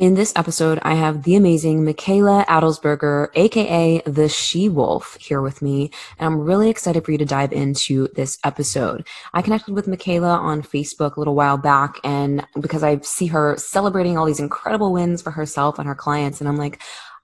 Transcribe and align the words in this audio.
In 0.00 0.14
this 0.14 0.32
episode, 0.34 0.78
I 0.80 0.94
have 0.94 1.24
the 1.24 1.36
amazing 1.36 1.84
Michaela 1.84 2.46
Adelsberger, 2.48 3.28
aka 3.34 4.00
the 4.06 4.30
She 4.30 4.66
Wolf, 4.66 5.18
here 5.20 5.42
with 5.42 5.60
me, 5.60 5.90
and 6.18 6.26
I'm 6.26 6.40
really 6.40 6.70
excited 6.70 7.04
for 7.04 7.12
you 7.12 7.18
to 7.18 7.26
dive 7.26 7.52
into 7.52 8.08
this 8.14 8.38
episode. 8.42 9.06
I 9.34 9.42
connected 9.42 9.74
with 9.74 9.86
Michaela 9.86 10.38
on 10.38 10.62
Facebook 10.62 11.16
a 11.16 11.20
little 11.20 11.34
while 11.34 11.58
back, 11.58 12.00
and 12.02 12.46
because 12.58 12.82
I 12.82 13.00
see 13.00 13.26
her 13.26 13.58
celebrating 13.58 14.16
all 14.16 14.24
these 14.24 14.40
incredible 14.40 14.90
wins 14.90 15.20
for 15.20 15.32
herself 15.32 15.78
and 15.78 15.86
her 15.86 15.94
clients, 15.94 16.40
and 16.40 16.48
I'm 16.48 16.56
like, 16.56 16.80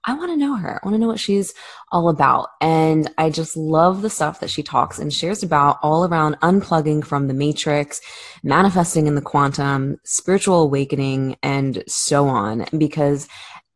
I 0.07 0.15
want 0.15 0.31
to 0.31 0.37
know 0.37 0.55
her. 0.55 0.81
I 0.81 0.87
want 0.87 0.95
to 0.95 1.01
know 1.01 1.09
what 1.09 1.19
she's 1.19 1.53
all 1.91 2.09
about. 2.09 2.51
And 2.61 3.13
I 3.19 3.29
just 3.29 3.57
love 3.57 4.03
the 4.03 4.11
stuff 4.11 4.39
that 4.41 4.51
she 4.51 4.63
talks 4.63 5.01
and 5.01 5.13
shares 5.13 5.43
about 5.43 5.79
all 5.83 6.05
around 6.05 6.37
unplugging 6.43 7.05
from 7.05 7.27
the 7.27 7.35
matrix, 7.35 8.01
manifesting 8.45 9.09
in 9.09 9.17
the 9.17 9.21
quantum, 9.21 9.99
spiritual 10.05 10.63
awakening, 10.63 11.37
and 11.43 11.83
so 11.89 12.29
on. 12.29 12.67
Because 12.79 13.27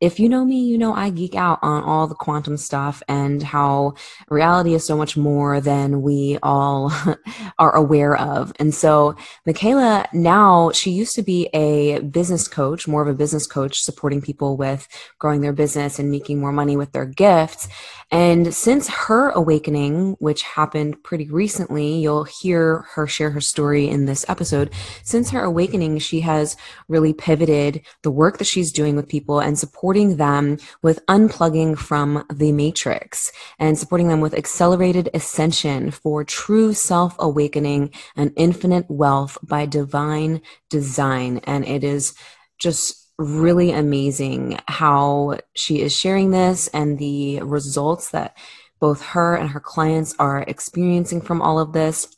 if 0.00 0.18
you 0.18 0.30
know 0.30 0.46
me, 0.46 0.64
you 0.64 0.78
know 0.78 0.94
I 0.94 1.10
geek 1.10 1.34
out 1.34 1.58
on 1.60 1.82
all 1.84 2.06
the 2.06 2.14
quantum 2.14 2.56
stuff 2.56 3.02
and 3.06 3.42
how 3.42 3.94
reality 4.30 4.72
is 4.72 4.84
so 4.84 4.96
much 4.96 5.14
more 5.14 5.60
than 5.60 6.00
we 6.00 6.38
all 6.42 6.90
are 7.58 7.76
aware 7.76 8.16
of. 8.16 8.52
And 8.58 8.74
so, 8.74 9.14
Michaela, 9.44 10.06
now 10.14 10.70
she 10.70 10.90
used 10.90 11.14
to 11.16 11.22
be 11.22 11.50
a 11.52 12.00
business 12.00 12.48
coach, 12.48 12.88
more 12.88 13.02
of 13.02 13.08
a 13.08 13.14
business 13.14 13.46
coach, 13.46 13.82
supporting 13.82 14.22
people 14.22 14.56
with 14.56 14.88
growing 15.18 15.42
their 15.42 15.52
business 15.52 15.98
and 15.98 16.10
making 16.10 16.40
more 16.40 16.52
money 16.52 16.78
with 16.78 16.92
their 16.92 17.06
gifts. 17.06 17.68
And 18.10 18.52
since 18.54 18.88
her 18.88 19.30
awakening, 19.30 20.16
which 20.18 20.42
happened 20.42 21.02
pretty 21.04 21.28
recently, 21.28 21.98
you'll 21.98 22.24
hear 22.24 22.86
her 22.94 23.06
share 23.06 23.30
her 23.30 23.40
story 23.40 23.88
in 23.88 24.06
this 24.06 24.24
episode. 24.28 24.72
Since 25.04 25.30
her 25.30 25.44
awakening, 25.44 25.98
she 25.98 26.20
has 26.20 26.56
really 26.88 27.12
pivoted 27.12 27.82
the 28.02 28.10
work 28.10 28.38
that 28.38 28.46
she's 28.46 28.72
doing 28.72 28.96
with 28.96 29.06
people 29.06 29.38
and 29.40 29.58
supporting 29.58 29.89
them 29.98 30.58
with 30.82 31.04
unplugging 31.06 31.76
from 31.76 32.24
the 32.32 32.52
matrix 32.52 33.32
and 33.58 33.78
supporting 33.78 34.08
them 34.08 34.20
with 34.20 34.34
accelerated 34.34 35.10
ascension 35.12 35.90
for 35.90 36.24
true 36.24 36.72
self 36.72 37.14
awakening 37.18 37.92
and 38.16 38.32
infinite 38.36 38.86
wealth 38.88 39.36
by 39.42 39.66
divine 39.66 40.40
design. 40.68 41.40
And 41.44 41.66
it 41.66 41.84
is 41.84 42.14
just 42.58 43.08
really 43.18 43.70
amazing 43.70 44.58
how 44.66 45.38
she 45.54 45.82
is 45.82 45.94
sharing 45.94 46.30
this 46.30 46.68
and 46.68 46.98
the 46.98 47.40
results 47.42 48.10
that 48.10 48.36
both 48.80 49.02
her 49.02 49.36
and 49.36 49.50
her 49.50 49.60
clients 49.60 50.14
are 50.18 50.42
experiencing 50.42 51.20
from 51.20 51.42
all 51.42 51.58
of 51.58 51.72
this. 51.72 52.16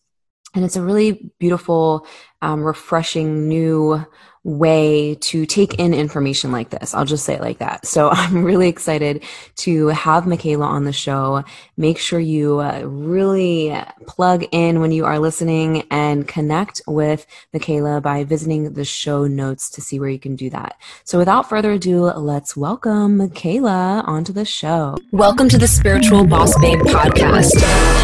And 0.54 0.64
it's 0.64 0.76
a 0.76 0.82
really 0.82 1.32
beautiful, 1.40 2.06
um, 2.40 2.62
refreshing 2.62 3.48
new 3.48 4.04
way 4.44 5.14
to 5.20 5.46
take 5.46 5.74
in 5.74 5.94
information 5.94 6.50
like 6.50 6.70
this. 6.70 6.94
I'll 6.94 7.04
just 7.04 7.24
say 7.24 7.34
it 7.34 7.40
like 7.40 7.58
that. 7.58 7.86
So 7.86 8.08
I'm 8.12 8.44
really 8.44 8.68
excited 8.68 9.22
to 9.56 9.88
have 9.88 10.26
Michaela 10.26 10.66
on 10.66 10.84
the 10.84 10.92
show. 10.92 11.44
Make 11.76 11.98
sure 11.98 12.18
you 12.18 12.58
uh, 12.58 12.82
really 12.84 13.76
plug 14.06 14.44
in 14.50 14.80
when 14.80 14.90
you 14.90 15.04
are 15.04 15.18
listening 15.18 15.84
and 15.90 16.26
connect 16.26 16.82
with 16.86 17.26
Michaela 17.52 18.00
by 18.00 18.24
visiting 18.24 18.72
the 18.72 18.84
show 18.84 19.26
notes 19.26 19.70
to 19.70 19.80
see 19.80 20.00
where 20.00 20.08
you 20.08 20.18
can 20.18 20.34
do 20.34 20.50
that. 20.50 20.76
So 21.04 21.18
without 21.18 21.48
further 21.48 21.72
ado, 21.72 22.04
let's 22.04 22.56
welcome 22.56 23.18
Michaela 23.18 24.02
onto 24.06 24.32
the 24.32 24.44
show. 24.44 24.96
Welcome 25.12 25.48
to 25.50 25.58
the 25.58 25.68
Spiritual 25.68 26.26
Boss 26.26 26.58
Babe 26.60 26.80
podcast. 26.80 27.52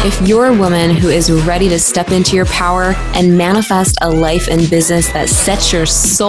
If 0.05 0.25
you're 0.27 0.47
a 0.47 0.57
woman 0.57 0.91
who 0.91 1.09
is 1.09 1.29
ready 1.29 1.67
to 1.69 1.79
step 1.79 2.11
into 2.11 2.35
your 2.35 2.45
power 2.45 2.93
and 3.13 3.37
manifest 3.37 3.97
a 4.01 4.09
life 4.09 4.47
and 4.47 4.69
business 4.69 5.11
that 5.11 5.27
sets 5.27 5.73
your 5.73 5.85
soul 5.85 6.28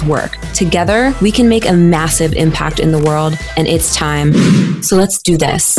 work. 0.00 0.36
Together, 0.54 1.12
we 1.20 1.32
can 1.32 1.48
make 1.48 1.66
a 1.68 1.72
massive 1.72 2.34
impact 2.34 2.78
in 2.78 2.92
the 2.92 3.02
world, 3.02 3.36
and 3.56 3.66
it's 3.66 3.96
time. 3.96 4.32
So 4.80 4.94
let's 4.94 5.20
do 5.20 5.36
this. 5.36 5.76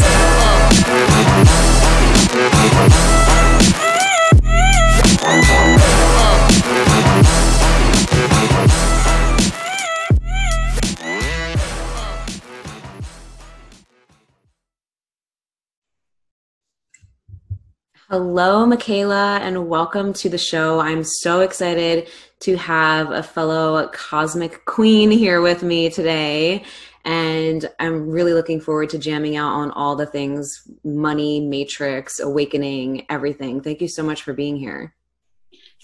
Hello, 18.09 18.63
Michaela, 18.67 19.39
and 19.41 19.67
welcome 19.67 20.13
to 20.13 20.29
the 20.29 20.37
show. 20.37 20.79
I'm 20.79 21.03
so 21.03 21.39
excited 21.39 22.07
to 22.43 22.57
have 22.57 23.11
a 23.11 23.23
fellow 23.23 23.87
cosmic 23.93 24.65
queen 24.65 25.11
here 25.11 25.41
with 25.41 25.63
me 25.63 25.89
today. 25.89 26.63
And 27.05 27.69
I'm 27.79 28.09
really 28.09 28.33
looking 28.33 28.61
forward 28.61 28.89
to 28.91 28.97
jamming 28.97 29.35
out 29.35 29.53
on 29.53 29.71
all 29.71 29.95
the 29.95 30.05
things 30.05 30.67
money, 30.83 31.41
matrix, 31.41 32.19
awakening, 32.19 33.05
everything. 33.09 33.61
Thank 33.61 33.81
you 33.81 33.87
so 33.87 34.03
much 34.03 34.23
for 34.23 34.33
being 34.33 34.57
here. 34.57 34.93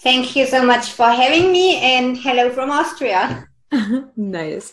Thank 0.02 0.34
you 0.34 0.46
so 0.46 0.64
much 0.64 0.92
for 0.92 1.10
having 1.10 1.52
me, 1.52 1.76
and 1.76 2.16
hello 2.16 2.50
from 2.50 2.70
Austria. 2.70 3.46
nice. 4.16 4.72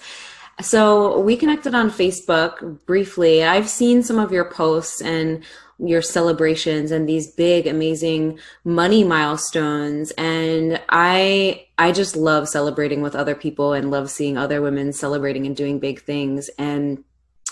So, 0.62 1.19
we 1.19 1.36
connected 1.36 1.75
on 1.75 1.92
Facebook 1.92 2.86
briefly. 2.86 3.44
I've 3.44 3.68
seen 3.68 4.04
some 4.04 4.19
of 4.19 4.31
your 4.31 4.50
posts 4.50 5.02
and 5.02 5.44
your 5.80 6.02
celebrations 6.02 6.92
and 6.92 7.08
these 7.08 7.28
big 7.28 7.68
amazing 7.68 8.40
money 8.64 9.04
milestones 9.04 10.12
and 10.18 10.82
i 10.90 11.66
i 11.78 11.92
just 11.92 12.16
love 12.16 12.50
celebrating 12.50 13.02
with 13.02 13.16
other 13.16 13.36
people 13.36 13.74
and 13.74 13.92
love 13.92 14.10
seeing 14.10 14.38
other 14.38 14.62
women 14.62 14.92
celebrating 14.92 15.46
and 15.46 15.56
doing 15.56 15.80
big 15.80 16.02
things 16.02 16.50
and 16.58 17.04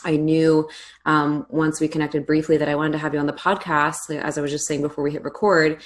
I 0.04 0.18
knew 0.18 0.70
um, 1.06 1.48
once 1.50 1.82
we 1.82 1.88
connected 1.88 2.28
briefly 2.28 2.58
that 2.58 2.70
I 2.70 2.76
wanted 2.76 2.92
to 2.92 2.98
have 3.00 3.16
you 3.16 3.20
on 3.20 3.26
the 3.26 3.34
podcast, 3.34 4.16
as 4.16 4.38
I 4.38 4.42
was 4.42 4.52
just 4.52 4.68
saying 4.68 4.82
before 4.82 5.04
we 5.04 5.12
hit 5.12 5.24
record, 5.24 5.82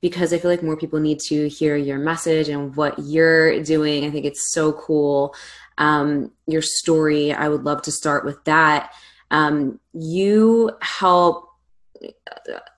because 0.00 0.32
I 0.32 0.38
feel 0.38 0.50
like 0.50 0.64
more 0.64 0.76
people 0.76 0.98
need 0.98 1.20
to 1.28 1.48
hear 1.48 1.76
your 1.76 1.98
message 1.98 2.48
and 2.48 2.74
what 2.74 2.98
you're 2.98 3.62
doing. 3.62 4.04
I 4.04 4.10
think 4.10 4.26
it's 4.26 4.52
so 4.52 4.72
cool. 4.72 5.34
Um, 5.78 6.32
your 6.46 6.60
story, 6.60 7.32
I 7.32 7.48
would 7.48 7.62
love 7.62 7.82
to 7.82 7.92
start 7.92 8.24
with 8.24 8.42
that. 8.44 8.92
Um, 9.30 9.78
you 9.94 10.72
help 10.82 11.48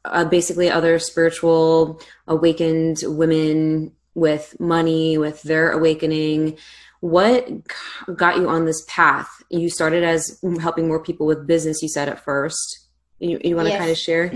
uh, 0.04 0.24
basically 0.24 0.70
other 0.70 0.98
spiritual 0.98 2.00
awakened 2.26 2.98
women 3.04 3.92
with 4.14 4.58
money, 4.60 5.18
with 5.18 5.42
their 5.42 5.72
awakening. 5.72 6.56
What 7.00 7.48
got 8.16 8.36
you 8.36 8.48
on 8.48 8.64
this 8.64 8.84
path? 8.88 9.28
You 9.50 9.68
started 9.68 10.04
as 10.04 10.40
helping 10.60 10.88
more 10.88 11.02
people 11.02 11.26
with 11.26 11.46
business. 11.46 11.82
You 11.82 11.88
said 11.88 12.08
at 12.08 12.24
first. 12.24 12.80
You, 13.18 13.40
you 13.44 13.56
want 13.56 13.66
to 13.66 13.72
yes. 13.72 13.78
kind 13.78 13.90
of 13.90 13.98
share? 13.98 14.32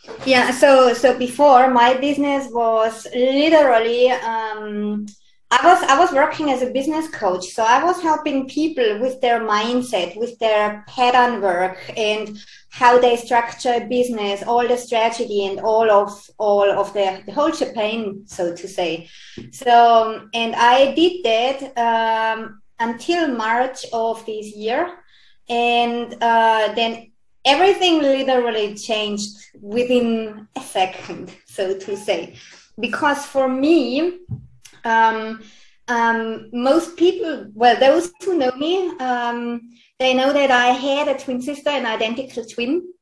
yeah. 0.26 0.50
So 0.50 0.92
so 0.94 1.16
before 1.18 1.70
my 1.70 1.94
business 1.94 2.48
was 2.50 3.06
literally. 3.14 4.10
Um, 4.10 5.06
I 5.50 5.64
was 5.64 5.82
I 5.88 5.98
was 5.98 6.12
working 6.12 6.50
as 6.50 6.60
a 6.60 6.70
business 6.70 7.08
coach, 7.08 7.46
so 7.46 7.62
I 7.62 7.82
was 7.82 8.02
helping 8.02 8.48
people 8.48 9.00
with 9.00 9.18
their 9.22 9.40
mindset, 9.40 10.14
with 10.18 10.38
their 10.38 10.84
pattern 10.86 11.40
work, 11.40 11.78
and 11.96 12.38
how 12.68 12.98
they 13.00 13.16
structure 13.16 13.86
business, 13.88 14.42
all 14.42 14.68
the 14.68 14.76
strategy 14.76 15.46
and 15.46 15.58
all 15.60 15.90
of 15.90 16.10
all 16.36 16.70
of 16.70 16.92
the, 16.92 17.22
the 17.24 17.32
whole 17.32 17.50
champagne, 17.50 18.24
so 18.26 18.54
to 18.54 18.68
say. 18.68 19.08
So 19.52 20.28
and 20.34 20.54
I 20.54 20.94
did 20.94 21.24
that 21.24 21.78
um, 21.78 22.60
until 22.78 23.28
March 23.28 23.86
of 23.90 24.26
this 24.26 24.54
year, 24.54 24.98
and 25.48 26.14
uh, 26.20 26.74
then 26.74 27.10
everything 27.46 28.02
literally 28.02 28.74
changed 28.74 29.30
within 29.62 30.46
a 30.54 30.60
second, 30.60 31.34
so 31.46 31.78
to 31.78 31.96
say, 31.96 32.36
because 32.78 33.24
for 33.24 33.48
me. 33.48 34.18
Um, 34.88 35.42
um, 35.88 36.50
most 36.52 36.96
people, 36.96 37.46
well, 37.54 37.78
those 37.78 38.12
who 38.22 38.36
know 38.36 38.52
me, 38.52 38.90
um, 38.98 39.70
they 39.98 40.14
know 40.14 40.32
that 40.32 40.50
I 40.50 40.68
had 40.68 41.08
a 41.08 41.18
twin 41.18 41.40
sister, 41.40 41.70
an 41.70 41.86
identical 41.86 42.44
twin, 42.44 42.92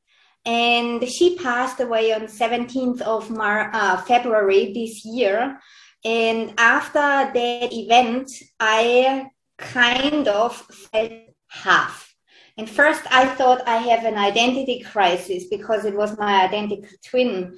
and 0.45 1.07
she 1.07 1.35
passed 1.37 1.81
away 1.81 2.13
on 2.13 2.21
17th 2.27 3.01
of 3.01 3.29
Mar- 3.29 3.69
uh, 3.73 3.97
February 3.97 4.73
this 4.73 5.03
year. 5.03 5.59
And 6.05 6.53
after 6.57 6.99
that 6.99 7.73
event, 7.73 8.31
I 8.59 9.27
kind 9.57 10.27
of 10.27 10.55
felt 10.55 11.11
half. 11.49 12.15
And 12.57 12.69
first, 12.69 13.03
I 13.11 13.25
thought 13.25 13.67
I 13.67 13.77
have 13.77 14.05
an 14.05 14.17
identity 14.17 14.79
crisis 14.79 15.45
because 15.49 15.85
it 15.85 15.95
was 15.95 16.17
my 16.17 16.45
identical 16.45 16.89
twin. 17.05 17.57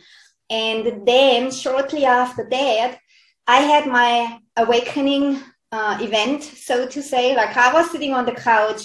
And 0.49 1.07
then, 1.07 1.51
shortly 1.51 2.05
after 2.05 2.47
that, 2.49 2.97
I 3.49 3.61
had 3.61 3.87
my 3.87 4.39
awakening 4.57 5.41
uh, 5.71 5.97
event, 5.99 6.43
so 6.43 6.87
to 6.87 7.01
say. 7.01 7.35
Like 7.35 7.57
I 7.57 7.73
was 7.73 7.89
sitting 7.89 8.13
on 8.13 8.27
the 8.27 8.37
couch 8.49 8.81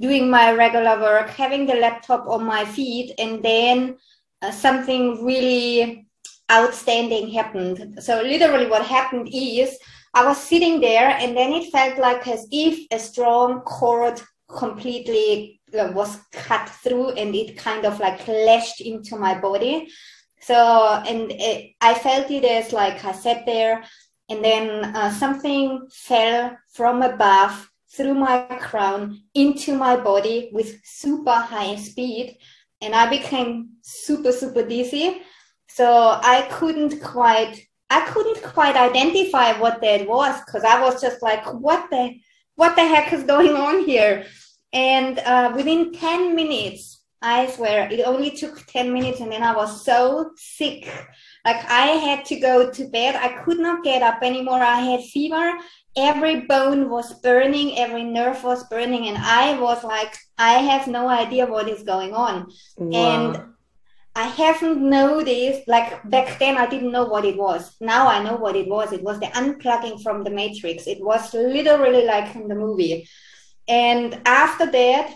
doing 0.00 0.30
my 0.30 0.52
regular 0.52 1.00
work, 1.00 1.28
having 1.30 1.66
the 1.66 1.74
laptop 1.74 2.28
on 2.28 2.44
my 2.44 2.64
feet, 2.64 3.12
and 3.18 3.42
then 3.42 3.96
uh, 4.42 4.52
something 4.52 5.24
really 5.24 6.06
outstanding 6.52 7.30
happened. 7.30 7.98
So, 8.00 8.22
literally, 8.22 8.66
what 8.66 8.86
happened 8.86 9.28
is 9.34 9.76
I 10.14 10.24
was 10.24 10.38
sitting 10.38 10.78
there, 10.80 11.08
and 11.08 11.36
then 11.36 11.52
it 11.52 11.72
felt 11.72 11.98
like 11.98 12.28
as 12.28 12.46
if 12.52 12.86
a 12.92 13.00
strong 13.00 13.62
cord 13.62 14.22
completely 14.48 15.60
uh, 15.76 15.90
was 15.92 16.20
cut 16.30 16.68
through 16.68 17.10
and 17.10 17.34
it 17.34 17.56
kind 17.56 17.84
of 17.84 17.98
like 17.98 18.26
lashed 18.28 18.80
into 18.80 19.16
my 19.16 19.36
body. 19.36 19.88
So, 20.40 21.02
and 21.06 21.32
it, 21.32 21.74
I 21.80 21.94
felt 21.94 22.30
it 22.30 22.44
as 22.44 22.72
like 22.72 23.04
I 23.04 23.12
sat 23.12 23.46
there. 23.46 23.84
And 24.28 24.44
then 24.44 24.96
uh, 24.96 25.10
something 25.12 25.86
fell 25.90 26.56
from 26.72 27.02
above 27.02 27.70
through 27.92 28.14
my 28.14 28.42
crown 28.60 29.22
into 29.34 29.76
my 29.76 29.96
body 29.96 30.50
with 30.52 30.80
super 30.84 31.32
high 31.32 31.76
speed. 31.76 32.36
And 32.82 32.94
i 32.94 33.08
became 33.08 33.70
super 33.82 34.32
super 34.32 34.66
dizzy. 34.66 35.22
So 35.68 36.18
i 36.22 36.46
couldn't 36.50 37.00
quite 37.00 37.66
i 37.88 38.00
couldn't 38.10 38.42
quite 38.42 38.76
identify 38.76 39.58
what 39.58 39.80
that 39.80 40.06
was 40.06 40.38
because 40.44 40.64
i 40.64 40.80
was 40.82 41.00
just 41.00 41.22
like 41.22 41.44
what 41.54 41.88
the 41.90 42.16
what 42.56 42.74
the 42.74 42.84
heck 42.84 43.12
is 43.12 43.22
going 43.22 43.54
on 43.54 43.84
here? 43.84 44.26
And 44.72 45.18
uh, 45.20 45.52
within 45.54 45.92
10 45.92 46.34
minutes 46.34 46.95
i 47.34 47.46
swear 47.54 47.88
it 47.90 48.00
only 48.12 48.30
took 48.30 48.64
10 48.66 48.92
minutes 48.92 49.20
and 49.20 49.32
then 49.32 49.42
i 49.42 49.54
was 49.54 49.84
so 49.84 50.30
sick 50.36 50.88
like 51.46 51.64
I 51.70 51.86
had 52.06 52.24
to 52.24 52.40
go 52.40 52.72
to 52.72 52.88
bed. 52.88 53.14
I 53.14 53.28
could 53.44 53.60
not 53.60 53.84
get 53.84 54.02
up 54.02 54.18
anymore. 54.20 54.60
I 54.60 54.80
had 54.80 55.04
fever. 55.04 55.52
Every 55.96 56.40
bone 56.40 56.90
was 56.90 57.20
burning, 57.20 57.78
every 57.78 58.02
nerve 58.02 58.42
was 58.42 58.64
burning, 58.68 59.06
and 59.06 59.16
I 59.16 59.58
was 59.58 59.84
like, 59.84 60.12
I 60.36 60.54
have 60.70 60.88
no 60.88 61.08
idea 61.08 61.46
what 61.46 61.68
is 61.68 61.84
going 61.84 62.12
on. 62.14 62.50
Wow. 62.76 62.98
And 63.06 63.42
I 64.16 64.26
haven't 64.26 64.80
noticed, 64.82 65.68
like 65.68 65.88
back 66.10 66.38
then, 66.40 66.58
I 66.58 66.66
didn't 66.66 66.90
know 66.90 67.04
what 67.04 67.24
it 67.24 67.36
was. 67.36 67.76
Now 67.80 68.08
I 68.08 68.22
know 68.24 68.34
what 68.34 68.56
it 68.56 68.68
was. 68.68 68.92
It 68.92 69.04
was 69.04 69.20
the 69.20 69.26
unplugging 69.26 70.02
from 70.02 70.24
the 70.24 70.30
matrix. 70.30 70.88
It 70.88 71.00
was 71.00 71.32
literally 71.32 72.04
like 72.04 72.34
in 72.34 72.48
the 72.48 72.56
movie. 72.56 73.08
And 73.68 74.20
after 74.26 74.66
that, 74.70 75.14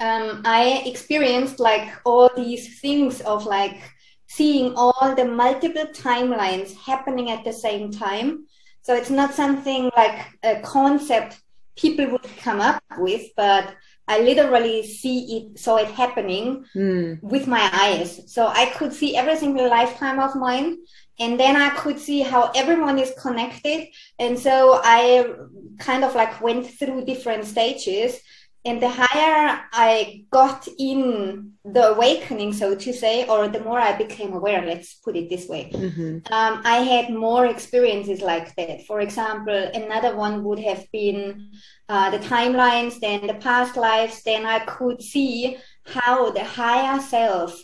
um, 0.00 0.42
I 0.44 0.82
experienced 0.86 1.58
like 1.60 1.88
all 2.04 2.30
these 2.36 2.80
things 2.80 3.20
of 3.22 3.46
like 3.46 3.80
seeing 4.28 4.74
all 4.76 5.14
the 5.16 5.24
multiple 5.24 5.86
timelines 5.86 6.76
happening 6.76 7.30
at 7.30 7.44
the 7.44 7.52
same 7.52 7.90
time. 7.90 8.46
So 8.82 8.94
it's 8.94 9.10
not 9.10 9.34
something 9.34 9.90
like 9.96 10.26
a 10.42 10.60
concept 10.60 11.40
people 11.76 12.10
would 12.10 12.26
come 12.38 12.60
up 12.60 12.82
with, 12.98 13.26
but 13.36 13.74
I 14.06 14.20
literally 14.20 14.86
see 14.86 15.36
it, 15.36 15.58
saw 15.58 15.76
it 15.76 15.88
happening 15.88 16.64
mm. 16.74 17.22
with 17.22 17.46
my 17.46 17.68
eyes. 17.72 18.32
So 18.32 18.46
I 18.46 18.66
could 18.66 18.92
see 18.92 19.16
every 19.16 19.36
single 19.36 19.68
lifetime 19.68 20.18
of 20.18 20.34
mine. 20.34 20.78
And 21.20 21.38
then 21.38 21.56
I 21.56 21.70
could 21.70 21.98
see 21.98 22.20
how 22.20 22.50
everyone 22.54 22.98
is 22.98 23.12
connected. 23.20 23.88
And 24.18 24.38
so 24.38 24.80
I 24.82 25.30
kind 25.78 26.04
of 26.04 26.14
like 26.14 26.40
went 26.40 26.66
through 26.66 27.04
different 27.04 27.44
stages 27.44 28.18
and 28.64 28.82
the 28.82 28.88
higher 28.88 29.60
I 29.72 30.24
got 30.30 30.66
in 30.78 31.52
the 31.64 31.94
awakening, 31.94 32.52
so 32.52 32.74
to 32.74 32.92
say, 32.92 33.26
or 33.26 33.48
the 33.48 33.60
more 33.60 33.78
I 33.78 33.96
became 33.96 34.32
aware, 34.32 34.64
let's 34.64 34.94
put 34.94 35.16
it 35.16 35.30
this 35.30 35.48
way, 35.48 35.70
mm-hmm. 35.72 36.32
um, 36.32 36.62
I 36.64 36.78
had 36.78 37.12
more 37.12 37.46
experiences 37.46 38.20
like 38.20 38.54
that. 38.56 38.84
For 38.86 39.00
example, 39.00 39.70
another 39.74 40.16
one 40.16 40.44
would 40.44 40.58
have 40.58 40.84
been 40.92 41.50
uh, 41.88 42.10
the 42.10 42.18
timelines, 42.18 43.00
then 43.00 43.26
the 43.26 43.34
past 43.34 43.76
lives, 43.76 44.22
then 44.22 44.44
I 44.44 44.60
could 44.60 45.02
see 45.02 45.58
how 45.86 46.30
the 46.30 46.44
higher 46.44 47.00
self 47.00 47.58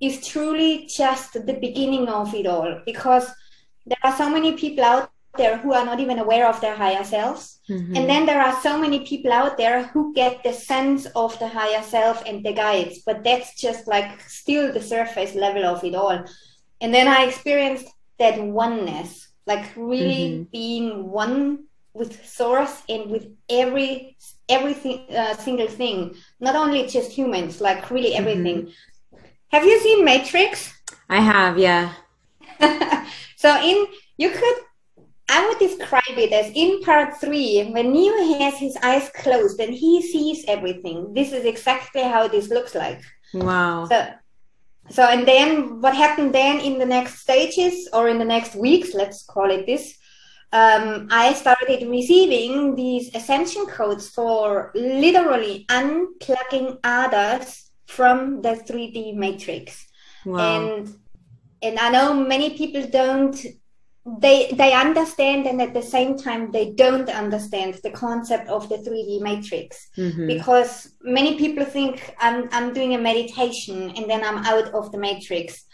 is 0.00 0.26
truly 0.26 0.86
just 0.86 1.32
the 1.32 1.54
beginning 1.54 2.08
of 2.08 2.34
it 2.34 2.46
all 2.46 2.80
because 2.84 3.30
there 3.86 3.98
are 4.04 4.16
so 4.16 4.28
many 4.28 4.52
people 4.52 4.84
out 4.84 5.10
there 5.36 5.56
who 5.58 5.72
are 5.72 5.84
not 5.84 6.00
even 6.00 6.18
aware 6.18 6.48
of 6.48 6.60
their 6.60 6.76
higher 6.76 7.04
selves. 7.04 7.60
Mm-hmm. 7.68 7.96
And 7.96 8.08
then 8.08 8.26
there 8.26 8.40
are 8.40 8.60
so 8.60 8.78
many 8.78 9.00
people 9.00 9.32
out 9.32 9.56
there 9.56 9.84
who 9.84 10.14
get 10.14 10.42
the 10.42 10.52
sense 10.52 11.06
of 11.16 11.38
the 11.38 11.48
higher 11.48 11.82
self 11.82 12.22
and 12.26 12.44
the 12.44 12.52
guides, 12.52 13.00
but 13.04 13.24
that's 13.24 13.54
just 13.60 13.86
like 13.86 14.20
still 14.22 14.72
the 14.72 14.80
surface 14.80 15.34
level 15.34 15.64
of 15.64 15.82
it 15.84 15.94
all. 15.94 16.24
And 16.80 16.94
then 16.94 17.08
I 17.08 17.24
experienced 17.24 17.88
that 18.18 18.40
oneness, 18.40 19.28
like 19.46 19.64
really 19.76 20.30
mm-hmm. 20.30 20.42
being 20.52 21.10
one 21.10 21.64
with 21.92 22.24
source 22.26 22.82
and 22.88 23.10
with 23.10 23.26
every 23.48 24.16
everything 24.48 25.06
uh, 25.10 25.34
single 25.34 25.68
thing, 25.68 26.14
not 26.40 26.54
only 26.54 26.86
just 26.86 27.10
humans, 27.10 27.60
like 27.60 27.90
really 27.90 28.10
mm-hmm. 28.10 28.28
everything. 28.28 28.62
Mm-hmm. 28.62 29.26
Have 29.48 29.64
you 29.64 29.80
seen 29.80 30.04
Matrix? 30.04 30.72
I 31.08 31.20
have, 31.20 31.58
yeah. 31.58 31.92
so 33.36 33.60
in 33.60 33.86
you 34.16 34.30
could 34.30 34.56
I 35.28 35.48
would 35.48 35.58
describe 35.58 36.16
it 36.16 36.32
as 36.32 36.52
in 36.54 36.82
part 36.82 37.20
three, 37.20 37.68
when 37.72 37.92
Neo 37.92 38.38
has 38.38 38.58
his 38.58 38.76
eyes 38.82 39.10
closed 39.14 39.58
and 39.60 39.74
he 39.74 40.00
sees 40.00 40.44
everything. 40.46 41.12
This 41.14 41.32
is 41.32 41.44
exactly 41.44 42.02
how 42.02 42.28
this 42.28 42.48
looks 42.48 42.74
like. 42.74 43.02
Wow. 43.34 43.86
So, 43.86 44.08
so 44.90 45.02
and 45.02 45.26
then 45.26 45.80
what 45.80 45.96
happened 45.96 46.32
then 46.32 46.60
in 46.60 46.78
the 46.78 46.86
next 46.86 47.18
stages 47.18 47.88
or 47.92 48.08
in 48.08 48.18
the 48.18 48.24
next 48.24 48.54
weeks, 48.54 48.94
let's 48.94 49.24
call 49.24 49.50
it 49.50 49.66
this, 49.66 49.98
um, 50.52 51.08
I 51.10 51.32
started 51.34 51.88
receiving 51.88 52.76
these 52.76 53.12
ascension 53.14 53.66
codes 53.66 54.08
for 54.08 54.70
literally 54.74 55.66
unplugging 55.68 56.78
others 56.84 57.70
from 57.86 58.42
the 58.42 58.50
3D 58.50 59.14
matrix. 59.16 59.86
Wow. 60.24 60.38
And 60.38 60.94
and 61.62 61.78
I 61.78 61.90
know 61.90 62.14
many 62.14 62.56
people 62.56 62.86
don't 62.86 63.36
they 64.20 64.52
they 64.52 64.72
understand 64.72 65.46
and 65.46 65.60
at 65.60 65.74
the 65.74 65.82
same 65.82 66.16
time 66.16 66.52
they 66.52 66.70
don't 66.72 67.08
understand 67.08 67.74
the 67.82 67.90
concept 67.90 68.48
of 68.48 68.68
the 68.68 68.76
3d 68.76 69.20
matrix. 69.20 69.88
Mm-hmm. 69.96 70.26
because 70.26 70.94
many 71.02 71.36
people 71.36 71.64
think 71.64 72.14
I'm, 72.20 72.48
I'm 72.52 72.72
doing 72.72 72.94
a 72.94 72.98
meditation 72.98 73.90
and 73.96 74.08
then 74.08 74.22
i'm 74.22 74.38
out 74.38 74.68
of 74.74 74.92
the 74.92 74.98
matrix. 74.98 75.64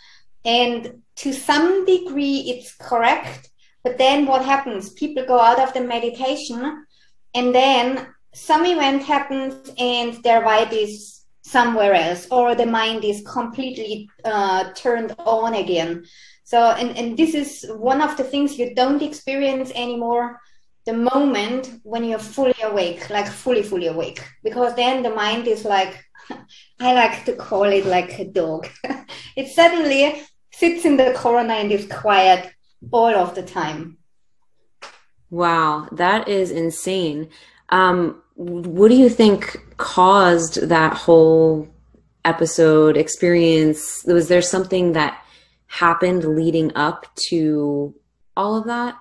And 0.44 1.02
to 1.16 1.32
some 1.32 1.84
degree 1.84 2.38
it's 2.48 2.74
correct 2.74 3.52
but 3.82 3.98
then 3.98 4.26
what 4.26 4.44
happens? 4.44 4.90
People 4.90 5.24
go 5.26 5.40
out 5.40 5.58
of 5.58 5.74
the 5.74 5.80
meditation 5.80 6.86
and 7.34 7.54
then 7.54 8.06
some 8.32 8.64
event 8.64 9.02
happens 9.02 9.70
and 9.78 10.22
their 10.22 10.42
vibe 10.42 10.72
is 10.72 11.22
somewhere 11.42 11.92
else 11.92 12.28
or 12.30 12.54
the 12.54 12.66
mind 12.66 13.04
is 13.04 13.22
completely 13.26 14.08
uh, 14.24 14.72
turned 14.74 15.14
on 15.18 15.54
again 15.54 16.04
so, 16.52 16.72
and, 16.72 16.94
and 16.98 17.16
this 17.16 17.32
is 17.34 17.64
one 17.70 18.02
of 18.02 18.18
the 18.18 18.24
things 18.24 18.58
you 18.58 18.74
don't 18.74 19.00
experience 19.00 19.72
anymore 19.74 20.38
the 20.84 20.92
moment 20.92 21.80
when 21.82 22.04
you're 22.04 22.18
fully 22.18 22.54
awake, 22.62 23.08
like 23.08 23.26
fully, 23.26 23.62
fully 23.62 23.86
awake, 23.86 24.22
because 24.44 24.74
then 24.74 25.02
the 25.02 25.08
mind 25.08 25.48
is 25.48 25.64
like, 25.64 26.04
I 26.78 26.92
like 26.92 27.24
to 27.24 27.36
call 27.36 27.64
it 27.64 27.86
like 27.86 28.18
a 28.18 28.26
dog. 28.26 28.68
it 29.34 29.48
suddenly 29.48 30.20
sits 30.52 30.84
in 30.84 30.98
the 30.98 31.14
corner 31.16 31.54
and 31.54 31.72
is 31.72 31.86
quiet 31.86 32.52
all 32.90 33.14
of 33.14 33.34
the 33.34 33.42
time. 33.42 33.96
Wow, 35.30 35.88
that 35.92 36.28
is 36.28 36.50
insane. 36.50 37.30
Um, 37.70 38.20
what 38.34 38.88
do 38.88 38.94
you 38.94 39.08
think 39.08 39.56
caused 39.78 40.68
that 40.68 40.92
whole 40.92 41.66
episode 42.26 42.98
experience? 42.98 44.04
Was 44.04 44.28
there 44.28 44.42
something 44.42 44.92
that 44.92 45.21
happened 45.72 46.22
leading 46.24 46.70
up 46.76 47.06
to 47.16 47.94
all 48.36 48.56
of 48.56 48.66
that? 48.66 48.94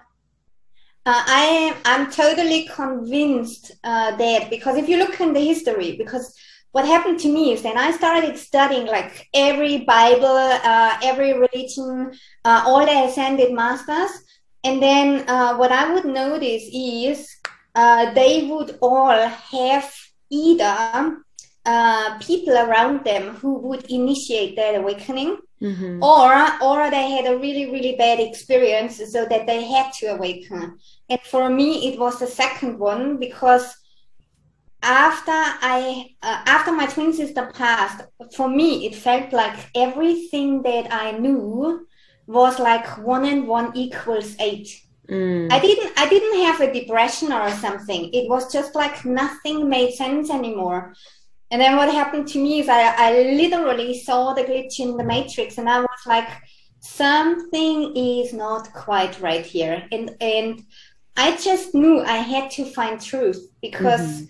Uh, 1.06 1.24
I 1.26 1.76
I'm 1.84 2.10
totally 2.12 2.68
convinced 2.68 3.72
uh, 3.84 4.16
that 4.16 4.50
because 4.50 4.78
if 4.78 4.88
you 4.88 4.98
look 4.98 5.20
in 5.20 5.34
the 5.34 5.40
history, 5.40 5.98
because 5.98 6.34
what 6.72 6.86
happened 6.86 7.20
to 7.20 7.28
me 7.28 7.52
is 7.52 7.64
then 7.64 7.78
I 7.78 7.92
started 7.92 8.38
studying 8.38 8.86
like 8.86 9.28
every 9.34 9.80
Bible, 9.80 10.38
uh, 10.64 10.98
every 11.04 11.34
religion, 11.34 12.14
uh, 12.46 12.64
all 12.66 12.86
the 12.86 13.06
ascended 13.06 13.52
masters, 13.52 14.12
and 14.64 14.82
then 14.82 15.28
uh, 15.28 15.58
what 15.58 15.72
I 15.72 15.94
would 15.94 16.06
notice 16.06 16.64
is 16.72 17.36
uh, 17.76 18.14
they 18.14 18.48
would 18.48 18.78
all 18.82 19.28
have 19.28 19.94
either 20.30 21.18
people 22.22 22.54
around 22.58 23.04
them 23.04 23.36
who 23.36 23.60
would 23.60 23.86
initiate 23.92 24.56
that 24.56 24.76
awakening 24.76 25.38
Mm-hmm. 25.62 26.04
Or, 26.04 26.34
or 26.64 26.90
they 26.90 27.12
had 27.12 27.28
a 27.28 27.38
really, 27.38 27.68
really 27.72 27.96
bad 27.96 28.20
experience 28.20 28.98
so 29.12 29.26
that 29.26 29.46
they 29.46 29.64
had 29.64 29.94
to 30.00 30.08
awaken. 30.08 30.80
And 31.10 31.22
for 31.22 31.50
me, 31.50 31.88
it 31.90 32.00
was 32.00 32.20
the 32.20 32.28
second 32.28 32.80
one 32.80 33.18
because 33.18 33.76
after 34.84 35.32
I 35.32 36.16
uh, 36.24 36.42
after 36.46 36.72
my 36.72 36.88
twin 36.88 37.14
sister 37.14 37.52
passed, 37.54 38.04
for 38.36 38.50
me 38.50 38.88
it 38.88 38.96
felt 38.96 39.32
like 39.32 39.70
everything 39.76 40.64
that 40.64 40.92
I 40.92 41.12
knew 41.12 41.88
was 42.26 42.60
like 42.60 42.98
one 42.98 43.26
and 43.26 43.48
one 43.48 43.76
equals 43.76 44.36
eight. 44.40 44.82
Mm. 45.10 45.52
I 45.52 45.60
didn't 45.60 45.94
I 45.98 46.10
didn't 46.10 46.46
have 46.46 46.62
a 46.62 46.74
depression 46.74 47.32
or 47.32 47.50
something. 47.52 48.12
It 48.14 48.30
was 48.30 48.52
just 48.52 48.76
like 48.76 49.06
nothing 49.06 49.70
made 49.70 49.94
sense 49.94 50.30
anymore. 50.30 50.94
And 51.52 51.62
then 51.62 51.76
what 51.76 51.94
happened 51.94 52.28
to 52.30 52.40
me 52.40 52.62
is 52.62 52.70
I, 52.70 52.94
I 52.98 53.24
literally 53.34 54.00
saw 54.00 54.34
the 54.34 54.44
glitch 54.44 54.80
in 54.80 54.96
the 54.96 55.04
matrix 55.04 55.58
and 55.58 55.70
I 55.70 55.82
was 55.82 56.06
like, 56.08 56.30
something 56.80 57.96
is 57.96 58.34
not 58.34 58.72
quite 58.74 59.20
right 59.22 59.46
here. 59.46 59.84
And 59.92 60.16
and 60.22 60.64
I 61.18 61.36
just 61.36 61.76
knew 61.76 62.02
I 62.02 62.18
had 62.18 62.50
to 62.52 62.66
find 62.66 63.00
truth 63.00 63.52
because 63.62 64.02
mm-hmm. 64.02 64.26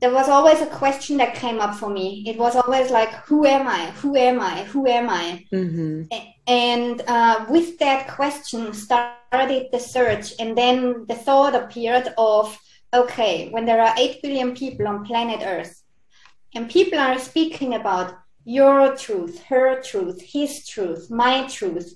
there 0.00 0.12
was 0.12 0.28
always 0.28 0.60
a 0.60 0.66
question 0.66 1.18
that 1.18 1.34
came 1.34 1.60
up 1.60 1.74
for 1.74 1.90
me. 1.90 2.24
It 2.26 2.38
was 2.38 2.56
always 2.56 2.90
like, 2.90 3.10
who 3.26 3.44
am 3.44 3.68
I? 3.68 3.90
Who 4.00 4.16
am 4.16 4.40
I? 4.40 4.64
Who 4.64 4.86
am 4.86 5.10
I? 5.10 5.44
Mm-hmm. 5.52 6.04
And 6.46 7.02
uh, 7.06 7.44
with 7.48 7.78
that 7.78 8.08
question 8.08 8.72
started 8.72 9.68
the 9.70 9.78
search. 9.78 10.32
And 10.40 10.56
then 10.56 11.04
the 11.08 11.14
thought 11.14 11.54
appeared 11.54 12.12
of, 12.16 12.58
okay, 12.94 13.50
when 13.50 13.66
there 13.66 13.82
are 13.82 13.94
8 13.96 14.22
billion 14.22 14.54
people 14.54 14.88
on 14.88 15.04
planet 15.04 15.42
Earth, 15.44 15.81
and 16.54 16.70
people 16.70 16.98
are 16.98 17.18
speaking 17.18 17.74
about 17.74 18.14
your 18.44 18.96
truth, 18.96 19.42
her 19.44 19.80
truth, 19.80 20.20
his 20.20 20.66
truth, 20.66 21.10
my 21.10 21.46
truth. 21.46 21.94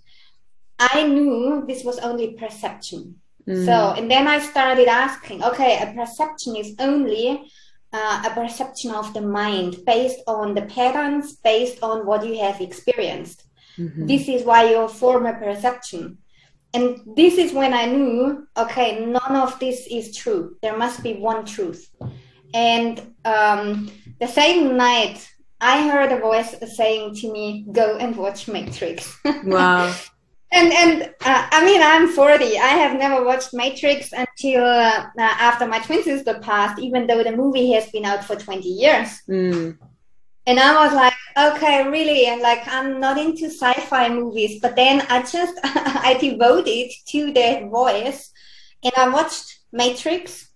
I 0.79 1.07
knew 1.07 1.65
this 1.67 1.85
was 1.85 1.99
only 1.99 2.33
perception. 2.33 3.17
Mm. 3.49 3.65
So, 3.65 3.95
and 3.97 4.11
then 4.11 4.29
I 4.29 4.39
started 4.39 4.89
asking, 4.89 5.43
okay, 5.45 5.79
a 5.83 5.93
perception 5.95 6.57
is 6.57 6.75
only 6.79 7.51
uh, 7.93 8.23
a 8.27 8.31
perception 8.31 8.91
of 8.91 9.13
the 9.15 9.21
mind 9.21 9.79
based 9.87 10.21
on 10.27 10.55
the 10.55 10.63
patterns, 10.63 11.37
based 11.37 11.83
on 11.83 12.07
what 12.07 12.27
you 12.27 12.39
have 12.41 12.61
experienced. 12.61 13.45
Mm-hmm. 13.79 14.07
This 14.07 14.29
is 14.29 14.45
why 14.45 14.71
you 14.71 14.89
form 14.89 15.27
a 15.27 15.35
perception. 15.35 16.19
And 16.75 17.01
this 17.17 17.39
is 17.39 17.53
when 17.53 17.73
I 17.73 17.87
knew, 17.87 18.47
okay, 18.57 19.05
none 19.07 19.37
of 19.37 19.59
this 19.59 19.87
is 19.87 20.15
true. 20.15 20.57
There 20.63 20.77
must 20.77 21.03
be 21.03 21.15
one 21.15 21.45
truth. 21.45 21.91
And 22.57 23.15
um, 23.27 23.91
the 24.19 24.27
same 24.27 24.79
night, 24.79 25.29
I 25.61 25.87
heard 25.91 26.11
a 26.11 26.19
voice 26.19 26.55
saying 26.75 27.15
to 27.17 27.31
me, 27.31 27.67
"Go 27.71 27.99
and 27.99 28.17
watch 28.17 28.49
Matrix." 28.49 29.19
Wow. 29.45 29.95
and 30.53 30.73
and 30.73 31.03
uh, 31.31 31.43
I 31.57 31.65
mean, 31.67 31.83
I'm 31.83 32.09
40. 32.09 32.59
I 32.59 32.75
have 32.83 32.99
never 32.99 33.23
watched 33.23 33.53
Matrix 33.53 34.13
until 34.13 34.65
uh, 34.65 35.05
after 35.19 35.67
my 35.67 35.81
twin 35.81 36.03
sister 36.03 36.39
passed, 36.41 36.79
even 36.79 37.07
though 37.07 37.23
the 37.23 37.37
movie 37.37 37.73
has 37.73 37.91
been 37.91 38.07
out 38.07 38.25
for 38.25 38.37
20 38.37 38.67
years. 38.67 39.09
Mm. 39.29 39.77
And 40.47 40.59
I 40.59 40.71
was 40.83 40.95
like, 40.95 41.19
okay, 41.37 41.87
really? 41.91 42.25
And 42.27 42.41
like, 42.41 42.67
I'm 42.69 43.01
not 43.01 43.19
into 43.19 43.47
sci-fi 43.51 44.09
movies, 44.09 44.61
but 44.63 44.77
then 44.77 45.05
I 45.11 45.21
just 45.21 45.61
I 46.09 46.17
devoted 46.19 46.91
to 47.13 47.33
that 47.35 47.69
voice, 47.69 48.33
and 48.83 48.95
I 48.97 49.11
watched 49.11 49.59
Matrix 49.73 50.47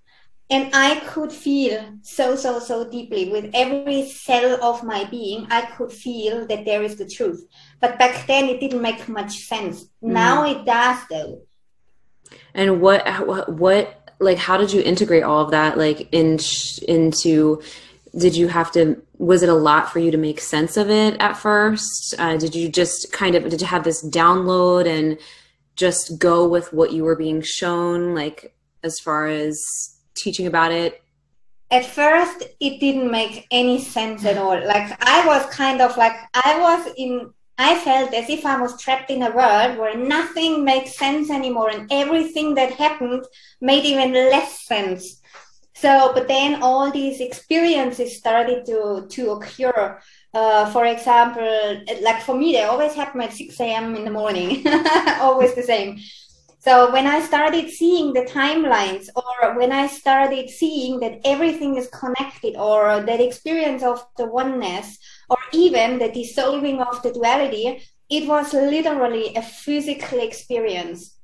and 0.50 0.70
I 0.74 1.00
could 1.06 1.32
feel 1.32 1.98
so, 2.02 2.34
so, 2.34 2.58
so 2.58 2.90
deeply 2.90 3.30
with 3.30 3.50
every 3.54 4.08
cell 4.08 4.62
of 4.62 4.82
my 4.82 5.04
being, 5.04 5.46
I 5.50 5.62
could 5.62 5.92
feel 5.92 6.46
that 6.48 6.64
there 6.64 6.82
is 6.82 6.96
the 6.96 7.06
truth. 7.06 7.46
But 7.80 7.98
back 7.98 8.26
then 8.26 8.48
it 8.48 8.60
didn't 8.60 8.82
make 8.82 9.08
much 9.08 9.32
sense. 9.38 9.84
Mm. 10.02 10.12
Now 10.12 10.44
it 10.50 10.64
does 10.64 10.98
though. 11.08 11.42
And 12.52 12.80
what, 12.80 13.48
what, 13.48 14.12
like, 14.18 14.38
how 14.38 14.56
did 14.56 14.72
you 14.72 14.82
integrate 14.82 15.22
all 15.22 15.44
of 15.44 15.52
that, 15.52 15.78
like, 15.78 16.08
in, 16.12 16.38
into, 16.88 17.62
did 18.16 18.36
you 18.36 18.48
have 18.48 18.72
to, 18.72 19.00
was 19.18 19.42
it 19.42 19.48
a 19.48 19.54
lot 19.54 19.92
for 19.92 20.00
you 20.00 20.10
to 20.10 20.16
make 20.16 20.40
sense 20.40 20.76
of 20.76 20.90
it 20.90 21.16
at 21.20 21.34
first? 21.34 22.14
Uh, 22.18 22.36
did 22.36 22.54
you 22.54 22.68
just 22.68 23.12
kind 23.12 23.34
of, 23.36 23.48
did 23.48 23.60
you 23.60 23.66
have 23.68 23.84
this 23.84 24.04
download 24.04 24.86
and 24.86 25.18
just 25.76 26.18
go 26.18 26.46
with 26.46 26.72
what 26.72 26.92
you 26.92 27.04
were 27.04 27.16
being 27.16 27.40
shown, 27.40 28.14
like, 28.14 28.54
as 28.82 28.98
far 28.98 29.26
as 29.26 29.99
teaching 30.22 30.46
about 30.46 30.72
it? 30.72 31.02
At 31.70 31.86
first, 31.86 32.42
it 32.58 32.80
didn't 32.80 33.10
make 33.10 33.46
any 33.50 33.80
sense 33.80 34.24
at 34.24 34.38
all. 34.38 34.58
Like 34.66 34.88
I 35.06 35.26
was 35.26 35.46
kind 35.46 35.80
of 35.80 35.96
like 35.96 36.16
I 36.34 36.58
was 36.58 36.92
in. 36.96 37.32
I 37.58 37.78
felt 37.78 38.14
as 38.14 38.30
if 38.30 38.46
I 38.46 38.58
was 38.58 38.80
trapped 38.80 39.10
in 39.10 39.22
a 39.22 39.30
world 39.30 39.76
where 39.78 39.96
nothing 39.96 40.64
makes 40.64 40.96
sense 40.96 41.30
anymore, 41.30 41.70
and 41.70 41.86
everything 41.92 42.54
that 42.54 42.72
happened 42.72 43.24
made 43.60 43.84
even 43.84 44.12
less 44.12 44.62
sense. 44.62 45.20
So, 45.74 46.12
but 46.12 46.28
then 46.28 46.62
all 46.62 46.90
these 46.90 47.20
experiences 47.20 48.16
started 48.16 48.66
to 48.66 49.06
to 49.08 49.30
occur. 49.32 50.00
Uh, 50.32 50.70
for 50.70 50.84
example, 50.86 51.82
like 52.02 52.22
for 52.22 52.34
me, 52.36 52.52
they 52.52 52.64
always 52.64 52.94
happen 52.94 53.20
at 53.20 53.32
6 53.32 53.60
a.m. 53.60 53.96
in 53.96 54.04
the 54.04 54.10
morning, 54.10 54.64
always 55.20 55.54
the 55.54 55.62
same. 55.62 55.98
So 56.60 56.92
when 56.92 57.06
I 57.06 57.20
started 57.20 57.70
seeing 57.70 58.12
the 58.12 58.26
timelines, 58.26 59.08
or 59.16 59.56
when 59.56 59.72
I 59.72 59.86
started 59.86 60.50
seeing 60.50 61.00
that 61.00 61.20
everything 61.24 61.76
is 61.76 61.88
connected, 61.88 62.54
or 62.56 63.00
that 63.00 63.20
experience 63.20 63.82
of 63.82 64.04
the 64.18 64.26
oneness, 64.26 64.98
or 65.30 65.38
even 65.52 65.98
the 65.98 66.12
dissolving 66.12 66.82
of 66.82 67.02
the 67.02 67.12
duality, 67.12 67.82
it 68.10 68.28
was 68.28 68.52
literally 68.52 69.34
a 69.34 69.42
physical 69.42 70.18
experience. 70.18 71.16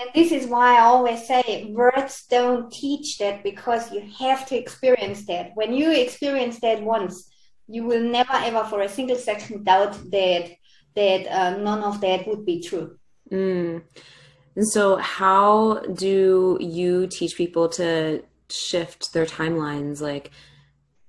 And 0.00 0.08
this 0.14 0.32
is 0.32 0.46
why 0.46 0.78
I 0.78 0.80
always 0.80 1.26
say 1.26 1.70
words 1.70 2.24
don't 2.30 2.72
teach 2.72 3.18
that 3.18 3.42
because 3.42 3.92
you 3.92 4.00
have 4.20 4.46
to 4.46 4.56
experience 4.56 5.26
that. 5.26 5.50
When 5.54 5.74
you 5.74 5.90
experience 5.90 6.60
that 6.60 6.82
once, 6.82 7.30
you 7.66 7.84
will 7.84 8.02
never 8.02 8.32
ever 8.32 8.64
for 8.64 8.80
a 8.80 8.88
single 8.88 9.16
second 9.16 9.66
doubt 9.66 9.98
that 10.12 10.50
that 10.94 11.26
uh, 11.26 11.58
none 11.58 11.82
of 11.82 12.00
that 12.00 12.26
would 12.26 12.46
be 12.46 12.62
true. 12.62 12.96
Mm. 13.30 13.82
And 14.58 14.66
so, 14.66 14.96
how 14.96 15.82
do 15.92 16.58
you 16.60 17.06
teach 17.06 17.36
people 17.36 17.68
to 17.68 18.24
shift 18.50 19.12
their 19.12 19.24
timelines? 19.24 20.00
Like, 20.00 20.32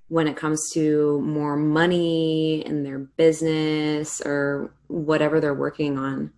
when 0.06 0.28
it 0.28 0.36
comes 0.36 0.70
to 0.74 1.20
more 1.22 1.56
money 1.56 2.64
in 2.64 2.84
their 2.84 3.00
business 3.00 4.22
or 4.24 4.72
whatever 4.86 5.40
they're 5.40 5.52
working 5.52 5.98
on? 5.98 6.32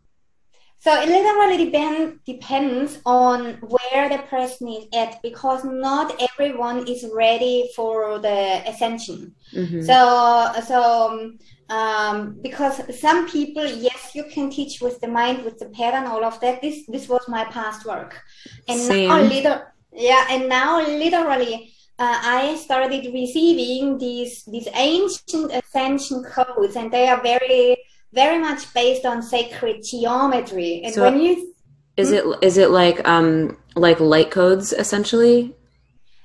So 0.79 1.01
it 1.01 1.09
literally 1.09 1.67
depend, 1.67 2.19
depends 2.25 2.99
on 3.05 3.57
where 3.61 4.09
the 4.09 4.19
person 4.23 4.69
is 4.69 4.87
at 4.95 5.23
because 5.23 5.65
not 5.65 6.19
everyone 6.19 6.89
is 6.89 7.07
ready 7.15 7.71
for 7.77 8.19
the 8.21 8.67
ascension. 8.67 9.35
Mm-hmm. 9.55 9.83
So 9.83 10.53
so 10.67 11.35
um, 11.73 12.37
because 12.43 12.77
some 13.01 13.29
people, 13.31 13.65
yes, 13.65 14.11
you 14.15 14.25
can 14.25 14.51
teach 14.51 14.83
with 14.83 15.01
the 15.01 15.09
mind, 15.09 15.43
with 15.43 15.59
the 15.59 15.71
pattern, 15.71 16.05
all 16.05 16.23
of 16.23 16.39
that. 16.41 16.61
This 16.61 16.85
this 16.87 17.09
was 17.09 17.25
my 17.29 17.45
past 17.45 17.87
work, 17.87 18.21
and 18.69 18.79
Same. 18.79 19.09
now 19.09 19.21
little 19.23 19.63
yeah, 19.93 20.27
and 20.31 20.49
now 20.49 20.81
literally. 20.81 21.73
Uh, 21.99 22.19
I 22.41 22.57
started 22.57 23.05
receiving 23.13 23.97
these 23.99 24.45
these 24.45 24.67
ancient 24.75 25.53
ascension 25.53 26.25
codes, 26.25 26.75
and 26.75 26.91
they 26.91 27.07
are 27.07 27.23
very 27.23 27.77
very 28.13 28.39
much 28.39 28.73
based 28.75 29.05
on 29.07 29.23
sacred 29.23 29.85
geometry. 29.85 30.83
And 30.85 30.93
so 30.93 31.03
when 31.03 31.21
you 31.21 31.55
is 31.97 32.09
hmm? 32.09 32.17
it 32.17 32.25
is 32.43 32.59
it 32.59 32.71
like 32.71 33.07
um 33.07 33.57
like 33.77 34.01
light 34.01 34.31
codes 34.31 34.73
essentially? 34.73 35.55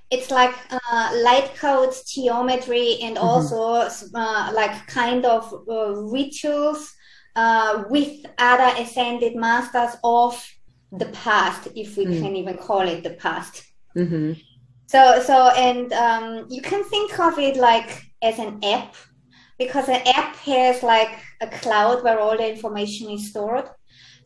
It's 0.10 0.32
like 0.32 0.56
uh, 0.72 1.12
light 1.24 1.52
codes, 1.56 2.04
geometry, 2.04 2.98
and 3.02 3.18
mm-hmm. 3.18 3.26
also 3.26 3.90
uh, 4.16 4.52
like 4.54 4.88
kind 4.88 5.26
of 5.26 5.54
uh, 5.70 5.96
rituals 5.96 6.94
uh, 7.36 7.84
with 7.90 8.26
other 8.38 8.82
ascended 8.82 9.36
masters 9.36 9.96
of 10.04 10.44
the 10.92 11.08
past, 11.08 11.68
if 11.76 11.98
we 11.98 12.06
mm. 12.06 12.22
can 12.22 12.36
even 12.36 12.58
call 12.58 12.88
it 12.88 13.04
the 13.04 13.12
past. 13.12 13.64
Mm-hmm. 13.96 14.34
So, 14.88 15.22
so, 15.22 15.50
and 15.50 15.92
um, 15.94 16.48
you 16.50 16.62
can 16.62 16.84
think 16.86 17.20
of 17.20 17.38
it 17.38 17.58
like 17.58 18.02
as 18.22 18.40
an 18.40 18.64
app 18.64 18.96
because 19.60 19.90
an 19.90 20.02
app 20.08 20.36
has 20.38 20.82
like 20.82 21.20
a 21.42 21.48
cloud 21.48 22.04
where 22.04 22.20
all 22.20 22.38
the 22.38 22.50
information 22.50 23.10
is 23.10 23.30
stored. 23.30 23.66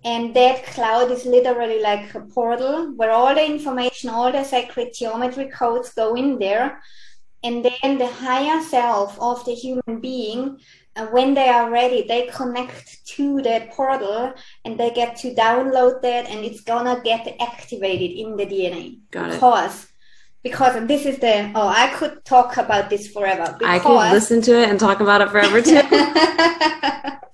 And 0.04 0.34
that 0.36 0.66
cloud 0.66 1.12
is 1.12 1.26
literally 1.26 1.80
like 1.80 2.14
a 2.16 2.22
portal 2.22 2.92
where 2.96 3.12
all 3.12 3.36
the 3.36 3.46
information, 3.46 4.10
all 4.10 4.32
the 4.32 4.44
sacred 4.44 4.94
geometry 4.94 5.48
codes 5.50 5.94
go 5.94 6.16
in 6.16 6.40
there. 6.40 6.82
And 7.44 7.66
then 7.66 7.98
the 7.98 8.08
higher 8.08 8.62
self 8.62 9.20
of 9.20 9.44
the 9.46 9.54
human 9.54 10.00
being, 10.00 10.60
uh, 10.96 11.08
when 11.08 11.34
they 11.34 11.50
are 11.50 11.72
ready, 11.72 12.06
they 12.08 12.28
connect 12.28 13.06
to 13.16 13.42
that 13.42 13.72
portal 13.72 14.34
and 14.66 14.80
they 14.80 14.92
get 14.92 15.18
to 15.18 15.34
download 15.34 16.02
that 16.02 16.30
and 16.30 16.46
it's 16.46 16.62
gonna 16.62 17.02
get 17.04 17.36
activated 17.40 18.12
in 18.12 18.36
the 18.36 18.46
DNA. 18.46 19.00
Got 19.10 19.32
because 19.32 19.88
because 20.44 20.76
and 20.76 20.90
this 20.90 21.06
is 21.06 21.20
the 21.20 21.52
oh 21.56 21.68
i 21.68 21.88
could 21.96 22.24
talk 22.26 22.58
about 22.58 22.90
this 22.90 23.08
forever 23.08 23.56
i 23.64 23.78
could 23.78 24.12
listen 24.12 24.42
to 24.42 24.60
it 24.60 24.70
and 24.70 24.80
talk 24.80 25.00
about 25.00 25.22
it 25.22 25.30
forever 25.30 25.62
too 25.62 25.80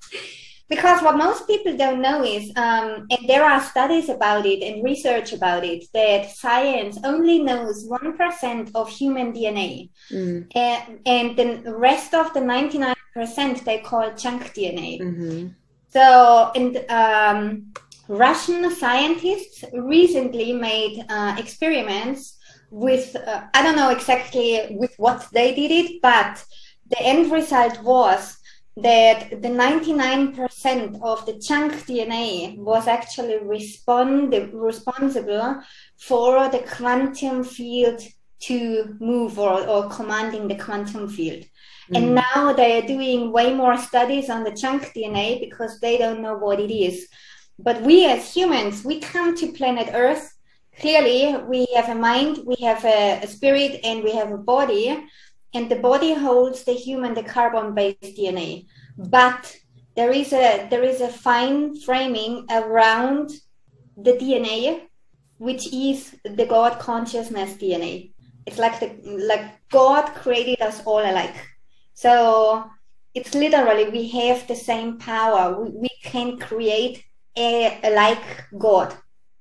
because 0.68 1.02
what 1.02 1.16
most 1.16 1.46
people 1.46 1.76
don't 1.76 2.02
know 2.02 2.22
is, 2.22 2.52
um, 2.56 3.06
and 3.10 3.26
there 3.26 3.44
are 3.44 3.60
studies 3.60 4.08
about 4.10 4.44
it 4.44 4.62
and 4.62 4.84
research 4.84 5.32
about 5.32 5.64
it, 5.64 5.86
that 5.94 6.30
science 6.30 6.98
only 7.04 7.42
knows 7.42 7.88
1% 7.88 8.70
of 8.74 8.88
human 8.88 9.32
DNA. 9.32 9.90
Mm. 10.10 10.46
And, 10.54 11.00
and 11.06 11.64
the 11.64 11.74
rest 11.74 12.12
of 12.12 12.34
the 12.34 12.40
99% 12.40 13.64
they 13.64 13.78
call 13.78 14.14
junk 14.14 14.54
DNA. 14.54 15.00
Mm-hmm. 15.00 15.48
So, 15.90 16.52
and 16.54 16.84
um, 16.90 17.72
Russian 18.08 18.70
scientists 18.70 19.64
recently 19.72 20.52
made 20.52 21.04
uh, 21.08 21.36
experiments 21.38 22.36
with, 22.70 23.16
uh, 23.16 23.44
I 23.54 23.62
don't 23.62 23.76
know 23.76 23.90
exactly 23.90 24.76
with 24.78 24.94
what 24.98 25.26
they 25.32 25.54
did 25.54 25.70
it, 25.70 26.02
but 26.02 26.44
the 26.90 27.00
end 27.00 27.30
result 27.32 27.82
was 27.82 28.37
that 28.82 29.30
the 29.42 29.48
99% 29.48 31.02
of 31.02 31.26
the 31.26 31.38
chunk 31.38 31.72
DNA 31.86 32.56
was 32.58 32.86
actually 32.86 33.38
respond, 33.38 34.32
responsible 34.52 35.60
for 35.96 36.48
the 36.48 36.60
quantum 36.60 37.42
field 37.42 38.00
to 38.40 38.96
move 39.00 39.38
or, 39.38 39.66
or 39.66 39.88
commanding 39.88 40.46
the 40.46 40.54
quantum 40.54 41.08
field. 41.08 41.44
Mm. 41.90 41.96
And 41.96 42.14
now 42.14 42.52
they 42.52 42.78
are 42.78 42.86
doing 42.86 43.32
way 43.32 43.52
more 43.52 43.76
studies 43.76 44.30
on 44.30 44.44
the 44.44 44.52
chunk 44.52 44.92
DNA 44.94 45.40
because 45.40 45.80
they 45.80 45.98
don't 45.98 46.22
know 46.22 46.36
what 46.36 46.60
it 46.60 46.72
is. 46.72 47.08
But 47.58 47.82
we 47.82 48.06
as 48.06 48.32
humans, 48.32 48.84
we 48.84 49.00
come 49.00 49.36
to 49.36 49.52
planet 49.52 49.90
Earth. 49.92 50.34
Clearly, 50.78 51.36
we 51.48 51.66
have 51.74 51.88
a 51.88 51.94
mind, 51.96 52.38
we 52.46 52.54
have 52.62 52.84
a, 52.84 53.20
a 53.24 53.26
spirit, 53.26 53.80
and 53.82 54.04
we 54.04 54.12
have 54.12 54.30
a 54.30 54.38
body 54.38 55.04
and 55.54 55.70
the 55.70 55.76
body 55.76 56.14
holds 56.14 56.64
the 56.64 56.72
human 56.72 57.14
the 57.14 57.22
carbon 57.22 57.74
based 57.74 58.16
dna 58.16 58.66
but 58.96 59.56
there 59.96 60.10
is 60.10 60.32
a 60.32 60.66
there 60.70 60.82
is 60.82 61.00
a 61.00 61.08
fine 61.08 61.78
framing 61.80 62.44
around 62.50 63.30
the 63.96 64.12
dna 64.12 64.80
which 65.38 65.72
is 65.72 66.14
the 66.24 66.46
god 66.46 66.78
consciousness 66.78 67.54
dna 67.54 68.12
it's 68.48 68.58
like 68.58 68.80
the 68.80 68.88
like 69.32 69.46
god 69.70 70.06
created 70.14 70.62
us 70.62 70.82
all 70.86 71.00
alike. 71.00 71.36
So 71.92 72.64
it's 73.14 73.34
literally 73.34 73.90
we 73.90 74.08
have 74.08 74.46
the 74.48 74.56
same 74.56 74.98
power. 74.98 75.60
We, 75.60 75.70
we 75.84 75.90
can 76.02 76.38
create 76.38 77.04
a, 77.36 77.78
a 77.84 77.90
like 77.94 78.26
god 78.58 78.94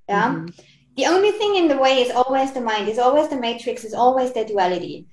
yeah? 0.10 0.30
Mm-hmm. 0.30 0.48
the 0.98 1.06
only 1.06 1.32
thing 1.32 1.56
in 1.56 1.68
the 1.68 1.78
way 1.78 2.02
is 2.02 2.12
always 2.12 2.52
the 2.54 2.62
mind 2.62 2.88
is 2.90 3.00
always 3.00 3.30
the 3.30 3.40
matrix 3.40 3.84
is 3.84 3.94
always 3.94 4.34
the 4.34 4.46
duality 4.46 5.08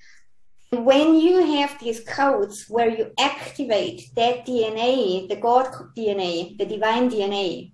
when 0.83 1.15
you 1.15 1.45
have 1.57 1.79
these 1.79 2.01
codes 2.01 2.67
where 2.69 2.89
you 2.89 3.13
activate 3.19 4.11
that 4.17 4.47
DNA, 4.47 5.29
the 5.29 5.37
God 5.37 5.67
DNA, 5.97 6.57
the 6.59 6.67
divine 6.67 7.11
DNA, 7.11 7.73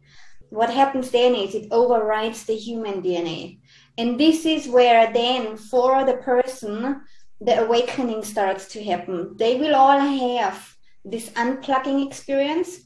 what 0.50 0.70
happens 0.70 1.10
then 1.10 1.34
is 1.34 1.54
it 1.54 1.68
overrides 1.70 2.44
the 2.44 2.56
human 2.56 3.02
DNA. 3.02 3.60
And 3.96 4.18
this 4.18 4.44
is 4.44 4.68
where 4.68 5.12
then 5.12 5.56
for 5.56 6.04
the 6.04 6.16
person, 6.18 7.00
the 7.40 7.62
awakening 7.64 8.24
starts 8.24 8.66
to 8.72 8.82
happen. 8.82 9.36
They 9.38 9.56
will 9.56 9.74
all 9.74 10.00
have 10.00 10.74
this 11.04 11.30
unplugging 11.30 12.06
experience 12.06 12.80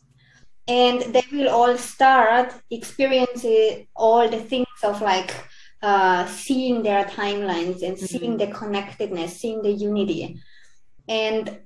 and 0.68 1.02
they 1.14 1.25
will 1.33 1.49
all 1.49 1.76
start 1.76 2.54
experiencing 2.71 3.87
all 3.97 4.28
the 4.28 4.40
things 4.40 4.66
of 4.83 5.00
like 5.00 5.33
uh, 5.85 6.26
seeing 6.26 6.83
their 6.83 7.05
timelines 7.05 7.83
and 7.83 7.97
mm-hmm. 7.97 8.07
seeing 8.07 8.37
the 8.38 8.47
connectedness, 8.47 9.38
seeing 9.38 9.61
the 9.62 9.71
unity. 9.71 10.41
And 11.09 11.59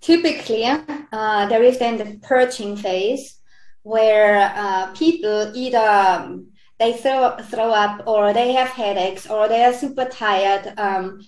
typically, 0.00 0.64
uh, 0.64 1.46
there 1.46 1.62
is 1.62 1.78
then 1.78 1.96
the 1.96 2.18
purging 2.22 2.76
phase 2.76 3.38
where 3.82 4.52
uh, 4.56 4.92
people 4.94 5.52
either 5.54 5.78
um, 5.78 6.48
they 6.80 6.94
throw, 6.94 7.36
throw 7.50 7.70
up 7.70 8.04
or 8.08 8.32
they 8.32 8.52
have 8.52 8.70
headaches 8.70 9.30
or 9.30 9.46
they 9.46 9.62
are 9.62 9.72
super 9.72 10.06
tired. 10.06 10.74
Um, 10.76 11.20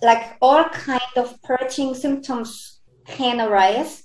like 0.00 0.36
all 0.40 0.64
kind 0.64 1.12
of 1.16 1.42
purging 1.42 1.94
symptoms 1.94 2.80
can 3.06 3.40
arise. 3.40 4.04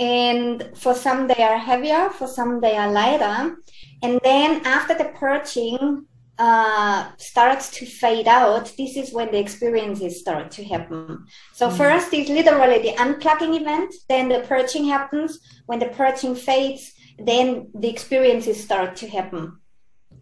And 0.00 0.72
for 0.74 0.92
some, 0.94 1.28
they 1.28 1.42
are 1.42 1.56
heavier, 1.56 2.10
for 2.10 2.26
some, 2.26 2.60
they 2.60 2.76
are 2.76 2.90
lighter. 2.90 3.56
And 4.02 4.20
then 4.24 4.66
after 4.66 4.94
the 4.94 5.12
purging, 5.14 6.04
uh, 6.38 7.10
starts 7.16 7.70
to 7.70 7.86
fade 7.86 8.28
out, 8.28 8.72
this 8.76 8.96
is 8.96 9.12
when 9.12 9.30
the 9.30 9.38
experiences 9.38 10.20
start 10.20 10.50
to 10.52 10.64
happen. 10.64 11.26
So 11.54 11.68
mm. 11.68 11.76
first 11.76 12.12
is 12.12 12.28
literally 12.28 12.82
the 12.82 12.94
unplugging 12.96 13.58
event, 13.60 13.94
then 14.08 14.28
the 14.28 14.40
purging 14.40 14.84
happens. 14.84 15.38
When 15.66 15.78
the 15.78 15.86
purging 15.86 16.34
fades, 16.34 16.92
then 17.18 17.70
the 17.74 17.88
experiences 17.88 18.62
start 18.62 18.96
to 18.96 19.08
happen. 19.08 19.58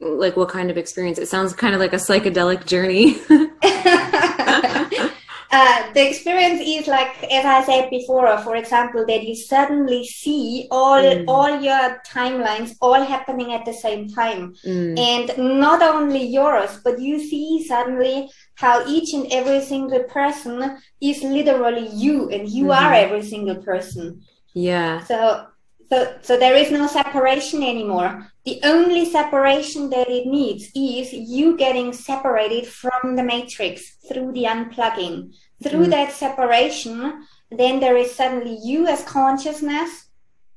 Like 0.00 0.36
what 0.36 0.48
kind 0.48 0.70
of 0.70 0.78
experience? 0.78 1.18
It 1.18 1.28
sounds 1.28 1.52
kind 1.52 1.74
of 1.74 1.80
like 1.80 1.92
a 1.92 1.96
psychedelic 1.96 2.66
journey. 2.66 3.16
Uh, 5.54 5.92
the 5.92 6.04
experience 6.08 6.60
is 6.60 6.88
like 6.88 7.12
as 7.30 7.44
i 7.44 7.62
said 7.62 7.88
before 7.88 8.26
for 8.38 8.56
example 8.56 9.06
that 9.06 9.22
you 9.22 9.36
suddenly 9.36 10.04
see 10.04 10.66
all 10.68 11.00
mm. 11.00 11.24
all 11.28 11.60
your 11.60 12.02
timelines 12.04 12.74
all 12.80 13.00
happening 13.00 13.52
at 13.52 13.64
the 13.64 13.72
same 13.72 14.08
time 14.08 14.52
mm. 14.66 14.98
and 14.98 15.30
not 15.60 15.80
only 15.80 16.24
yours 16.24 16.80
but 16.82 16.98
you 16.98 17.20
see 17.20 17.64
suddenly 17.64 18.28
how 18.56 18.84
each 18.88 19.14
and 19.14 19.30
every 19.30 19.60
single 19.60 20.02
person 20.18 20.76
is 21.00 21.22
literally 21.22 21.86
you 21.86 22.28
and 22.30 22.48
you 22.48 22.64
mm-hmm. 22.64 22.84
are 22.86 22.92
every 22.92 23.22
single 23.22 23.62
person 23.62 24.20
yeah 24.54 25.04
so 25.04 25.46
so, 25.90 26.16
so 26.22 26.38
there 26.38 26.56
is 26.56 26.70
no 26.70 26.86
separation 26.86 27.62
anymore. 27.62 28.28
The 28.44 28.60
only 28.64 29.04
separation 29.04 29.90
that 29.90 30.08
it 30.08 30.26
needs 30.26 30.70
is 30.74 31.12
you 31.12 31.56
getting 31.56 31.92
separated 31.92 32.66
from 32.66 33.16
the 33.16 33.22
matrix 33.22 33.96
through 34.08 34.32
the 34.32 34.44
unplugging. 34.44 35.34
Through 35.62 35.86
mm. 35.86 35.90
that 35.90 36.12
separation, 36.12 37.26
then 37.50 37.80
there 37.80 37.96
is 37.96 38.14
suddenly 38.14 38.58
you 38.62 38.86
as 38.86 39.04
consciousness 39.04 40.08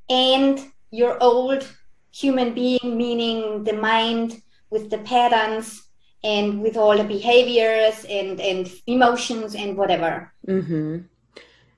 and 0.10 0.60
your 0.92 1.22
old 1.22 1.68
human 2.12 2.54
being, 2.54 2.98
meaning 2.98 3.64
the 3.64 3.74
mind 3.74 4.42
with 4.70 4.90
the 4.90 4.98
patterns 5.00 5.84
and 6.24 6.62
with 6.62 6.76
all 6.78 6.98
the 6.98 7.04
behaviors 7.04 8.06
and, 8.10 8.42
and 8.42 8.70
emotions 8.88 9.56
and 9.56 9.78
whatever. 9.78 10.34
Mm-hmm. 10.48 11.00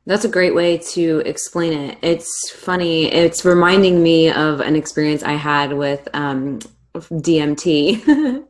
That's 0.09 0.25
a 0.25 0.27
great 0.29 0.55
way 0.55 0.79
to 0.93 1.21
explain 1.23 1.71
it. 1.71 1.99
It's 2.01 2.49
funny. 2.49 3.13
It's 3.13 3.45
reminding 3.45 4.01
me 4.01 4.31
of 4.31 4.59
an 4.59 4.75
experience 4.75 5.21
I 5.21 5.33
had 5.33 5.73
with 5.73 6.09
um, 6.15 6.57
DMT, 6.95 8.43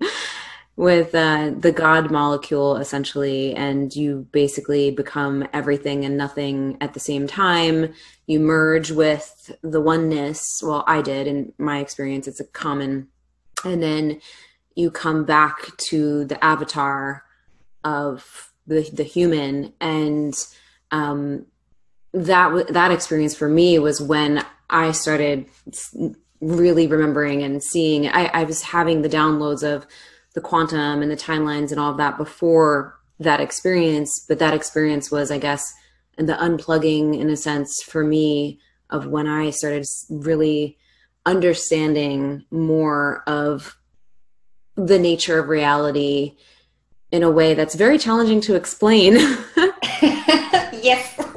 with 0.78 1.13
uh, 1.13 1.52
the 1.60 1.74
God 1.74 2.12
molecule, 2.12 2.78
essentially. 2.78 3.54
And 3.56 3.93
you 3.93 4.26
basically 4.32 4.91
become 4.91 5.50
everything 5.52 6.06
and 6.06 6.15
nothing 6.15 6.78
at 6.80 6.93
the 6.93 7.02
same 7.02 7.28
time. 7.28 7.93
You 8.26 8.39
merge 8.39 8.91
with 8.91 9.52
the 9.62 9.82
oneness. 9.82 10.62
Well, 10.63 10.86
I 10.88 11.02
did 11.02 11.28
in 11.28 11.52
my 11.58 11.80
experience. 11.80 12.26
It's 12.26 12.39
a 12.39 12.45
common. 12.45 13.10
And 13.65 13.84
then 13.84 14.22
you 14.76 14.91
come 14.91 15.26
back 15.26 15.76
to 15.89 16.24
the 16.24 16.41
avatar 16.41 17.26
of 17.84 18.54
the, 18.65 18.89
the 18.93 19.04
human 19.04 19.74
and 19.82 20.34
um, 20.91 21.45
that 22.13 22.67
that 22.69 22.91
experience 22.91 23.36
for 23.36 23.47
me 23.47 23.80
was 23.80 24.02
when 24.02 24.45
I 24.69 24.91
started 24.91 25.45
really 26.41 26.88
remembering 26.88 27.43
and 27.43 27.62
seeing. 27.62 28.08
I, 28.08 28.25
I 28.28 28.43
was 28.43 28.63
having 28.63 29.02
the 29.02 29.10
downloads 29.10 29.63
of 29.63 29.86
the 30.34 30.41
quantum 30.41 31.02
and 31.02 31.12
the 31.12 31.17
timelines 31.17 31.71
and 31.71 31.80
all 31.80 31.91
of 31.91 31.97
that 31.97 32.17
before 32.17 32.97
that 33.19 33.41
experience, 33.41 34.25
but 34.28 34.39
that 34.39 34.54
experience 34.54 35.12
was, 35.12 35.32
I 35.32 35.38
guess, 35.38 35.73
the 36.17 36.34
unplugging 36.34 37.19
in 37.19 37.30
a 37.30 37.38
sense 37.38 37.82
for 37.84 38.04
me 38.04 38.60
of 38.89 39.08
when 39.08 39.28
I 39.28 39.49
started 39.49 39.86
really 40.10 40.78
understanding 41.25 42.45
more 42.49 43.23
of 43.28 43.78
the 44.75 44.99
nature 44.99 45.39
of 45.39 45.49
reality 45.49 46.38
in 47.12 47.23
a 47.23 47.30
way 47.32 47.54
that's 47.54 47.75
very 47.75 47.97
challenging 47.97 48.41
to 48.41 48.56
explain. 48.56 49.17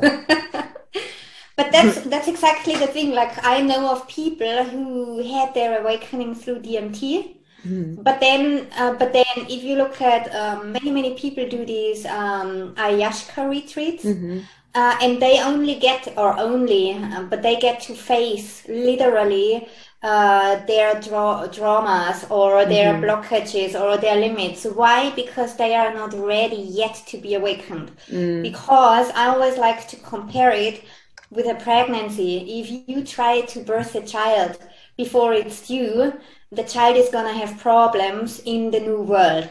but 1.57 1.71
that's 1.71 2.01
that's 2.03 2.29
exactly 2.29 2.77
the 2.77 2.87
thing. 2.87 3.13
Like 3.13 3.45
I 3.45 3.61
know 3.61 3.93
of 3.93 4.09
people 4.09 4.65
who 4.65 5.23
had 5.23 5.55
their 5.55 5.81
awakening 5.81 6.35
through 6.35 6.61
DMT. 6.61 7.37
Mm-hmm. 7.67 8.03
But 8.03 8.19
then, 8.19 8.67
uh, 8.77 8.95
but 8.95 9.13
then, 9.13 9.47
if 9.49 9.63
you 9.63 9.77
look 9.77 10.01
at 10.03 10.35
um, 10.35 10.73
many 10.73 10.91
many 10.91 11.15
people 11.15 11.49
do 11.49 11.65
these 11.65 12.05
um, 12.07 12.75
ayahuasca 12.75 13.49
retreats, 13.49 14.05
mm-hmm. 14.05 14.41
uh, 14.75 14.99
and 15.01 15.23
they 15.23 15.39
only 15.41 15.77
get 15.77 16.13
or 16.17 16.37
only, 16.37 16.95
uh, 16.95 17.23
but 17.23 17.43
they 17.43 17.55
get 17.61 17.81
to 17.83 17.95
face 17.95 18.67
literally 18.69 19.69
uh, 20.03 20.57
their 20.67 21.01
dra- 21.01 21.49
dramas 21.53 22.25
or 22.29 22.65
their 22.65 22.95
mm-hmm. 22.95 23.05
blockages 23.05 23.81
or 23.81 23.97
their 23.97 24.17
limits. 24.17 24.65
Why? 24.65 25.11
Because 25.15 25.57
they 25.57 25.75
are 25.75 25.95
not 25.95 26.13
ready 26.13 26.57
yet 26.57 27.03
to 27.07 27.19
be 27.19 27.35
awakened. 27.35 27.93
Mm. 28.09 28.43
Because 28.43 29.11
I 29.11 29.27
always 29.29 29.57
like 29.59 29.87
to 29.89 29.97
compare 29.97 30.51
it 30.51 30.83
with 31.31 31.47
a 31.47 31.55
pregnancy. 31.55 32.61
If 32.61 32.89
you 32.89 33.05
try 33.05 33.43
to 33.43 33.61
birth 33.61 33.95
a 33.95 34.03
child 34.03 34.59
before 34.97 35.35
it's 35.35 35.67
due, 35.67 36.13
the 36.51 36.65
child 36.65 36.97
is 36.97 37.09
going 37.09 37.27
to 37.27 37.33
have 37.47 37.59
problems 37.61 38.41
in 38.41 38.71
the 38.71 38.81
new 38.81 39.01
world. 39.03 39.49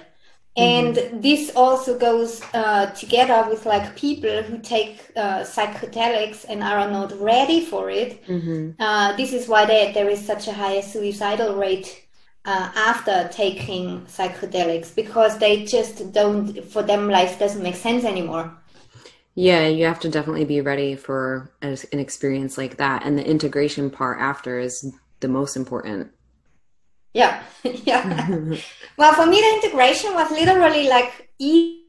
And 0.57 0.95
mm-hmm. 0.95 1.21
this 1.21 1.51
also 1.55 1.97
goes 1.97 2.41
uh, 2.53 2.87
together 2.87 3.49
with 3.49 3.65
like 3.65 3.95
people 3.95 4.43
who 4.43 4.59
take 4.59 4.99
uh, 5.15 5.39
psychedelics 5.41 6.45
and 6.47 6.61
are 6.61 6.91
not 6.91 7.17
ready 7.21 7.63
for 7.63 7.89
it. 7.89 8.25
Mm-hmm. 8.25 8.81
Uh, 8.81 9.15
this 9.15 9.31
is 9.31 9.47
why 9.47 9.65
they, 9.65 9.93
there 9.93 10.09
is 10.09 10.25
such 10.25 10.49
a 10.49 10.53
high 10.53 10.81
suicidal 10.81 11.55
rate 11.55 12.05
uh, 12.43 12.69
after 12.75 13.29
taking 13.31 14.01
psychedelics 14.07 14.93
because 14.93 15.37
they 15.37 15.63
just 15.63 16.11
don't, 16.11 16.61
for 16.65 16.83
them, 16.83 17.07
life 17.07 17.39
doesn't 17.39 17.63
make 17.63 17.75
sense 17.75 18.03
anymore. 18.03 18.51
Yeah, 19.35 19.67
you 19.67 19.85
have 19.85 20.01
to 20.01 20.09
definitely 20.09 20.43
be 20.43 20.59
ready 20.59 20.95
for 20.95 21.49
an 21.61 21.77
experience 21.93 22.57
like 22.57 22.75
that. 22.77 23.05
And 23.05 23.17
the 23.17 23.25
integration 23.25 23.89
part 23.89 24.19
after 24.19 24.59
is 24.59 24.93
the 25.21 25.29
most 25.29 25.55
important. 25.55 26.11
Yeah, 27.13 27.43
yeah. 27.63 28.37
well, 28.97 29.13
for 29.13 29.25
me, 29.25 29.41
the 29.41 29.59
integration 29.61 30.13
was 30.13 30.31
literally 30.31 30.87
like 30.87 31.29
e. 31.39 31.83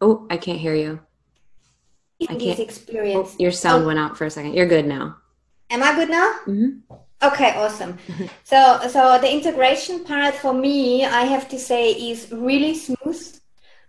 Oh, 0.00 0.26
I 0.30 0.36
can't 0.36 0.58
hear 0.58 0.74
you. 0.74 1.00
I 2.22 2.34
can't. 2.34 2.58
experience. 2.58 3.30
Oh, 3.32 3.36
your 3.38 3.52
sound 3.52 3.84
oh. 3.84 3.86
went 3.86 3.98
out 3.98 4.16
for 4.16 4.26
a 4.26 4.30
second. 4.30 4.54
You're 4.54 4.66
good 4.66 4.86
now. 4.86 5.16
Am 5.70 5.82
I 5.82 5.94
good 5.94 6.10
now? 6.10 6.34
Mm-hmm. 6.46 6.94
Okay, 7.22 7.54
awesome. 7.56 7.98
so, 8.44 8.80
so 8.88 9.18
the 9.20 9.30
integration 9.30 10.04
part 10.04 10.34
for 10.34 10.52
me, 10.52 11.04
I 11.04 11.22
have 11.22 11.48
to 11.50 11.58
say, 11.58 11.92
is 11.92 12.30
really 12.32 12.74
smooth 12.74 13.40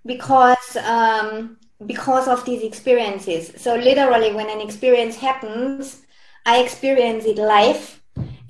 because 0.06 0.76
um, 0.78 1.58
because 1.86 2.28
of 2.28 2.44
these 2.46 2.64
experiences. 2.64 3.54
So, 3.58 3.76
literally, 3.76 4.34
when 4.34 4.50
an 4.50 4.62
experience 4.62 5.16
happens, 5.16 6.02
I 6.46 6.62
experience 6.64 7.26
it 7.26 7.38
live 7.38 8.01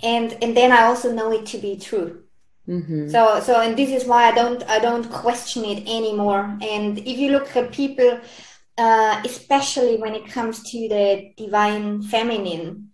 and 0.04 0.38
and 0.42 0.56
then 0.56 0.72
I 0.72 0.84
also 0.84 1.12
know 1.12 1.32
it 1.32 1.46
to 1.48 1.58
be 1.58 1.78
true. 1.78 2.24
Mm-hmm. 2.68 3.10
So 3.10 3.40
so 3.40 3.60
and 3.62 3.78
this 3.78 3.90
is 3.90 4.08
why 4.08 4.30
I 4.30 4.32
don't 4.32 4.64
I 4.70 4.80
don't 4.80 5.10
question 5.10 5.66
it 5.66 5.82
anymore. 5.82 6.58
And 6.62 7.00
if 7.00 7.18
you 7.18 7.32
look 7.32 7.56
at 7.56 7.72
people, 7.72 8.20
uh, 8.78 9.22
especially 9.26 9.98
when 9.98 10.16
it 10.16 10.28
comes 10.28 10.64
to 10.72 10.88
the 10.88 11.34
divine 11.38 12.02
feminine, 12.04 12.92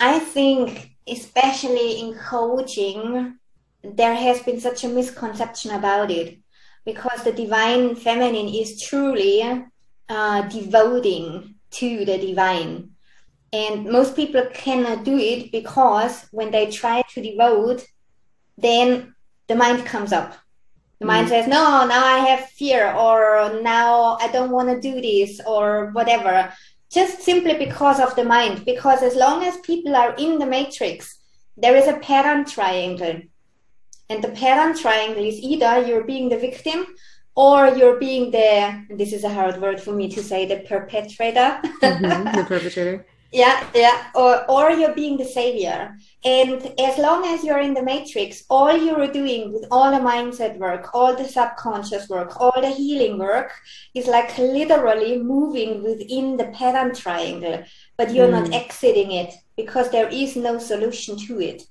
I 0.00 0.18
think 0.18 0.90
especially 1.06 2.00
in 2.00 2.14
coaching, 2.14 3.38
there 3.82 4.14
has 4.14 4.42
been 4.42 4.60
such 4.60 4.84
a 4.84 4.88
misconception 4.88 5.72
about 5.72 6.10
it 6.10 6.38
because 6.84 7.22
the 7.22 7.32
divine 7.32 7.94
feminine 7.96 8.48
is 8.48 8.80
truly 8.80 9.66
uh, 10.08 10.42
devoting 10.48 11.54
to 11.70 12.04
the 12.04 12.18
divine 12.18 12.90
and 13.52 13.86
most 13.86 14.14
people 14.14 14.44
cannot 14.52 15.04
do 15.04 15.16
it 15.16 15.50
because 15.50 16.26
when 16.32 16.50
they 16.50 16.70
try 16.70 17.02
to 17.14 17.22
devote, 17.22 17.86
then 18.58 19.14
the 19.46 19.54
mind 19.54 19.86
comes 19.86 20.12
up. 20.12 20.34
The 20.98 21.04
mm. 21.04 21.08
mind 21.08 21.28
says, 21.28 21.46
no, 21.46 21.86
now 21.86 22.04
I 22.04 22.18
have 22.18 22.50
fear, 22.50 22.92
or 22.92 23.60
now 23.62 24.18
I 24.20 24.28
don't 24.28 24.50
want 24.50 24.68
to 24.68 24.80
do 24.80 25.00
this, 25.00 25.40
or 25.46 25.90
whatever. 25.92 26.52
Just 26.90 27.22
simply 27.22 27.54
because 27.54 28.00
of 28.00 28.14
the 28.16 28.24
mind. 28.24 28.64
Because 28.64 29.02
as 29.02 29.14
long 29.14 29.44
as 29.44 29.56
people 29.58 29.96
are 29.96 30.14
in 30.16 30.38
the 30.38 30.46
matrix, 30.46 31.18
there 31.56 31.76
is 31.76 31.86
a 31.86 31.98
pattern 31.98 32.44
triangle. 32.44 33.20
And 34.10 34.24
the 34.24 34.28
pattern 34.28 34.76
triangle 34.76 35.24
is 35.24 35.38
either 35.38 35.86
you're 35.86 36.04
being 36.04 36.28
the 36.28 36.38
victim 36.38 36.86
or 37.34 37.68
you're 37.68 37.98
being 37.98 38.30
the, 38.30 38.84
this 38.90 39.12
is 39.12 39.22
a 39.22 39.32
hard 39.32 39.60
word 39.60 39.80
for 39.80 39.92
me 39.92 40.08
to 40.08 40.22
say, 40.22 40.46
the 40.46 40.60
perpetrator. 40.60 41.60
mm-hmm, 41.62 42.36
the 42.36 42.44
perpetrator 42.44 43.06
yeah 43.32 43.66
yeah. 43.74 44.06
Or 44.14 44.50
or 44.50 44.70
you're 44.70 44.94
being 44.94 45.16
the 45.16 45.24
savior. 45.24 45.96
And 46.24 46.72
as 46.80 46.98
long 46.98 47.24
as 47.26 47.44
you're 47.44 47.60
in 47.60 47.74
the 47.74 47.82
matrix 47.82 48.44
all 48.48 48.76
you're 48.76 49.06
doing 49.06 49.52
with 49.52 49.66
all 49.70 49.90
the 49.90 50.04
mindset 50.04 50.58
work 50.58 50.94
all 50.94 51.14
the 51.14 51.24
subconscious 51.24 52.08
work 52.08 52.40
all 52.40 52.60
the 52.60 52.70
healing 52.70 53.18
work 53.18 53.52
is 53.94 54.06
like 54.06 54.36
literally 54.38 55.18
moving 55.18 55.82
within 55.82 56.36
the 56.36 56.46
pattern 56.46 56.94
triangle 56.94 57.62
but 57.96 58.12
you're 58.12 58.28
mm. 58.28 58.40
not 58.40 58.52
exiting 58.52 59.12
it 59.12 59.34
because 59.56 59.90
there 59.90 60.08
is 60.08 60.34
no 60.34 60.58
solution 60.58 61.16
to 61.26 61.40
it. 61.40 61.62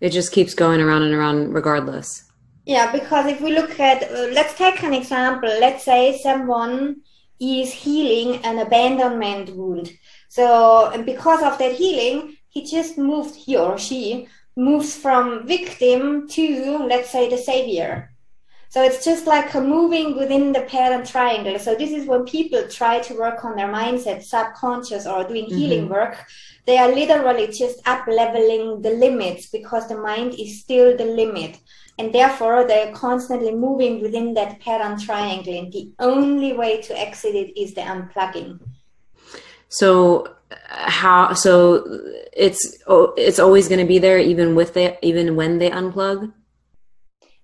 It 0.00 0.10
just 0.10 0.32
keeps 0.32 0.54
going 0.54 0.80
around 0.80 1.02
and 1.02 1.14
around 1.14 1.52
regardless. 1.52 2.24
Yeah 2.66 2.92
because 2.92 3.26
if 3.26 3.40
we 3.40 3.52
look 3.52 3.80
at 3.80 4.02
uh, 4.02 4.28
let's 4.32 4.54
take 4.54 4.82
an 4.82 4.94
example. 4.94 5.48
Let's 5.48 5.84
say 5.84 6.18
someone 6.22 7.02
is 7.40 7.72
healing 7.72 8.44
an 8.44 8.58
abandonment 8.58 9.50
wound 9.56 9.90
so, 10.30 10.88
and 10.92 11.04
because 11.04 11.42
of 11.42 11.58
that 11.58 11.72
healing, 11.72 12.36
he 12.48 12.64
just 12.64 12.96
moved, 12.96 13.34
he 13.34 13.56
or 13.56 13.76
she 13.76 14.28
moves 14.56 14.94
from 14.94 15.44
victim 15.44 16.28
to, 16.28 16.86
let's 16.86 17.10
say, 17.10 17.28
the 17.28 17.36
savior. 17.36 18.14
So 18.68 18.84
it's 18.84 19.04
just 19.04 19.26
like 19.26 19.52
a 19.54 19.60
moving 19.60 20.16
within 20.16 20.52
the 20.52 20.60
pattern 20.60 21.04
triangle. 21.04 21.58
So 21.58 21.74
this 21.74 21.90
is 21.90 22.06
when 22.06 22.24
people 22.26 22.68
try 22.68 23.00
to 23.00 23.14
work 23.14 23.44
on 23.44 23.56
their 23.56 23.66
mindset, 23.66 24.22
subconscious, 24.22 25.04
or 25.04 25.24
doing 25.24 25.46
mm-hmm. 25.46 25.58
healing 25.58 25.88
work. 25.88 26.24
They 26.64 26.78
are 26.78 26.94
literally 26.94 27.48
just 27.48 27.80
up 27.84 28.06
leveling 28.06 28.82
the 28.82 28.90
limits 28.90 29.50
because 29.50 29.88
the 29.88 29.98
mind 29.98 30.34
is 30.34 30.60
still 30.60 30.96
the 30.96 31.06
limit. 31.06 31.58
And 32.00 32.14
therefore, 32.14 32.66
they're 32.66 32.94
constantly 32.94 33.54
moving 33.54 34.00
within 34.00 34.32
that 34.32 34.58
pattern 34.60 34.98
triangle. 34.98 35.58
And 35.58 35.70
the 35.70 35.92
only 35.98 36.54
way 36.54 36.80
to 36.80 36.98
exit 36.98 37.34
it 37.34 37.60
is 37.60 37.74
the 37.74 37.82
unplugging. 37.82 38.58
So 39.68 40.34
how 40.66 41.34
so 41.34 41.84
it's 42.32 42.78
oh, 42.86 43.12
it's 43.18 43.38
always 43.38 43.68
going 43.68 43.80
to 43.80 43.86
be 43.86 43.98
there 43.98 44.18
even 44.18 44.54
with 44.54 44.72
the 44.72 44.96
even 45.06 45.36
when 45.36 45.58
they 45.58 45.68
unplug. 45.68 46.32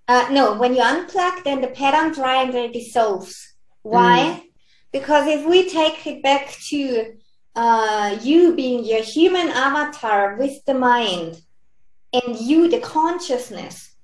Uh, 0.08 0.26
no, 0.30 0.54
when 0.54 0.74
you 0.74 0.80
unplug, 0.80 1.44
then 1.44 1.60
the 1.60 1.68
pattern 1.68 2.14
triangle 2.14 2.72
dissolves. 2.72 3.34
Why? 3.82 4.40
Mm. 4.40 4.42
Because 4.90 5.26
if 5.26 5.44
we 5.44 5.68
take 5.68 6.06
it 6.06 6.22
back 6.22 6.56
to 6.70 7.14
uh, 7.54 8.18
you 8.22 8.56
being 8.56 8.86
your 8.86 9.02
human 9.02 9.48
avatar 9.48 10.36
with 10.36 10.64
the 10.64 10.72
mind, 10.72 11.42
and 12.14 12.38
you, 12.40 12.70
the 12.70 12.80
consciousness, 12.80 13.95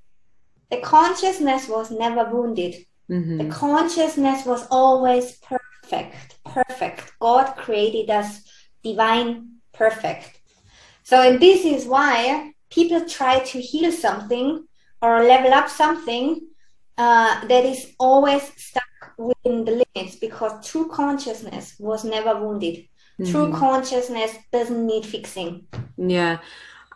the 0.72 0.80
consciousness 0.80 1.68
was 1.68 1.90
never 1.90 2.24
wounded. 2.34 2.74
Mm-hmm. 3.10 3.38
The 3.38 3.54
consciousness 3.54 4.44
was 4.46 4.66
always 4.70 5.36
perfect 5.36 6.32
perfect. 6.44 7.12
God 7.20 7.56
created 7.56 8.10
us 8.10 8.42
divine, 8.82 9.56
perfect. 9.72 10.40
So, 11.02 11.20
and 11.20 11.40
this 11.40 11.64
is 11.64 11.86
why 11.86 12.52
people 12.70 13.04
try 13.08 13.40
to 13.40 13.60
heal 13.60 13.92
something 13.92 14.66
or 15.00 15.24
level 15.24 15.52
up 15.52 15.68
something 15.68 16.40
uh, 16.96 17.46
that 17.46 17.64
is 17.64 17.94
always 17.98 18.42
stuck 18.56 18.84
within 19.18 19.64
the 19.64 19.84
limits 19.94 20.16
because 20.16 20.66
true 20.66 20.88
consciousness 20.88 21.74
was 21.78 22.04
never 22.04 22.40
wounded. 22.40 22.76
Mm-hmm. 23.18 23.30
True 23.30 23.52
consciousness 23.52 24.36
doesn't 24.52 24.86
need 24.86 25.04
fixing. 25.04 25.66
Yeah, 25.96 26.38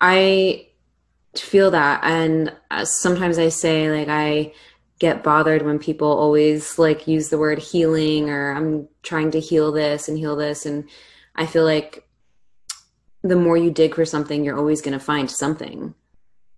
I 0.01 0.69
feel 1.39 1.71
that. 1.73 2.03
And 2.05 2.53
uh, 2.71 2.85
sometimes 2.85 3.39
I 3.39 3.49
say, 3.49 3.91
like, 3.91 4.09
I 4.09 4.53
get 4.99 5.23
bothered 5.23 5.63
when 5.63 5.79
people 5.79 6.09
always 6.09 6.79
like 6.79 7.07
use 7.07 7.29
the 7.29 7.39
word 7.39 7.59
healing 7.59 8.31
or 8.31 8.53
I'm 8.53 8.89
trying 9.03 9.31
to 9.33 9.41
heal 9.41 9.71
this 9.71 10.09
and 10.09 10.17
heal 10.17 10.37
this. 10.37 10.65
And 10.65 10.89
I 11.35 11.47
feel 11.47 11.65
like 11.65 12.09
the 13.23 13.37
more 13.37 13.57
you 13.57 13.71
dig 13.71 13.95
for 13.95 14.05
something, 14.05 14.45
you're 14.45 14.57
always 14.57 14.81
going 14.81 14.99
to 14.99 15.05
find 15.05 15.31
something. 15.31 15.95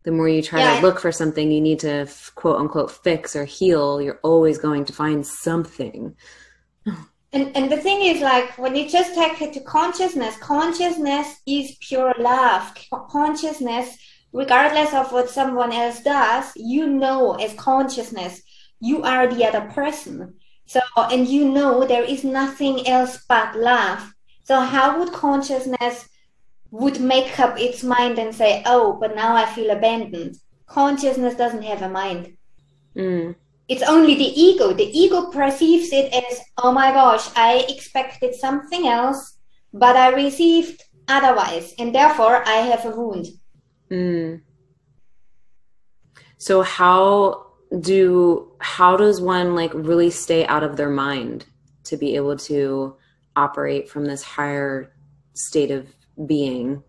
The 0.05 0.13
more 0.13 0.29
you 0.29 0.43
try 0.43 0.61
yeah. 0.61 0.77
to 0.77 0.87
look 0.87 1.01
for 1.01 1.11
something 1.11 1.51
you 1.51 1.61
need 1.61 1.81
to 1.81 2.07
quote 2.35 2.61
unquote 2.61 2.91
fix 2.91 3.35
or 3.35 3.45
heal, 3.45 4.01
you're 4.01 4.21
always 4.23 4.59
going 4.59 4.85
to 4.87 4.93
find 4.93 5.27
something. 5.27 6.15
And, 7.33 7.55
and 7.55 7.71
the 7.71 7.77
thing 7.77 8.03
is, 8.03 8.23
like, 8.23 8.57
when 8.57 8.75
you 8.75 8.89
just 8.89 9.15
take 9.15 9.43
it 9.43 9.53
to 9.53 9.61
consciousness, 9.61 10.39
consciousness 10.39 11.43
is 11.47 11.77
pure 11.81 12.15
love. 12.19 12.75
Consciousness 13.11 13.99
regardless 14.33 14.93
of 14.95 15.13
what 15.13 15.31
someone 15.31 15.73
else 15.73 16.01
does, 16.03 16.53
you 16.57 16.87
know 16.87 17.35
as 17.35 17.55
consciousness, 17.55 18.43
you 18.81 19.03
are 19.03 19.27
the 19.27 19.45
other 19.45 19.63
person. 19.73 20.35
So, 20.67 20.81
and 20.97 21.27
you 21.27 21.49
know 21.49 21.87
there 21.87 22.05
is 22.05 22.25
nothing 22.25 22.87
else 22.87 23.25
but 23.29 23.57
love. 23.57 24.13
So 24.45 24.61
how 24.61 24.99
would 24.99 25.13
consciousness 25.13 26.09
would 26.71 27.01
make 27.01 27.41
up 27.41 27.59
its 27.59 27.83
mind 27.83 28.19
and 28.19 28.35
say, 28.35 28.63
oh, 28.67 28.99
but 29.01 29.15
now 29.15 29.35
I 29.35 29.47
feel 29.47 29.71
abandoned? 29.71 30.37
Consciousness 30.67 31.35
doesn't 31.35 31.63
have 31.63 31.83
a 31.83 31.89
mind. 31.89 32.37
Mm. 32.95 33.35
It's 33.69 33.83
only 33.83 34.15
the 34.15 34.41
ego. 34.41 34.73
The 34.73 34.99
ego 34.99 35.31
perceives 35.31 35.93
it 35.93 36.13
as, 36.13 36.41
oh 36.59 36.73
my 36.73 36.91
gosh, 36.93 37.29
I 37.37 37.65
expected 37.69 38.35
something 38.35 38.87
else, 38.87 39.39
but 39.73 39.97
I 39.97 40.09
received 40.09 40.83
otherwise, 41.07 41.75
and 41.79 41.95
therefore 41.95 42.47
I 42.47 42.57
have 42.57 42.85
a 42.85 42.91
wound. 42.91 43.27
Mm. 43.91 44.43
So 46.39 46.63
how 46.63 47.47
do 47.81 48.53
how 48.61 48.97
does 48.97 49.21
one 49.21 49.55
like 49.55 49.73
really 49.75 50.11
stay 50.11 50.47
out 50.47 50.63
of 50.63 50.77
their 50.77 50.91
mind 50.91 51.45
to 51.85 51.97
be 51.97 52.17
able 52.17 52.37
to 52.37 52.97
operate 53.37 53.89
from 53.89 54.05
this 54.05 54.23
higher 54.23 54.93
state 55.35 55.71
of 55.71 55.87
being? 56.27 56.83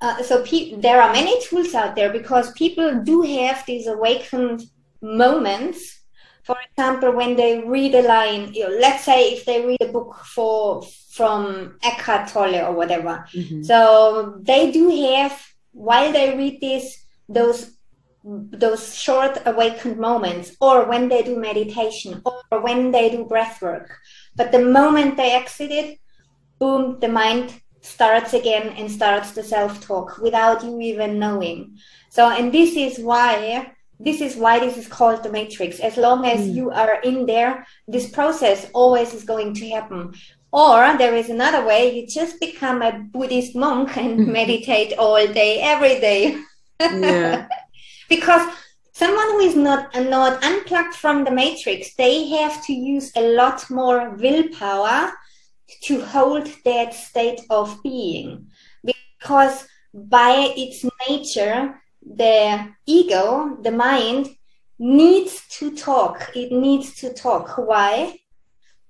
Uh, 0.00 0.22
so 0.22 0.42
pe- 0.44 0.76
there 0.76 1.02
are 1.02 1.12
many 1.12 1.42
tools 1.42 1.74
out 1.74 1.94
there 1.94 2.10
because 2.10 2.52
people 2.52 3.02
do 3.02 3.20
have 3.22 3.64
these 3.66 3.86
awakened 3.86 4.62
moments. 5.02 5.98
For 6.42 6.56
example, 6.70 7.12
when 7.12 7.36
they 7.36 7.60
read 7.60 7.94
a 7.94 8.02
line, 8.02 8.52
you 8.54 8.68
know, 8.68 8.76
let's 8.80 9.04
say 9.04 9.32
if 9.32 9.44
they 9.44 9.64
read 9.64 9.82
a 9.82 9.92
book 9.92 10.16
for 10.24 10.82
from 11.10 11.76
Eckhart 11.82 12.28
Tolle 12.28 12.64
or 12.64 12.72
whatever, 12.72 13.26
mm-hmm. 13.34 13.62
so 13.62 14.38
they 14.40 14.70
do 14.70 14.88
have 14.88 15.49
while 15.72 16.12
they 16.12 16.36
read 16.36 16.60
this 16.60 17.04
those 17.28 17.76
those 18.22 18.94
short 18.94 19.38
awakened 19.46 19.96
moments, 19.96 20.54
or 20.60 20.84
when 20.84 21.08
they 21.08 21.22
do 21.22 21.36
meditation, 21.38 22.20
or 22.24 22.60
when 22.60 22.90
they 22.90 23.08
do 23.08 23.24
breath 23.24 23.62
work. 23.62 23.98
But 24.36 24.52
the 24.52 24.62
moment 24.62 25.16
they 25.16 25.32
exit 25.32 25.70
it, 25.70 25.98
boom, 26.58 27.00
the 27.00 27.08
mind 27.08 27.54
starts 27.80 28.34
again 28.34 28.74
and 28.76 28.90
starts 28.90 29.32
the 29.32 29.42
self 29.42 29.80
talk 29.80 30.18
without 30.18 30.62
you 30.62 30.80
even 30.80 31.18
knowing. 31.18 31.78
So, 32.10 32.28
and 32.28 32.52
this 32.52 32.76
is 32.76 32.98
why 32.98 33.72
this 33.98 34.20
is 34.20 34.36
why 34.36 34.58
this 34.58 34.76
is 34.76 34.88
called 34.88 35.22
the 35.22 35.30
matrix. 35.30 35.78
As 35.78 35.96
long 35.96 36.24
as 36.24 36.40
mm. 36.40 36.54
you 36.54 36.70
are 36.70 37.00
in 37.02 37.26
there, 37.26 37.66
this 37.86 38.10
process 38.10 38.70
always 38.72 39.12
is 39.12 39.24
going 39.24 39.54
to 39.54 39.68
happen. 39.68 40.14
Or 40.52 40.96
there 40.98 41.14
is 41.14 41.30
another 41.30 41.64
way, 41.64 41.94
you 41.94 42.06
just 42.06 42.40
become 42.40 42.82
a 42.82 42.98
Buddhist 42.98 43.54
monk 43.54 43.96
and 43.96 44.18
mm-hmm. 44.18 44.32
meditate 44.32 44.98
all 44.98 45.24
day, 45.26 45.60
every 45.60 46.00
day. 46.00 46.40
Yeah. 46.80 47.46
because 48.08 48.52
someone 48.92 49.30
who 49.30 49.40
is 49.40 49.56
not 49.56 49.94
not 49.94 50.42
unplugged 50.42 50.94
from 50.94 51.24
the 51.24 51.30
matrix, 51.30 51.94
they 51.94 52.28
have 52.28 52.64
to 52.66 52.72
use 52.72 53.12
a 53.16 53.34
lot 53.34 53.70
more 53.70 54.10
willpower 54.16 55.12
to 55.84 56.04
hold 56.04 56.46
that 56.64 56.94
state 56.94 57.40
of 57.48 57.80
being. 57.82 58.48
Because 58.84 59.66
by 59.94 60.52
its 60.56 60.84
nature, 61.08 61.80
the 62.02 62.68
ego, 62.86 63.58
the 63.62 63.70
mind, 63.70 64.28
needs 64.78 65.46
to 65.58 65.76
talk. 65.76 66.30
It 66.34 66.50
needs 66.50 66.94
to 66.96 67.12
talk. 67.12 67.56
Why? 67.58 68.18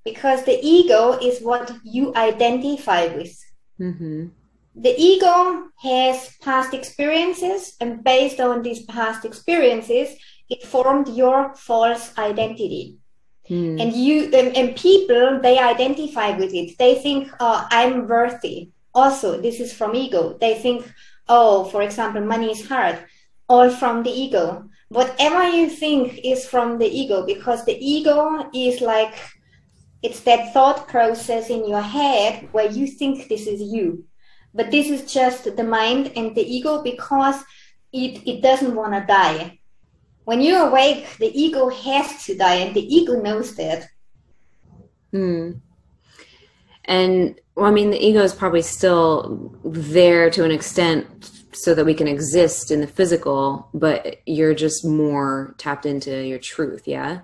Because 0.04 0.44
the 0.44 0.58
ego 0.62 1.18
is 1.20 1.40
what 1.40 1.72
you 1.84 2.14
identify 2.14 3.06
with. 3.06 3.36
Mm-hmm. 3.78 4.28
The 4.76 4.94
ego 4.96 5.68
has 5.82 6.36
past 6.40 6.74
experiences, 6.74 7.76
and 7.80 8.02
based 8.02 8.40
on 8.40 8.62
these 8.62 8.82
past 8.84 9.24
experiences, 9.24 10.16
it 10.48 10.62
formed 10.62 11.08
your 11.08 11.54
false 11.54 12.16
identity. 12.16 12.96
Mm. 13.48 13.82
And 13.82 13.92
you 13.92 14.30
and, 14.32 14.56
and, 14.56 14.76
people 14.76 15.40
they 15.42 15.58
identify 15.58 16.30
with 16.36 16.54
it. 16.54 16.78
They 16.78 16.94
think, 16.94 17.28
"Oh, 17.40 17.66
I'm 17.70 18.06
worthy." 18.06 18.70
Also, 18.94 19.40
this 19.40 19.58
is 19.58 19.72
from 19.72 19.96
ego. 19.96 20.38
They 20.40 20.54
think, 20.54 20.86
"Oh, 21.28 21.64
for 21.64 21.82
example, 21.82 22.22
money 22.24 22.52
is 22.52 22.68
hard." 22.68 22.98
all 23.50 23.68
from 23.68 24.04
the 24.04 24.10
ego. 24.10 24.70
Whatever 24.88 25.42
you 25.50 25.68
think 25.68 26.20
is 26.22 26.46
from 26.46 26.78
the 26.78 26.86
ego 26.86 27.26
because 27.26 27.64
the 27.64 27.76
ego 27.94 28.48
is 28.54 28.80
like 28.80 29.16
it's 30.02 30.20
that 30.20 30.52
thought 30.52 30.88
process 30.88 31.50
in 31.50 31.68
your 31.68 31.82
head 31.82 32.48
where 32.52 32.70
you 32.70 32.86
think 32.86 33.28
this 33.28 33.46
is 33.46 33.60
you. 33.60 34.04
But 34.54 34.70
this 34.70 34.88
is 34.88 35.12
just 35.12 35.56
the 35.56 35.64
mind 35.64 36.12
and 36.16 36.34
the 36.34 36.42
ego 36.42 36.82
because 36.82 37.42
it, 37.92 38.26
it 38.26 38.42
doesn't 38.42 38.74
want 38.74 38.94
to 38.94 39.06
die. 39.06 39.58
When 40.24 40.40
you're 40.40 40.68
awake, 40.68 41.16
the 41.18 41.30
ego 41.38 41.68
has 41.68 42.24
to 42.24 42.36
die, 42.36 42.56
and 42.56 42.74
the 42.74 42.94
ego 42.94 43.20
knows 43.20 43.54
that. 43.56 43.88
Hmm. 45.10 45.52
And 46.84 47.40
well, 47.54 47.66
I 47.66 47.70
mean, 47.70 47.90
the 47.90 48.04
ego 48.04 48.20
is 48.20 48.34
probably 48.34 48.62
still 48.62 49.54
there 49.64 50.30
to 50.30 50.44
an 50.44 50.50
extent 50.50 51.30
so 51.52 51.74
that 51.74 51.84
we 51.84 51.94
can 51.94 52.08
exist 52.08 52.70
in 52.70 52.80
the 52.80 52.86
physical, 52.86 53.68
but 53.74 54.16
you're 54.26 54.54
just 54.54 54.84
more 54.84 55.54
tapped 55.58 55.84
into 55.84 56.24
your 56.24 56.38
truth, 56.38 56.86
yeah? 56.86 57.20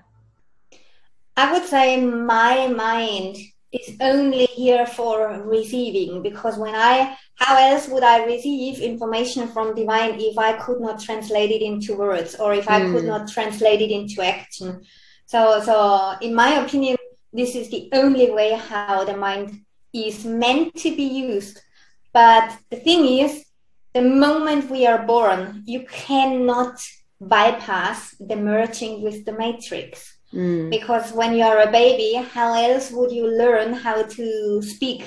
I 1.37 1.53
would 1.53 1.65
say 1.65 2.01
my 2.01 2.69
mind 2.69 3.37
is 3.73 3.97
only 4.01 4.47
here 4.47 4.87
for 4.87 5.43
receiving 5.43 6.23
because 6.23 6.57
when 6.57 6.75
I, 6.75 7.17
how 7.35 7.57
else 7.57 7.89
would 7.89 8.03
I 8.03 8.25
receive 8.25 8.81
information 8.81 9.49
from 9.49 9.75
divine 9.75 10.19
if 10.19 10.39
I 10.39 10.55
could 10.55 10.81
not 10.81 11.01
translate 11.01 11.51
it 11.51 11.63
into 11.63 11.97
words 11.97 12.37
or 12.37 12.55
if 12.55 12.69
I 12.71 12.81
mm. 12.81 12.93
could 12.93 13.03
hmm. 13.03 13.09
not 13.09 13.29
translate 13.29 13.83
it 13.83 13.91
into 13.91 14.23
action? 14.23 14.83
So, 15.27 15.61
so 15.61 16.15
in 16.23 16.35
my 16.35 16.65
opinion, 16.65 16.97
this 17.33 17.55
is 17.55 17.69
the 17.69 17.91
only 17.93 18.31
way 18.31 18.53
how 18.55 19.05
the 19.05 19.17
mind 19.17 19.61
is 19.93 20.25
meant 20.25 20.75
to 20.77 20.97
be 20.97 21.03
used. 21.03 21.61
But 22.13 22.57
the 22.71 22.77
thing 22.77 23.05
is, 23.05 23.45
the 23.93 24.03
moment 24.03 24.71
we 24.71 24.87
are 24.87 25.05
born, 25.05 25.63
you 25.67 25.85
cannot 25.87 26.81
bypass 27.21 28.15
the 28.19 28.37
merging 28.37 29.03
with 29.03 29.25
the 29.25 29.33
matrix. 29.33 30.16
Mm. 30.37 30.71
Because 30.71 31.13
when 31.13 31.35
you're 31.35 31.63
a 31.63 31.73
baby, 31.73 32.23
how 32.35 32.53
else 32.53 32.91
would 32.91 33.11
you 33.11 33.27
learn 33.27 33.73
how 33.73 34.03
to 34.03 34.63
speak? 34.63 35.05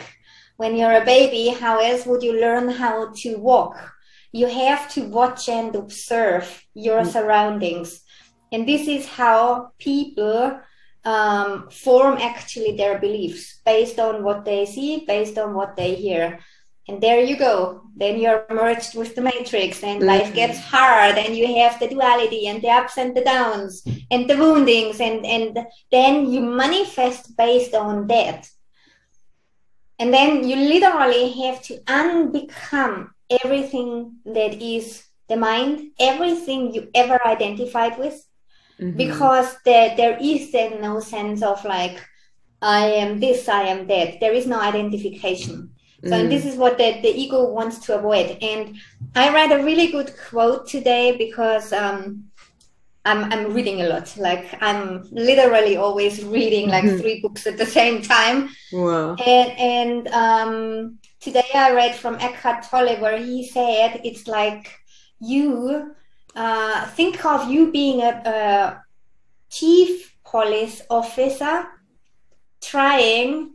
When 0.58 0.76
you're 0.76 1.02
a 1.02 1.06
baby, 1.06 1.50
how 1.50 1.80
else 1.80 2.06
would 2.08 2.24
you 2.24 2.34
learn 2.42 2.68
how 2.68 3.14
to 3.22 3.38
walk? 3.38 3.94
You 4.32 4.48
have 4.48 4.92
to 4.94 5.04
watch 5.04 5.48
and 5.48 5.76
observe 5.76 6.66
your 6.74 7.02
mm. 7.02 7.08
surroundings. 7.08 8.02
And 8.52 8.68
this 8.68 8.88
is 8.88 9.06
how 9.06 9.72
people 9.78 10.60
um, 11.06 11.70
form 11.70 12.18
actually 12.18 12.76
their 12.76 13.00
beliefs 13.00 13.62
based 13.64 14.00
on 14.00 14.24
what 14.24 14.46
they 14.46 14.66
see, 14.66 15.06
based 15.06 15.38
on 15.38 15.54
what 15.54 15.76
they 15.78 15.94
hear 15.94 16.40
and 16.90 17.02
there 17.02 17.22
you 17.22 17.38
go 17.38 17.82
then 17.96 18.18
you're 18.18 18.46
merged 18.50 18.96
with 18.96 19.14
the 19.14 19.22
matrix 19.22 19.84
and 19.84 20.00
mm-hmm. 20.00 20.08
life 20.08 20.34
gets 20.34 20.58
hard 20.58 21.18
and 21.18 21.36
you 21.36 21.46
have 21.56 21.80
the 21.80 21.88
duality 21.88 22.48
and 22.48 22.62
the 22.62 22.70
ups 22.70 22.98
and 22.98 23.16
the 23.16 23.24
downs 23.24 23.84
and 24.10 24.30
the 24.30 24.38
woundings 24.38 25.00
and 25.00 25.26
and 25.26 25.60
then 25.92 26.30
you 26.32 26.42
manifest 26.42 27.36
based 27.38 27.76
on 27.76 28.08
that 28.08 28.50
and 30.00 30.14
then 30.14 30.48
you 30.48 30.56
literally 30.56 31.30
have 31.42 31.62
to 31.62 31.78
unbecome 32.02 33.10
everything 33.44 34.16
that 34.26 34.54
is 34.62 35.04
the 35.28 35.38
mind 35.38 35.92
everything 36.00 36.74
you 36.74 36.90
ever 36.96 37.20
identified 37.28 38.00
with 38.00 38.26
mm-hmm. 38.80 38.98
because 38.98 39.58
there, 39.66 39.96
there 39.96 40.18
is 40.20 40.52
then 40.52 40.82
no 40.82 41.00
sense 41.00 41.44
of 41.44 41.64
like 41.66 42.00
i 42.62 42.86
am 43.04 43.20
this 43.20 43.48
i 43.48 43.64
am 43.64 43.86
that 43.88 44.20
there 44.20 44.34
is 44.34 44.48
no 44.48 44.60
identification 44.60 45.70
so 46.04 46.12
mm. 46.12 46.30
this 46.30 46.46
is 46.46 46.56
what 46.56 46.78
the, 46.78 47.00
the 47.02 47.10
ego 47.10 47.50
wants 47.50 47.80
to 47.80 47.98
avoid. 47.98 48.38
And 48.42 48.78
I 49.16 49.34
read 49.34 49.52
a 49.52 49.64
really 49.64 49.88
good 49.92 50.14
quote 50.30 50.68
today 50.68 51.18
because 51.18 51.74
um, 51.74 52.26
I'm, 53.04 53.32
I'm 53.34 53.54
reading 53.54 53.82
a 53.82 53.88
lot. 53.88 54.16
Like 54.18 54.48
I'm 54.62 55.08
literally 55.12 55.76
always 55.76 56.24
reading 56.24 56.70
like 56.70 56.86
mm-hmm. 56.86 57.00
three 57.00 57.22
books 57.22 57.48
at 57.48 57.58
the 57.58 57.66
same 57.66 58.02
time. 58.02 58.50
Wow. 58.72 59.16
And, 59.16 59.52
and 59.60 60.08
um, 60.10 61.00
today 61.20 61.50
I 61.54 61.74
read 61.74 61.96
from 61.96 62.16
Eckhart 62.16 62.64
Tolle 62.64 62.96
where 63.02 63.18
he 63.18 63.46
said 63.48 64.02
it's 64.06 64.26
like 64.28 64.74
you 65.20 65.96
uh, 66.36 66.86
think 66.88 67.26
of 67.26 67.50
you 67.50 67.72
being 67.72 68.02
a, 68.02 68.22
a 68.26 68.84
chief 69.50 70.16
police 70.24 70.82
officer 70.90 71.66
trying 72.62 73.52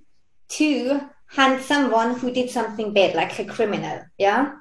to 0.49 1.01
hunt 1.27 1.63
someone 1.63 2.19
who 2.19 2.31
did 2.31 2.51
something 2.51 2.93
bad, 2.93 3.15
like 3.15 3.39
a 3.39 3.45
criminal, 3.45 4.03
yeah? 4.19 4.53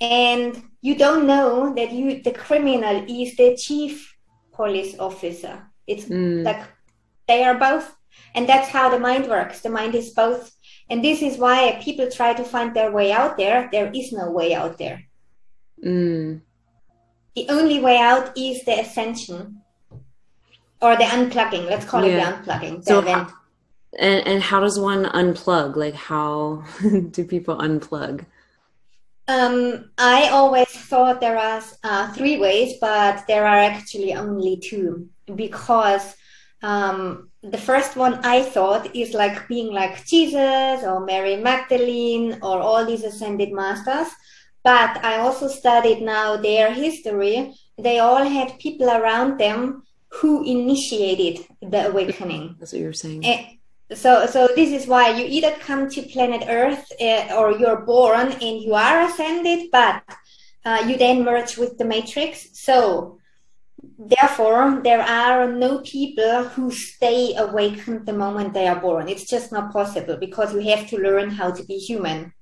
And 0.00 0.62
you 0.80 0.94
don't 0.96 1.26
know 1.26 1.74
that 1.74 1.92
you 1.92 2.22
the 2.22 2.32
criminal 2.32 3.04
is 3.08 3.36
the 3.36 3.56
chief 3.56 4.16
police 4.52 4.98
officer. 4.98 5.70
It's 5.86 6.06
mm. 6.06 6.44
like 6.44 6.62
they 7.28 7.44
are 7.44 7.58
both. 7.58 7.94
And 8.34 8.48
that's 8.48 8.68
how 8.68 8.88
the 8.88 8.98
mind 8.98 9.28
works. 9.28 9.60
The 9.60 9.70
mind 9.70 9.94
is 9.94 10.10
both. 10.10 10.52
And 10.88 11.04
this 11.04 11.22
is 11.22 11.38
why 11.38 11.80
people 11.82 12.10
try 12.10 12.32
to 12.34 12.44
find 12.44 12.74
their 12.74 12.90
way 12.90 13.12
out 13.12 13.36
there. 13.36 13.68
There 13.70 13.90
is 13.92 14.12
no 14.12 14.30
way 14.30 14.54
out 14.54 14.78
there. 14.78 15.04
Mm. 15.84 16.42
The 17.36 17.46
only 17.48 17.80
way 17.80 17.98
out 17.98 18.36
is 18.36 18.64
the 18.64 18.80
ascension 18.80 19.62
or 20.82 20.96
the 20.96 21.04
unplugging. 21.04 21.66
Let's 21.68 21.84
call 21.84 22.04
yeah. 22.04 22.10
it 22.10 22.44
the 22.44 22.52
unplugging. 22.52 22.84
So, 22.84 23.00
the 23.00 23.32
and 23.98 24.26
and 24.26 24.42
how 24.42 24.60
does 24.60 24.78
one 24.78 25.04
unplug 25.06 25.76
like 25.76 25.94
how 25.94 26.62
do 27.10 27.24
people 27.24 27.56
unplug 27.58 28.24
um, 29.30 29.90
I 29.96 30.28
always 30.30 30.66
thought 30.66 31.20
there 31.20 31.38
are 31.38 31.62
uh, 31.84 32.12
three 32.14 32.38
ways, 32.40 32.78
but 32.80 33.28
there 33.28 33.46
are 33.46 33.58
actually 33.58 34.12
only 34.12 34.56
two 34.56 35.08
because 35.36 36.16
um, 36.64 37.30
the 37.42 37.58
first 37.58 37.94
one 37.96 38.14
I 38.24 38.42
thought 38.42 38.94
is 38.94 39.14
like 39.14 39.46
being 39.46 39.72
like 39.72 40.04
Jesus 40.04 40.82
or 40.82 41.06
Mary 41.06 41.36
Magdalene 41.36 42.38
or 42.42 42.58
all 42.58 42.84
these 42.84 43.04
ascended 43.04 43.52
masters. 43.52 44.08
But 44.64 45.02
I 45.04 45.18
also 45.18 45.46
studied 45.46 46.02
now 46.02 46.36
their 46.36 46.72
history. 46.72 47.54
They 47.78 48.00
all 48.00 48.24
had 48.24 48.58
people 48.58 48.90
around 48.90 49.38
them 49.38 49.84
who 50.08 50.44
initiated 50.44 51.46
the 51.62 51.88
awakening. 51.88 52.56
That's 52.58 52.72
what 52.72 52.82
you're 52.82 52.92
saying. 52.92 53.24
And, 53.24 53.46
so 53.94 54.26
so 54.26 54.48
this 54.54 54.70
is 54.70 54.86
why 54.86 55.10
you 55.10 55.24
either 55.26 55.52
come 55.60 55.88
to 55.90 56.02
planet 56.02 56.44
earth 56.48 56.90
uh, 57.00 57.34
or 57.36 57.52
you're 57.52 57.80
born 57.80 58.32
and 58.32 58.62
you 58.62 58.74
are 58.74 59.02
ascended 59.02 59.68
but 59.70 60.02
uh, 60.64 60.84
you 60.86 60.96
then 60.96 61.24
merge 61.24 61.56
with 61.56 61.78
the 61.78 61.84
matrix. 61.84 62.48
So 62.52 63.18
therefore 63.98 64.80
there 64.82 65.00
are 65.00 65.50
no 65.50 65.78
people 65.80 66.44
who 66.44 66.70
stay 66.70 67.34
awakened 67.36 68.06
the 68.06 68.12
moment 68.12 68.52
they 68.52 68.68
are 68.68 68.80
born. 68.80 69.08
It's 69.08 69.28
just 69.28 69.52
not 69.52 69.72
possible 69.72 70.16
because 70.16 70.52
you 70.52 70.60
have 70.70 70.88
to 70.90 70.98
learn 70.98 71.30
how 71.30 71.50
to 71.50 71.64
be 71.64 71.78
human. 71.78 72.32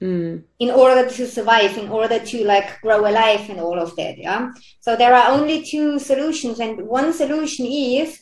Mm. 0.00 0.42
in 0.58 0.72
order 0.72 1.08
to 1.08 1.28
survive 1.28 1.78
in 1.78 1.88
order 1.88 2.18
to 2.18 2.44
like 2.44 2.80
grow 2.80 3.08
alive 3.08 3.48
and 3.48 3.60
all 3.60 3.78
of 3.78 3.94
that 3.94 4.18
yeah? 4.18 4.50
So 4.80 4.96
there 4.96 5.14
are 5.14 5.30
only 5.30 5.62
two 5.62 6.00
solutions 6.00 6.58
and 6.58 6.88
one 6.88 7.12
solution 7.12 7.66
is 7.66 8.20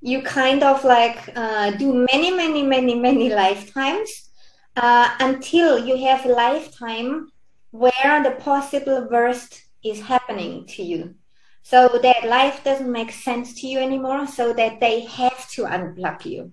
you 0.00 0.22
kind 0.22 0.62
of 0.62 0.82
like 0.84 1.18
uh, 1.36 1.70
do 1.72 2.06
many 2.10 2.30
many 2.30 2.62
many 2.62 2.94
many 2.94 3.32
lifetimes 3.34 4.30
uh, 4.76 5.14
until 5.20 5.86
you 5.86 5.96
have 6.06 6.24
a 6.24 6.28
lifetime 6.28 7.30
where 7.70 8.22
the 8.22 8.36
possible 8.38 9.08
worst 9.10 9.62
is 9.84 10.00
happening 10.00 10.66
to 10.66 10.82
you. 10.82 11.14
So 11.62 12.00
that 12.02 12.24
life 12.24 12.64
doesn't 12.64 12.90
make 12.90 13.12
sense 13.12 13.60
to 13.60 13.66
you 13.66 13.78
anymore 13.78 14.26
so 14.26 14.52
that 14.54 14.80
they 14.80 15.02
have 15.02 15.48
to 15.50 15.64
unplug 15.64 16.24
you. 16.24 16.52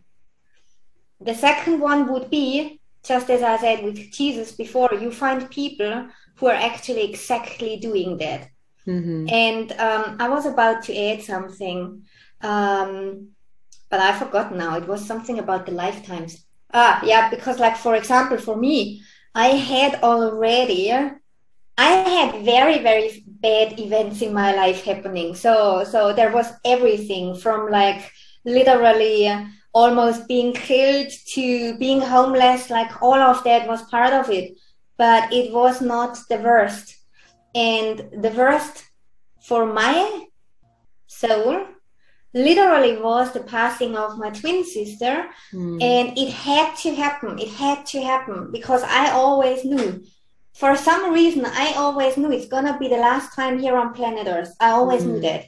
The 1.22 1.34
second 1.34 1.80
one 1.80 2.12
would 2.12 2.30
be 2.30 2.80
just 3.08 3.30
as 3.30 3.42
i 3.42 3.58
said 3.58 3.84
with 3.84 4.12
jesus 4.12 4.52
before 4.52 4.90
you 4.94 5.10
find 5.12 5.50
people 5.50 6.08
who 6.36 6.48
are 6.48 6.62
actually 6.70 7.10
exactly 7.10 7.78
doing 7.78 8.18
that. 8.18 8.50
Mm-hmm. 8.86 9.28
and 9.28 9.72
um, 9.74 10.16
i 10.20 10.30
was 10.30 10.46
about 10.46 10.84
to 10.84 10.98
add 10.98 11.22
something. 11.22 12.04
Um, 12.42 13.30
but 13.90 14.00
i 14.00 14.18
forgot 14.18 14.54
now 14.54 14.76
it 14.78 14.88
was 14.88 15.06
something 15.06 15.40
about 15.40 15.66
the 15.66 15.72
lifetimes 15.72 16.46
ah 16.74 17.00
yeah 17.04 17.30
because 17.30 17.60
like 17.60 17.78
for 17.78 17.96
example 17.96 18.38
for 18.38 18.56
me 18.56 19.02
i 19.36 19.48
had 19.48 19.96
already 20.04 20.92
I 21.78 21.92
had 21.92 22.44
very, 22.44 22.80
very 22.80 23.24
bad 23.28 23.80
events 23.80 24.22
in 24.24 24.34
my 24.34 24.56
life 24.56 24.84
happening. 24.84 25.36
So, 25.36 25.84
so 25.84 26.12
there 26.12 26.32
was 26.32 26.52
everything 26.66 27.36
from 27.36 27.70
like 27.70 28.12
literally 28.46 29.32
almost 29.74 30.28
being 30.28 30.54
killed 30.54 31.12
to 31.34 31.78
being 31.78 32.02
homeless. 32.02 32.72
Like 32.72 33.02
all 33.02 33.14
of 33.14 33.44
that 33.44 33.68
was 33.68 33.84
part 33.84 34.12
of 34.12 34.32
it, 34.32 34.58
but 34.98 35.32
it 35.32 35.54
was 35.54 35.80
not 35.80 36.18
the 36.30 36.38
worst. 36.38 36.96
And 37.54 37.98
the 38.24 38.34
worst 38.36 38.84
for 39.44 39.72
my 39.72 40.26
soul 41.06 41.64
literally 42.34 42.98
was 42.98 43.32
the 43.32 43.42
passing 43.42 43.96
of 43.96 44.18
my 44.18 44.30
twin 44.30 44.64
sister. 44.64 45.28
Mm. 45.54 45.82
And 45.82 46.18
it 46.18 46.32
had 46.32 46.76
to 46.78 46.96
happen. 46.96 47.40
It 47.40 47.50
had 47.50 47.86
to 47.88 48.02
happen 48.02 48.52
because 48.52 48.84
I 48.84 49.12
always 49.12 49.64
knew 49.66 50.04
for 50.58 50.76
some 50.76 51.14
reason, 51.14 51.46
I 51.46 51.74
always 51.78 52.18
knew 52.18 52.32
it's 52.32 52.48
gonna 52.48 52.78
be 52.80 52.88
the 52.88 52.98
last 52.98 53.36
time 53.36 53.60
here 53.60 53.78
on 53.78 53.94
planet 53.94 54.28
Earth. 54.28 54.56
I 54.60 54.72
always 54.72 55.04
mm. 55.04 55.08
knew 55.08 55.20
that. 55.22 55.46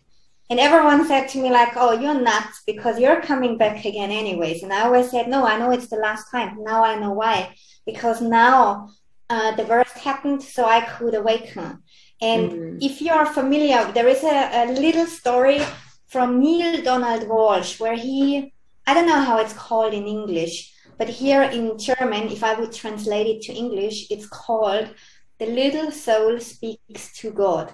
And 0.51 0.59
everyone 0.59 1.07
said 1.07 1.27
to 1.29 1.41
me 1.41 1.49
like, 1.49 1.73
"Oh, 1.75 1.93
you're 1.93 2.21
nuts 2.21 2.61
because 2.65 2.99
you're 2.99 3.21
coming 3.21 3.57
back 3.57 3.85
again 3.85 4.11
anyways." 4.11 4.61
And 4.63 4.71
I 4.71 4.81
always 4.81 5.09
said, 5.09 5.27
"No, 5.27 5.45
I 5.45 5.57
know 5.57 5.71
it's 5.71 5.89
the 5.89 6.03
last 6.07 6.29
time. 6.31 6.63
Now 6.63 6.83
I 6.83 6.95
know 6.99 7.13
why. 7.13 7.55
Because 7.85 8.21
now 8.21 8.89
uh, 9.29 9.55
the 9.55 9.65
worst 9.65 9.97
happened, 9.97 10.43
so 10.43 10.65
I 10.65 10.81
could 10.81 11.15
awaken." 11.15 11.81
And 12.21 12.51
mm. 12.51 12.77
if 12.81 13.01
you 13.01 13.11
are 13.11 13.25
familiar, 13.25 13.91
there 13.91 14.07
is 14.07 14.23
a, 14.23 14.37
a 14.61 14.65
little 14.73 15.07
story 15.07 15.61
from 16.09 16.39
Neale 16.39 16.81
Donald 16.81 17.23
Walsch, 17.23 17.79
where 17.79 17.95
he, 17.95 18.53
I 18.85 18.93
don't 18.93 19.07
know 19.07 19.21
how 19.21 19.37
it's 19.37 19.53
called 19.53 19.93
in 19.93 20.07
English, 20.07 20.73
but 20.97 21.07
here 21.07 21.43
in 21.43 21.77
German, 21.77 22.29
if 22.29 22.43
I 22.43 22.59
would 22.59 22.73
translate 22.73 23.27
it 23.27 23.41
to 23.43 23.53
English, 23.53 24.07
it's 24.09 24.27
called 24.27 24.89
The 25.37 25.45
Little 25.45 25.91
Soul 25.91 26.39
Speaks 26.39 27.13
to 27.19 27.31
God. 27.31 27.73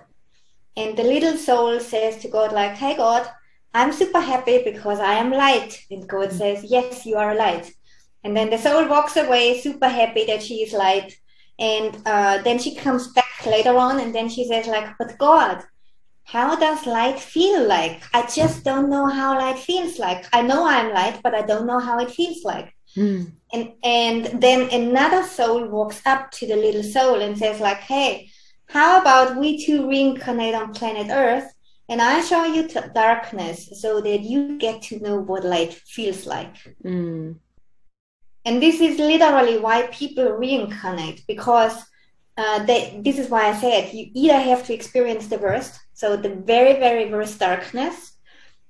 And 0.77 0.97
the 0.97 1.03
little 1.03 1.37
soul 1.37 1.79
says 1.79 2.17
to 2.17 2.27
God, 2.27 2.51
like, 2.51 2.73
Hey, 2.73 2.97
God, 2.97 3.27
I'm 3.73 3.93
super 3.93 4.19
happy 4.19 4.61
because 4.63 4.99
I 4.99 5.13
am 5.13 5.31
light. 5.31 5.81
And 5.89 6.07
God 6.07 6.29
mm. 6.29 6.37
says, 6.37 6.65
Yes, 6.65 7.05
you 7.05 7.15
are 7.15 7.33
light. 7.33 7.71
And 8.23 8.35
then 8.35 8.49
the 8.49 8.57
soul 8.57 8.87
walks 8.87 9.15
away, 9.15 9.61
super 9.61 9.87
happy 9.87 10.25
that 10.25 10.43
she 10.43 10.55
is 10.55 10.73
light. 10.73 11.17
And 11.57 11.97
uh, 12.05 12.41
then 12.43 12.59
she 12.59 12.75
comes 12.75 13.07
back 13.13 13.45
later 13.45 13.77
on 13.77 14.01
and 14.01 14.13
then 14.13 14.27
she 14.27 14.45
says, 14.45 14.67
like, 14.67 14.89
But 14.99 15.17
God, 15.17 15.63
how 16.25 16.55
does 16.55 16.87
light 16.87 17.19
feel 17.19 17.67
like? 17.67 18.01
I 18.13 18.25
just 18.25 18.63
don't 18.63 18.89
know 18.89 19.05
how 19.05 19.37
light 19.37 19.59
feels 19.59 19.99
like. 19.99 20.25
I 20.33 20.41
know 20.41 20.67
I'm 20.67 20.91
light, 20.91 21.21
but 21.23 21.35
I 21.35 21.43
don't 21.43 21.67
know 21.67 21.79
how 21.79 21.99
it 21.99 22.09
feels 22.09 22.43
like. 22.43 22.75
Mm. 22.97 23.33
And 23.53 23.73
and 23.83 24.41
then 24.41 24.69
another 24.71 25.23
soul 25.23 25.67
walks 25.67 26.01
up 26.05 26.31
to 26.31 26.47
the 26.47 26.55
little 26.55 26.83
soul 26.83 27.21
and 27.21 27.37
says 27.37 27.59
like, 27.59 27.77
"Hey, 27.77 28.29
how 28.67 28.99
about 29.01 29.37
we 29.37 29.63
two 29.63 29.87
reincarnate 29.87 30.55
on 30.55 30.73
planet 30.73 31.07
Earth, 31.11 31.53
and 31.89 32.01
I 32.01 32.21
show 32.21 32.43
you 32.43 32.67
t- 32.67 32.79
darkness 32.95 33.69
so 33.79 34.01
that 34.01 34.21
you 34.21 34.57
get 34.57 34.81
to 34.83 34.99
know 34.99 35.17
what 35.19 35.45
light 35.45 35.73
feels 35.73 36.25
like." 36.25 36.55
Mm. 36.83 37.35
And 38.45 38.61
this 38.61 38.81
is 38.81 38.97
literally 38.97 39.59
why 39.59 39.87
people 39.87 40.31
reincarnate 40.31 41.21
because 41.27 41.85
uh, 42.37 42.63
they, 42.65 42.99
this 43.03 43.17
is 43.17 43.29
why 43.29 43.49
I 43.49 43.55
said 43.55 43.93
you 43.93 44.09
either 44.13 44.39
have 44.39 44.65
to 44.67 44.73
experience 44.73 45.27
the 45.27 45.37
worst, 45.37 45.79
so 45.93 46.17
the 46.17 46.35
very 46.35 46.73
very 46.79 47.11
worst 47.11 47.39
darkness, 47.39 48.13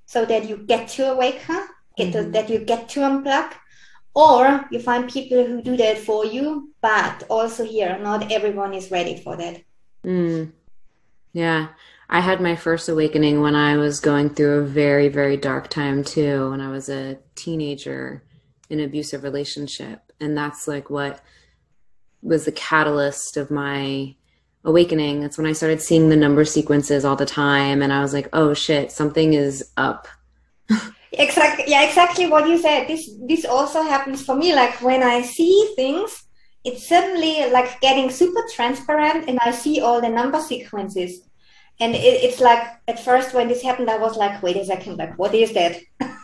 so 0.06 0.26
that 0.26 0.48
you 0.48 0.58
get 0.58 0.88
to 0.90 1.12
awaken, 1.12 1.68
get 1.98 2.14
mm-hmm. 2.14 2.32
that 2.32 2.50
you 2.50 2.60
get 2.60 2.90
to 2.90 3.02
unplug, 3.02 3.54
or 4.14 4.66
you 4.72 4.80
find 4.80 5.10
people 5.10 5.46
who 5.46 5.62
do 5.62 5.76
that 5.78 5.98
for 5.98 6.26
you 6.26 6.74
but 6.82 7.24
also 7.30 7.66
here 7.66 7.98
not 8.00 8.32
everyone 8.32 8.74
is 8.74 8.92
ready 8.92 9.18
for 9.18 9.36
that. 9.36 9.62
Mm. 10.06 10.52
yeah. 11.34 11.70
I 12.08 12.20
had 12.20 12.40
my 12.40 12.56
first 12.56 12.88
awakening 12.88 13.42
when 13.42 13.56
i 13.56 13.76
was 13.78 14.00
going 14.00 14.30
through 14.30 14.60
a 14.60 14.66
very 14.66 15.10
very 15.10 15.38
dark 15.38 15.70
time 15.70 16.04
too 16.04 16.52
when 16.52 16.62
i 16.62 16.70
was 16.70 16.88
a 16.88 17.18
teenager 17.34 18.22
in 18.70 18.80
an 18.80 18.86
abusive 18.86 19.24
relationship. 19.24 20.12
And 20.20 20.38
that's 20.38 20.68
like 20.68 20.90
what 20.90 21.22
was 22.26 22.46
the 22.46 22.52
catalyst 22.52 23.38
of 23.38 23.52
my 23.52 24.16
awakening. 24.64 25.22
That's 25.22 25.38
when 25.38 25.48
i 25.48 25.54
started 25.54 25.82
seeing 25.82 26.10
the 26.10 26.16
number 26.16 26.44
sequences 26.44 27.06
all 27.06 27.16
the 27.16 27.26
time 27.26 27.82
and 27.82 27.94
i 27.94 28.02
was 28.02 28.14
like 28.14 28.28
oh 28.34 28.54
shit 28.54 28.92
something 28.92 29.34
is 29.34 29.72
up. 29.78 30.08
Exactly 31.18 31.64
yeah 31.68 31.88
exactly 31.88 32.28
what 32.28 32.46
you 32.46 32.58
said. 32.58 32.88
This 32.88 33.10
this 33.26 33.46
also 33.46 33.82
happens 33.84 34.26
for 34.26 34.36
me. 34.36 34.54
Like 34.54 34.82
when 34.82 35.02
i 35.02 35.22
see 35.22 35.72
things 35.76 36.26
it's 36.66 36.90
suddenly 36.90 37.50
like 37.52 37.80
getting 37.80 38.10
super 38.10 38.44
transparent 38.54 39.30
and 39.30 39.40
i 39.42 39.52
see 39.52 39.80
all 39.80 40.02
the 40.02 40.10
number 40.10 40.42
sequences. 40.42 41.22
And 41.80 41.94
it, 41.94 42.24
it's 42.26 42.42
like 42.42 42.64
at 42.88 43.00
first 43.00 43.34
when 43.34 43.48
this 43.48 43.62
happened 43.62 43.90
i 43.90 43.98
was 43.98 44.18
like 44.18 44.44
wait 44.44 44.58
a 44.58 44.66
second 44.66 44.98
like 44.98 45.18
what 45.18 45.34
is 45.34 45.54
that? 45.54 45.74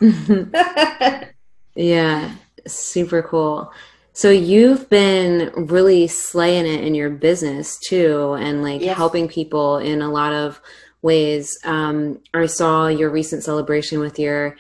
Yeah 1.75 2.35
super 2.67 3.21
cool 3.21 3.71
so 4.13 4.29
you've 4.29 4.89
been 4.89 5.51
really 5.55 6.07
slaying 6.07 6.65
it 6.65 6.83
in 6.83 6.95
your 6.95 7.09
business 7.09 7.77
too 7.79 8.33
and 8.33 8.61
like 8.61 8.81
yes. 8.81 8.97
helping 8.97 9.27
people 9.27 9.77
in 9.77 10.01
a 10.01 10.11
lot 10.11 10.33
of 10.33 10.61
ways 11.01 11.57
um, 11.63 12.19
i 12.33 12.45
saw 12.45 12.87
your 12.87 13.09
recent 13.09 13.43
celebration 13.43 13.99
with 13.99 14.19
your 14.19 14.55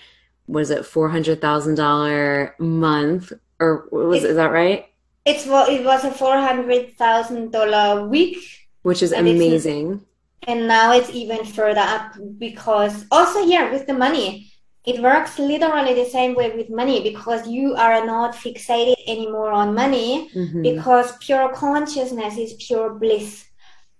was 0.47 0.69
it 0.69 0.85
four 0.85 1.09
hundred 1.09 1.39
thousand 1.39 1.75
dollar 1.75 2.55
month 2.59 3.31
or 3.61 3.87
was 3.91 4.23
it, 4.23 4.31
is 4.31 4.35
that 4.35 4.51
right? 4.51 4.87
It's 5.23 5.45
well, 5.45 5.69
it 5.69 5.85
was 5.85 6.03
a 6.03 6.11
four 6.11 6.37
hundred 6.37 6.97
thousand 6.97 7.51
dollar 7.51 8.07
week, 8.07 8.37
which 8.81 9.01
is 9.01 9.13
amazing. 9.13 10.01
And 10.47 10.67
now 10.67 10.91
it's 10.93 11.11
even 11.11 11.45
further 11.45 11.81
up 11.81 12.15
because 12.39 13.05
also 13.11 13.45
here 13.45 13.71
with 13.71 13.85
the 13.85 13.93
money, 13.93 14.50
it 14.85 15.01
works 15.01 15.37
literally 15.37 15.93
the 15.93 16.09
same 16.09 16.35
way 16.35 16.55
with 16.55 16.69
money 16.69 17.03
because 17.03 17.47
you 17.47 17.75
are 17.75 18.03
not 18.05 18.33
fixated 18.33 18.95
anymore 19.07 19.51
on 19.51 19.75
money 19.75 20.29
mm-hmm. 20.33 20.61
because 20.63 21.17
pure 21.17 21.53
consciousness 21.53 22.37
is 22.37 22.53
pure 22.53 22.93
bliss. 22.93 23.45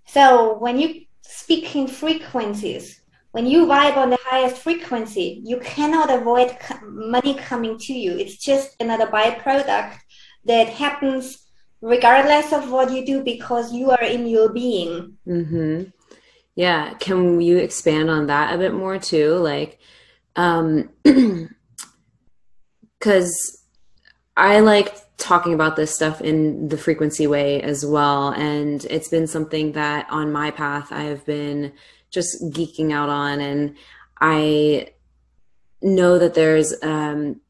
So 0.06 0.58
when 0.58 0.78
you 0.78 1.02
speak 1.22 1.76
in 1.76 1.86
frequencies, 1.86 3.00
when 3.30 3.46
you 3.46 3.66
vibe 3.66 3.96
on 3.96 4.10
the 4.10 4.18
highest 4.24 4.58
frequency, 4.58 5.40
you 5.44 5.58
cannot 5.60 6.10
avoid 6.10 6.56
money 6.84 7.34
coming 7.34 7.78
to 7.78 7.92
you. 7.94 8.12
It's 8.12 8.36
just 8.36 8.76
another 8.80 9.06
byproduct 9.06 9.96
that 10.44 10.68
happens 10.68 11.46
regardless 11.80 12.52
of 12.52 12.70
what 12.70 12.92
you 12.92 13.06
do 13.06 13.22
because 13.22 13.72
you 13.72 13.90
are 13.90 14.02
in 14.02 14.26
your 14.26 14.52
being. 14.52 15.16
Mm-hmm. 15.26 15.90
Yeah. 16.56 16.94
Can 16.94 17.40
you 17.40 17.56
expand 17.56 18.10
on 18.10 18.26
that 18.26 18.54
a 18.54 18.58
bit 18.58 18.74
more 18.74 18.98
too? 18.98 19.34
Like, 19.36 19.78
um, 20.36 20.90
because 22.98 23.62
I 24.36 24.60
like 24.60 24.96
talking 25.18 25.54
about 25.54 25.76
this 25.76 25.94
stuff 25.94 26.20
in 26.20 26.68
the 26.68 26.76
frequency 26.76 27.26
way 27.26 27.62
as 27.62 27.86
well. 27.86 28.30
And 28.30 28.84
it's 28.86 29.08
been 29.08 29.26
something 29.26 29.72
that 29.72 30.06
on 30.10 30.32
my 30.32 30.50
path 30.50 30.90
I 30.90 31.02
have 31.04 31.24
been 31.24 31.72
just 32.10 32.42
geeking 32.50 32.92
out 32.92 33.08
on. 33.08 33.40
And 33.40 33.76
I 34.20 34.88
know 35.80 36.18
that 36.18 36.34
there's 36.34 36.74
um, 36.82 37.40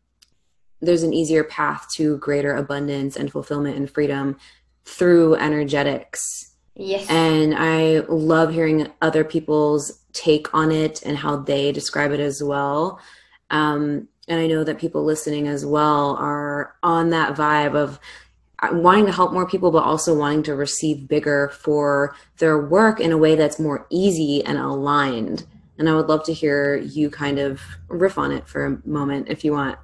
there's 0.80 1.02
an 1.02 1.14
easier 1.14 1.44
path 1.44 1.86
to 1.94 2.18
greater 2.18 2.54
abundance 2.54 3.16
and 3.16 3.30
fulfillment 3.30 3.76
and 3.76 3.90
freedom 3.90 4.36
through 4.84 5.36
energetics. 5.36 6.51
Yes. 6.74 7.06
And 7.10 7.54
I 7.54 8.00
love 8.08 8.52
hearing 8.52 8.90
other 9.00 9.24
people's 9.24 10.00
take 10.12 10.54
on 10.54 10.72
it 10.72 11.02
and 11.02 11.16
how 11.16 11.36
they 11.36 11.72
describe 11.72 12.12
it 12.12 12.20
as 12.20 12.42
well. 12.42 13.00
Um, 13.50 14.08
and 14.28 14.40
I 14.40 14.46
know 14.46 14.64
that 14.64 14.78
people 14.78 15.04
listening 15.04 15.48
as 15.48 15.66
well 15.66 16.16
are 16.16 16.74
on 16.82 17.10
that 17.10 17.36
vibe 17.36 17.74
of 17.74 17.98
uh, 18.60 18.70
wanting 18.72 19.06
to 19.06 19.12
help 19.12 19.32
more 19.32 19.46
people, 19.46 19.70
but 19.70 19.82
also 19.82 20.16
wanting 20.16 20.42
to 20.44 20.54
receive 20.54 21.08
bigger 21.08 21.48
for 21.48 22.14
their 22.38 22.58
work 22.58 23.00
in 23.00 23.12
a 23.12 23.18
way 23.18 23.34
that's 23.34 23.58
more 23.58 23.86
easy 23.90 24.44
and 24.44 24.58
aligned. 24.58 25.44
And 25.78 25.88
I 25.88 25.94
would 25.94 26.06
love 26.06 26.24
to 26.24 26.32
hear 26.32 26.76
you 26.76 27.10
kind 27.10 27.38
of 27.38 27.60
riff 27.88 28.16
on 28.16 28.30
it 28.30 28.46
for 28.46 28.64
a 28.64 28.88
moment 28.88 29.28
if 29.28 29.44
you 29.44 29.52
want. 29.52 29.78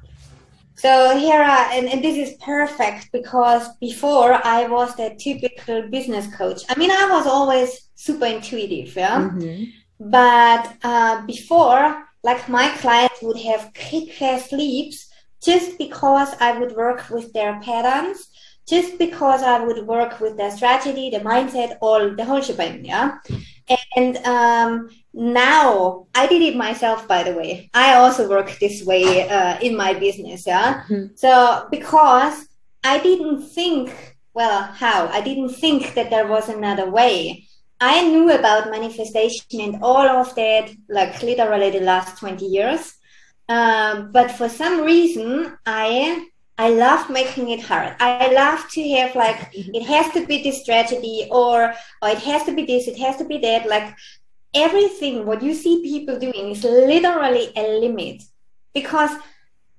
So 0.79 1.19
here, 1.19 1.43
I, 1.43 1.75
and, 1.75 1.89
and, 1.89 2.05
this 2.05 2.17
is 2.17 2.37
perfect 2.37 3.11
because 3.11 3.69
before 3.81 4.35
I 4.47 4.69
was 4.69 4.95
the 4.95 5.17
typical 5.19 5.89
business 5.89 6.33
coach. 6.37 6.63
I 6.69 6.79
mean, 6.79 6.93
I 6.93 7.09
was 7.11 7.27
always 7.27 7.91
super 7.97 8.27
intuitive, 8.27 8.95
yeah. 8.95 9.19
Mm-hmm. 9.23 9.65
But 9.99 10.77
uh, 10.85 11.27
before, 11.27 12.05
like 12.23 12.49
my 12.49 12.69
clients 12.77 13.21
would 13.23 13.41
have 13.41 13.73
kick-ass 13.75 14.53
leaps 14.53 15.09
just 15.43 15.79
because 15.79 16.33
I 16.41 16.57
would 16.57 16.77
work 16.77 17.11
with 17.11 17.33
their 17.33 17.61
patterns, 17.61 18.29
just 18.69 18.99
because 18.99 19.43
I 19.43 19.65
would 19.65 19.85
work 19.85 20.21
with 20.21 20.37
their 20.37 20.53
strategy, 20.53 21.11
the 21.11 21.19
mindset, 21.19 21.79
all 21.81 22.15
the 22.15 22.25
whole 22.25 22.41
shebang, 22.41 22.85
yeah. 22.85 23.19
And 23.97 24.17
um, 24.19 24.91
now 25.19 26.07
I 26.15 26.29
did 26.29 26.43
it 26.43 26.57
myself, 26.57 27.09
by 27.09 27.25
the 27.25 27.35
way. 27.35 27.69
I 27.75 27.95
also 27.95 28.29
work 28.29 28.57
this 28.61 28.85
way 28.85 29.29
uh, 29.29 29.59
in 29.61 29.77
my 29.77 29.93
business, 29.95 30.47
yeah. 30.47 30.85
Mm-hmm. 30.89 31.17
So 31.17 31.67
because 31.73 32.47
I 32.85 32.99
didn't 32.99 33.43
think, 33.49 34.17
well, 34.33 34.63
how? 34.63 35.09
I 35.09 35.21
didn't 35.21 35.51
think 35.51 35.95
that 35.95 36.11
there 36.11 36.29
was 36.29 36.49
another 36.49 36.89
way. 36.89 37.49
I 37.81 38.07
knew 38.07 38.31
about 38.31 38.71
manifestation 38.71 39.61
and 39.61 39.83
all 39.83 40.07
of 40.07 40.35
that, 40.37 40.71
like 40.89 41.21
literally 41.23 41.71
the 41.71 41.81
last 41.81 42.19
20 42.19 42.47
years. 42.47 42.95
Um, 43.49 44.13
but 44.13 44.31
for 44.31 44.49
some 44.49 44.83
reason, 44.83 45.57
I 45.67 46.29
I 46.61 46.71
love 46.71 47.09
making 47.09 47.51
it 47.51 47.63
hard. 47.63 47.95
I 48.01 48.33
love 48.33 48.69
to 48.71 48.89
have 48.91 49.15
like 49.15 49.49
it 49.53 49.85
has 49.87 50.13
to 50.13 50.27
be 50.27 50.43
this 50.43 50.61
strategy 50.61 51.29
or 51.31 51.73
or 52.03 52.09
it 52.09 52.19
has 52.19 52.43
to 52.45 52.53
be 52.53 52.67
this, 52.67 52.89
it 52.89 52.99
has 52.99 53.17
to 53.19 53.25
be 53.25 53.39
that. 53.39 53.69
Like 53.69 53.95
everything 54.55 55.27
what 55.27 55.43
you 55.43 55.55
see 55.55 55.83
people 55.83 56.19
doing 56.19 56.51
is 56.51 56.65
literally 56.65 57.53
a 57.57 57.79
limit. 57.81 58.23
Because 58.75 59.11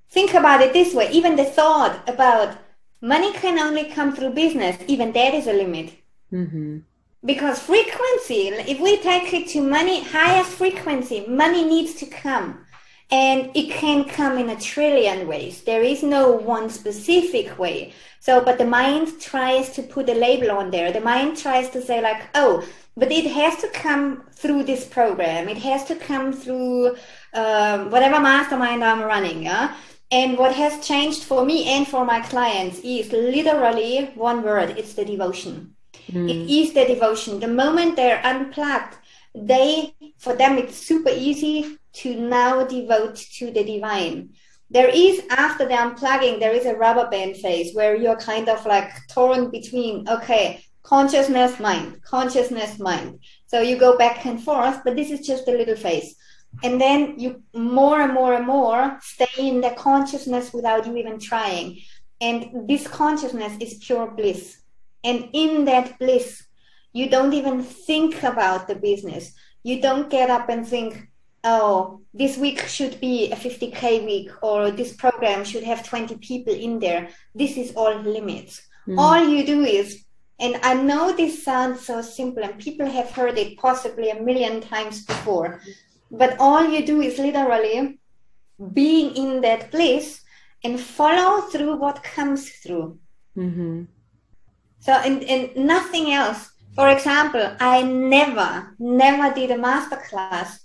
think 0.09 0.33
about 0.33 0.61
it 0.61 0.73
this 0.73 0.93
way, 0.93 1.09
even 1.11 1.35
the 1.35 1.45
thought 1.45 2.07
about 2.07 2.57
money 3.01 3.31
can 3.33 3.59
only 3.59 3.85
come 3.85 4.15
through 4.15 4.31
business, 4.31 4.77
even 4.87 5.11
that 5.13 5.33
is 5.33 5.47
a 5.47 5.53
limit. 5.53 5.93
Mm-hmm 6.31 6.79
because 7.25 7.59
frequency 7.59 8.47
if 8.47 8.79
we 8.79 8.97
take 8.97 9.33
it 9.33 9.47
to 9.49 9.61
money 9.61 10.03
highest 10.03 10.51
frequency 10.51 11.25
money 11.27 11.65
needs 11.65 11.93
to 11.95 12.05
come 12.05 12.65
and 13.11 13.49
it 13.55 13.71
can 13.71 14.03
come 14.03 14.37
in 14.37 14.49
a 14.49 14.59
trillion 14.59 15.27
ways. 15.27 15.63
There 15.63 15.81
is 15.81 16.03
no 16.03 16.31
one 16.31 16.69
specific 16.69 17.57
way. 17.57 17.93
So 18.19 18.43
but 18.43 18.57
the 18.57 18.65
mind 18.65 19.19
tries 19.19 19.71
to 19.71 19.81
put 19.83 20.09
a 20.09 20.13
label 20.13 20.51
on 20.51 20.71
there. 20.71 20.91
The 20.91 21.01
mind 21.01 21.37
tries 21.37 21.69
to 21.71 21.81
say 21.81 22.01
like 22.01 22.21
oh 22.35 22.63
but 22.95 23.11
it 23.11 23.31
has 23.31 23.55
to 23.61 23.69
come 23.69 24.25
through 24.33 24.63
this 24.63 24.85
program. 24.85 25.47
It 25.47 25.57
has 25.59 25.85
to 25.85 25.95
come 25.95 26.33
through 26.33 26.97
um, 27.33 27.91
whatever 27.91 28.19
mastermind 28.19 28.83
i'm 28.83 29.01
running 29.01 29.43
yeah? 29.43 29.75
And 30.11 30.37
what 30.37 30.55
has 30.55 30.85
changed 30.85 31.23
for 31.23 31.45
me 31.45 31.65
and 31.65 31.87
for 31.87 32.03
my 32.03 32.19
clients 32.21 32.79
is 32.79 33.11
literally 33.11 34.11
one 34.15 34.41
word. 34.41 34.73
It's 34.75 34.95
the 34.95 35.05
devotion. 35.05 35.75
Mm. 36.11 36.27
It 36.27 36.51
is 36.51 36.73
the 36.73 36.85
devotion. 36.85 37.39
The 37.39 37.47
moment 37.47 37.95
they're 37.95 38.21
unplugged, 38.25 38.97
they, 39.35 39.93
for 40.17 40.35
them, 40.35 40.57
it's 40.57 40.75
super 40.75 41.11
easy 41.11 41.77
to 41.93 42.15
now 42.15 42.65
devote 42.65 43.15
to 43.15 43.51
the 43.51 43.63
divine. 43.63 44.29
There 44.71 44.89
is, 44.89 45.21
after 45.29 45.67
the 45.67 45.73
unplugging, 45.73 46.39
there 46.39 46.53
is 46.53 46.65
a 46.65 46.75
rubber 46.75 47.09
band 47.09 47.37
phase 47.37 47.73
where 47.73 47.95
you're 47.95 48.15
kind 48.17 48.49
of 48.49 48.65
like 48.65 48.91
torn 49.09 49.49
between, 49.49 50.07
okay, 50.07 50.63
consciousness, 50.83 51.59
mind, 51.59 52.01
consciousness, 52.03 52.79
mind. 52.79 53.19
So 53.47 53.61
you 53.61 53.77
go 53.77 53.97
back 53.97 54.25
and 54.25 54.41
forth, 54.41 54.81
but 54.83 54.95
this 54.95 55.09
is 55.11 55.25
just 55.25 55.47
a 55.47 55.51
little 55.51 55.75
phase. 55.75 56.15
And 56.63 56.79
then 56.79 57.19
you 57.19 57.43
more 57.53 58.01
and 58.01 58.13
more 58.13 58.33
and 58.33 58.45
more 58.45 58.97
stay 59.01 59.27
in 59.37 59.61
the 59.61 59.71
consciousness 59.71 60.51
without 60.53 60.85
you 60.85 60.97
even 60.97 61.19
trying. 61.19 61.79
And 62.21 62.67
this 62.67 62.87
consciousness 62.87 63.53
is 63.59 63.75
pure 63.75 64.11
bliss. 64.11 64.57
And 65.03 65.29
in 65.33 65.65
that 65.65 65.97
bliss, 65.99 66.43
you 66.93 67.09
don't 67.09 67.33
even 67.33 67.63
think 67.63 68.23
about 68.23 68.67
the 68.67 68.75
business. 68.75 69.33
You 69.63 69.81
don't 69.81 70.09
get 70.09 70.29
up 70.29 70.49
and 70.49 70.67
think, 70.67 71.09
oh, 71.43 72.01
this 72.13 72.37
week 72.37 72.67
should 72.67 72.99
be 72.99 73.31
a 73.31 73.35
50K 73.35 74.05
week 74.05 74.31
or 74.41 74.71
this 74.71 74.95
program 74.95 75.43
should 75.43 75.63
have 75.63 75.87
20 75.87 76.17
people 76.17 76.53
in 76.53 76.79
there. 76.79 77.09
This 77.35 77.57
is 77.57 77.73
all 77.75 77.95
limits. 77.95 78.61
Mm. 78.87 78.97
All 78.97 79.23
you 79.27 79.45
do 79.45 79.63
is, 79.63 80.03
and 80.39 80.59
I 80.63 80.73
know 80.73 81.11
this 81.11 81.43
sounds 81.43 81.85
so 81.85 82.01
simple 82.01 82.43
and 82.43 82.57
people 82.57 82.85
have 82.87 83.11
heard 83.11 83.37
it 83.37 83.57
possibly 83.57 84.09
a 84.09 84.21
million 84.21 84.61
times 84.61 85.05
before, 85.05 85.61
but 86.11 86.35
all 86.39 86.67
you 86.67 86.85
do 86.85 87.01
is 87.01 87.19
literally 87.19 87.99
being 88.73 89.15
in 89.15 89.41
that 89.41 89.71
place 89.71 90.21
and 90.63 90.79
follow 90.79 91.41
through 91.41 91.77
what 91.77 92.03
comes 92.03 92.49
through. 92.49 92.97
Mm-hmm. 93.37 93.83
So, 94.79 94.93
and, 94.93 95.23
and 95.23 95.55
nothing 95.55 96.11
else. 96.11 96.51
For 96.75 96.89
example, 96.89 97.55
I 97.59 97.81
never, 97.81 98.75
never 98.79 99.33
did 99.33 99.51
a 99.51 99.57
master 99.57 99.97
class. 99.97 100.59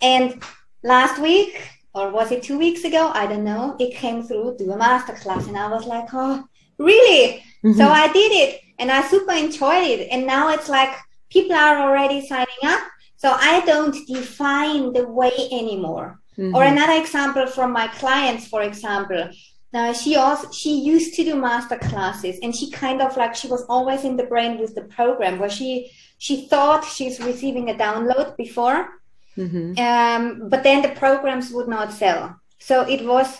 And 0.00 0.42
last 0.82 1.20
week, 1.20 1.60
or 1.94 2.10
was 2.10 2.30
it 2.30 2.42
two 2.42 2.58
weeks 2.58 2.84
ago? 2.84 3.10
I 3.14 3.26
don't 3.26 3.44
know. 3.44 3.76
It 3.78 3.94
came 3.94 4.22
through 4.22 4.56
to 4.56 4.64
do 4.64 4.72
a 4.72 4.76
master 4.76 5.12
class, 5.12 5.46
and 5.46 5.56
I 5.56 5.68
was 5.68 5.86
like, 5.86 6.08
oh, 6.12 6.44
really? 6.78 7.42
Mm-hmm. 7.64 7.74
So 7.74 7.88
I 7.88 8.12
did 8.12 8.32
it, 8.32 8.60
and 8.78 8.90
I 8.90 9.02
super 9.02 9.32
enjoyed 9.32 10.00
it. 10.00 10.08
And 10.10 10.26
now 10.26 10.50
it's 10.50 10.68
like 10.68 10.94
people 11.30 11.56
are 11.56 11.78
already 11.78 12.26
signing 12.26 12.62
up. 12.64 12.80
So 13.16 13.30
I 13.38 13.60
don't 13.66 13.94
define 14.06 14.92
the 14.92 15.06
way 15.06 15.32
anymore. 15.52 16.20
Mm-hmm. 16.38 16.54
Or 16.54 16.64
another 16.64 17.00
example 17.00 17.46
from 17.46 17.72
my 17.72 17.88
clients, 17.88 18.48
for 18.48 18.62
example, 18.62 19.28
now 19.72 19.92
she 19.92 20.16
also 20.16 20.50
she 20.50 20.80
used 20.80 21.14
to 21.14 21.24
do 21.24 21.36
master 21.36 21.76
classes 21.76 22.38
and 22.42 22.54
she 22.54 22.70
kind 22.70 23.00
of 23.00 23.16
like 23.16 23.34
she 23.34 23.48
was 23.48 23.64
always 23.68 24.04
in 24.04 24.16
the 24.16 24.24
brain 24.24 24.58
with 24.58 24.74
the 24.74 24.82
program 24.82 25.38
where 25.38 25.50
she 25.50 25.90
she 26.18 26.48
thought 26.48 26.84
she's 26.84 27.20
receiving 27.20 27.70
a 27.70 27.74
download 27.74 28.36
before 28.36 28.88
mm-hmm. 29.36 29.78
um, 29.78 30.48
but 30.48 30.62
then 30.62 30.82
the 30.82 30.88
programs 30.90 31.50
would 31.52 31.68
not 31.68 31.92
sell. 31.92 32.40
So 32.58 32.82
it 32.82 33.04
was 33.04 33.38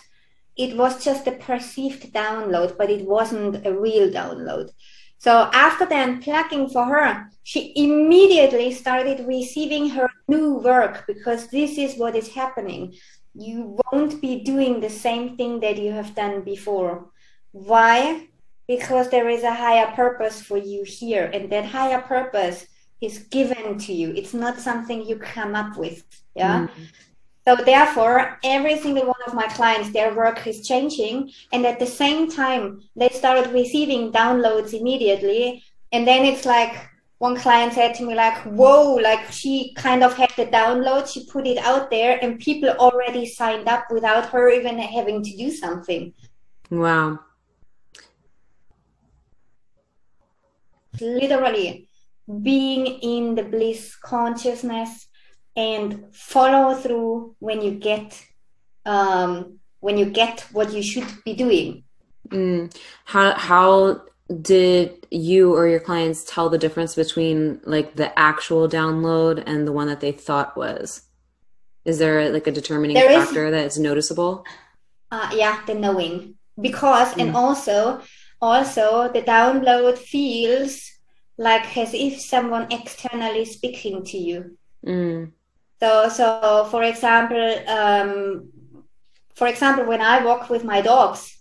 it 0.57 0.77
was 0.77 1.05
just 1.05 1.27
a 1.27 1.33
perceived 1.33 2.13
download 2.13 2.77
but 2.79 2.91
it 2.91 3.05
wasn't 3.05 3.67
a 3.67 3.73
real 3.73 4.11
download. 4.11 4.71
So 5.19 5.51
after 5.53 5.85
the 5.85 5.97
unplugging 5.97 6.73
for 6.73 6.85
her 6.85 7.31
she 7.43 7.73
immediately 7.75 8.73
started 8.73 9.27
receiving 9.27 9.91
her 9.91 10.09
new 10.29 10.55
work 10.55 11.05
because 11.07 11.49
this 11.49 11.77
is 11.77 11.97
what 11.97 12.15
is 12.15 12.29
happening 12.29 12.95
you 13.41 13.79
won't 13.93 14.21
be 14.21 14.41
doing 14.41 14.81
the 14.81 14.91
same 14.91 15.37
thing 15.37 15.61
that 15.61 15.79
you 15.79 15.93
have 15.93 16.15
done 16.15 16.43
before. 16.43 17.07
Why? 17.53 18.29
Because 18.69 19.11
there 19.11 19.29
is 19.29 19.43
a 19.43 19.55
higher 19.55 19.91
purpose 19.97 20.41
for 20.43 20.59
you 20.59 20.85
here, 20.85 21.31
and 21.33 21.51
that 21.51 21.65
higher 21.65 22.01
purpose 22.01 22.67
is 23.01 23.21
given 23.31 23.79
to 23.79 23.93
you. 23.93 24.13
It's 24.15 24.35
not 24.35 24.61
something 24.61 25.07
you 25.07 25.17
come 25.17 25.55
up 25.55 25.77
with. 25.77 26.05
Yeah. 26.35 26.67
Mm-hmm. 26.67 26.83
So 27.49 27.57
therefore, 27.57 28.39
every 28.45 28.79
single 28.79 29.07
one 29.07 29.23
of 29.27 29.35
my 29.35 29.47
clients, 29.47 29.91
their 29.93 30.15
work 30.15 30.47
is 30.47 30.67
changing, 30.67 31.33
and 31.53 31.67
at 31.67 31.79
the 31.79 31.87
same 31.87 32.31
time, 32.31 32.83
they 32.95 33.09
started 33.09 33.53
receiving 33.53 34.13
downloads 34.13 34.79
immediately, 34.79 35.65
and 35.91 36.07
then 36.07 36.25
it's 36.25 36.45
like 36.45 36.90
one 37.21 37.37
client 37.37 37.75
said 37.75 37.95
to 37.95 38.03
me 38.03 38.15
like 38.15 38.39
whoa 38.45 38.95
like 38.95 39.31
she 39.31 39.75
kind 39.75 40.03
of 40.03 40.17
had 40.17 40.31
the 40.39 40.47
download 40.47 41.07
she 41.07 41.27
put 41.27 41.47
it 41.47 41.59
out 41.59 41.91
there 41.91 42.19
and 42.23 42.41
people 42.41 42.71
already 42.71 43.27
signed 43.27 43.69
up 43.69 43.85
without 43.91 44.31
her 44.31 44.49
even 44.49 44.79
having 44.79 45.23
to 45.23 45.37
do 45.37 45.51
something. 45.51 46.15
Wow. 46.71 47.19
Literally 50.99 51.89
being 52.43 52.87
in 52.87 53.35
the 53.35 53.43
bliss 53.43 53.97
consciousness 53.97 55.07
and 55.55 56.07
follow 56.13 56.75
through 56.75 57.37
when 57.39 57.61
you 57.61 57.73
get 57.73 58.19
um, 58.87 59.59
when 59.81 59.99
you 59.99 60.07
get 60.07 60.47
what 60.53 60.73
you 60.73 60.83
should 60.83 61.09
be 61.27 61.35
doing. 61.35 61.85
Mm. 62.29 62.73
how 63.05 63.35
how 63.35 64.03
did 64.31 65.07
you 65.11 65.55
or 65.55 65.67
your 65.67 65.81
clients 65.81 66.25
tell 66.25 66.49
the 66.49 66.59
difference 66.59 66.95
between 66.95 67.61
like 67.65 67.97
the 67.97 68.17
actual 68.19 68.69
download 68.69 69.43
and 69.47 69.67
the 69.67 69.73
one 69.73 69.89
that 69.89 70.01
they 70.01 70.13
thought 70.13 70.57
was 70.57 71.03
is 71.85 71.99
there 71.99 72.31
like 72.31 72.47
a 72.47 72.53
determining 72.53 72.95
there 72.95 73.09
factor 73.09 73.47
is, 73.47 73.53
that 73.53 73.67
is 73.67 73.79
noticeable 73.79 74.45
uh, 75.11 75.31
yeah 75.35 75.61
the 75.67 75.75
knowing 75.75 76.37
because 76.61 77.13
mm. 77.15 77.23
and 77.23 77.37
also 77.37 78.01
also 78.41 79.11
the 79.13 79.23
download 79.23 79.99
feels 79.99 80.91
like 81.37 81.77
as 81.77 81.93
if 81.93 82.21
someone 82.21 82.71
externally 82.71 83.45
speaking 83.45 84.05
to 84.05 84.17
you 84.17 84.57
mm. 84.87 85.31
so 85.81 86.09
so 86.09 86.69
for 86.71 86.85
example 86.85 87.69
um, 87.69 88.49
for 89.35 89.49
example 89.49 89.85
when 89.87 90.01
i 90.01 90.25
walk 90.25 90.49
with 90.49 90.63
my 90.63 90.81
dogs 90.81 91.40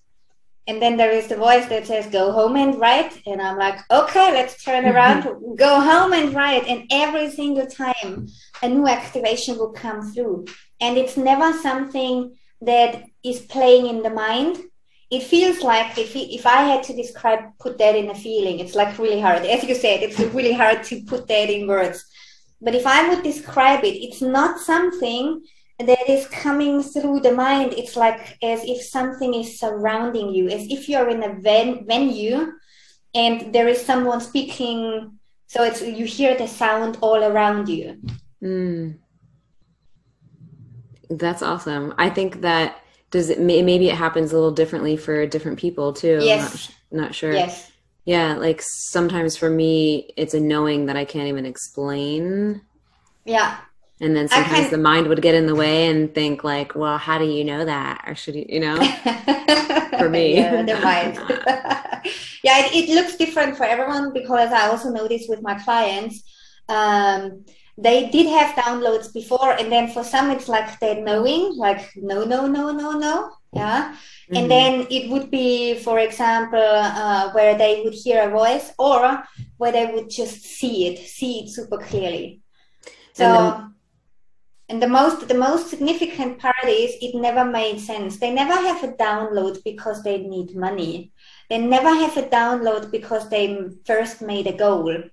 and 0.69 0.79
then 0.79 0.97
there 0.97 1.11
is 1.11 1.25
the 1.27 1.35
voice 1.35 1.65
that 1.65 1.87
says 1.87 2.05
go 2.05 2.31
home 2.31 2.55
and 2.55 2.79
write. 2.79 3.13
And 3.25 3.41
i'm 3.41 3.57
like 3.57 3.79
okay 3.99 4.31
let's 4.37 4.63
turn 4.63 4.83
mm-hmm. 4.83 4.95
around. 4.95 5.21
Go 5.57 5.81
home 5.91 6.13
and 6.13 6.33
write. 6.33 6.67
And 6.67 6.85
every 6.91 7.29
single 7.31 7.65
time 7.65 8.27
a 8.61 8.69
new 8.69 8.87
activation 8.87 9.57
will 9.57 9.73
come 9.85 9.99
through. 10.11 10.45
And 10.79 10.97
it's 10.97 11.17
never 11.17 11.51
something 11.53 12.37
that 12.61 13.03
is 13.23 13.39
playing 13.55 13.87
in 13.87 14.03
the 14.03 14.11
mind. 14.11 14.57
It 15.09 15.23
feels 15.23 15.63
like 15.63 15.97
if, 15.97 16.15
if 16.15 16.45
i 16.45 16.61
had 16.71 16.83
to 16.83 16.93
describe 17.01 17.41
put 17.59 17.79
that 17.79 17.95
in 17.95 18.11
a 18.11 18.15
feeling 18.25 18.59
it's 18.59 18.75
like 18.75 18.99
really 18.99 19.21
hard. 19.27 19.43
As 19.45 19.63
you 19.63 19.75
said 19.75 20.03
it's 20.03 20.19
really 20.37 20.53
hard 20.53 20.83
to 20.89 21.01
put 21.11 21.27
that 21.27 21.49
in 21.49 21.67
words. 21.67 21.99
But 22.61 22.75
if 22.75 22.85
i 22.85 22.99
would 23.09 23.23
describe 23.23 23.83
it 23.89 23.95
it's 24.05 24.21
not 24.21 24.59
something 24.71 25.41
that 25.79 26.09
is 26.09 26.27
coming 26.27 26.83
through 26.83 27.21
the 27.21 27.31
mind. 27.31 27.73
It's 27.73 27.95
like 27.95 28.37
as 28.43 28.63
if 28.63 28.81
something 28.81 29.33
is 29.33 29.59
surrounding 29.59 30.33
you 30.33 30.49
as 30.49 30.67
if 30.69 30.89
you're 30.89 31.09
in 31.09 31.23
a 31.23 31.33
ven- 31.39 31.85
venue 31.87 32.51
and 33.15 33.53
there 33.53 33.67
is 33.67 33.83
someone 33.83 34.21
speaking 34.21 35.19
so 35.47 35.63
it's 35.63 35.81
you 35.81 36.05
hear 36.05 36.37
the 36.37 36.47
sound 36.47 36.97
all 37.01 37.23
around 37.23 37.69
you. 37.69 37.99
Mm. 38.43 38.99
that's 41.09 41.41
awesome. 41.41 41.93
I 41.97 42.09
think 42.09 42.41
that 42.41 42.83
does 43.09 43.29
it 43.29 43.39
maybe 43.39 43.89
it 43.89 43.95
happens 43.95 44.31
a 44.31 44.35
little 44.35 44.51
differently 44.51 44.95
for 44.95 45.25
different 45.25 45.57
people 45.57 45.93
too. 45.93 46.19
Yes. 46.21 46.71
not, 46.91 47.01
not 47.01 47.15
sure. 47.15 47.33
Yes. 47.33 47.71
Yeah 48.05 48.35
like 48.35 48.61
sometimes 48.61 49.37
for 49.37 49.49
me 49.49 50.11
it's 50.17 50.33
a 50.33 50.39
knowing 50.39 50.85
that 50.85 50.95
i 50.95 51.05
can't 51.05 51.27
even 51.27 51.45
explain. 51.45 52.61
Yeah 53.25 53.57
and 54.01 54.15
then 54.15 54.27
sometimes 54.27 54.69
the 54.69 54.77
mind 54.77 55.07
would 55.07 55.21
get 55.21 55.35
in 55.35 55.45
the 55.45 55.55
way 55.55 55.87
and 55.87 56.13
think 56.15 56.43
like 56.43 56.75
well 56.75 56.97
how 56.97 57.17
do 57.17 57.25
you 57.25 57.43
know 57.43 57.65
that? 57.65 58.03
Or 58.07 58.15
should 58.15 58.35
you 58.35 58.45
you 58.47 58.59
know? 58.59 58.77
For 59.97 60.09
me. 60.17 60.35
Yeah 60.35 60.61
the 60.63 60.79
mind. 60.83 61.19
Yeah 62.41 62.65
it, 62.65 62.89
it, 62.89 62.95
looks 62.95 63.17
different 63.17 63.57
for 63.57 63.65
everyone 63.65 64.13
because 64.13 64.53
i 64.53 64.67
also 64.69 64.89
notice 64.89 65.25
with 65.27 65.41
my 65.41 65.55
clients 65.55 66.23
um, 66.69 67.43
they 67.77 68.09
did 68.09 68.27
have 68.27 68.55
downloads 68.55 69.13
before 69.13 69.51
and 69.59 69.69
then 69.69 69.89
for 69.89 70.03
some 70.05 70.31
it's 70.31 70.47
like 70.47 70.79
they're 70.79 71.03
knowing 71.03 71.57
like 71.57 71.91
no 71.97 72.23
no 72.23 72.47
no 72.47 72.71
no 72.71 72.91
no. 72.91 73.31
Yeah? 73.51 73.91
Mm-hmm. 73.91 74.35
and 74.37 74.51
then 74.51 74.87
it 74.89 75.09
would 75.09 75.29
be 75.29 75.75
for 75.79 75.99
example 75.99 76.59
uh, 76.61 77.31
where 77.31 77.57
they 77.57 77.81
would 77.83 77.93
hear 77.93 78.29
a 78.29 78.31
voice 78.31 78.71
or 78.79 79.21
where 79.57 79.73
they 79.73 79.87
would 79.87 80.09
just 80.09 80.43
see 80.43 80.87
it 80.87 80.99
see 81.05 81.41
it 81.41 81.49
super 81.49 81.77
clearly. 81.77 82.41
So 83.13 83.69
and 84.69 84.81
the 84.81 84.87
most 84.87 85.27
the 85.27 85.33
most 85.33 85.69
significant 85.69 86.39
part 86.39 86.65
is 86.65 86.95
it 87.01 87.15
never 87.15 87.43
made 87.43 87.79
sense. 87.79 88.19
They 88.19 88.31
never 88.31 88.53
have 88.53 88.83
a 88.83 88.93
download 88.93 89.63
because 89.63 90.03
they 90.03 90.19
need 90.19 90.55
money. 90.55 91.11
They 91.49 91.57
never 91.57 91.89
have 91.89 92.15
a 92.17 92.23
download 92.23 92.91
because 92.91 93.29
they 93.29 93.69
first 93.85 94.21
made 94.21 94.45
a 94.45 94.53
goal. 94.53 95.03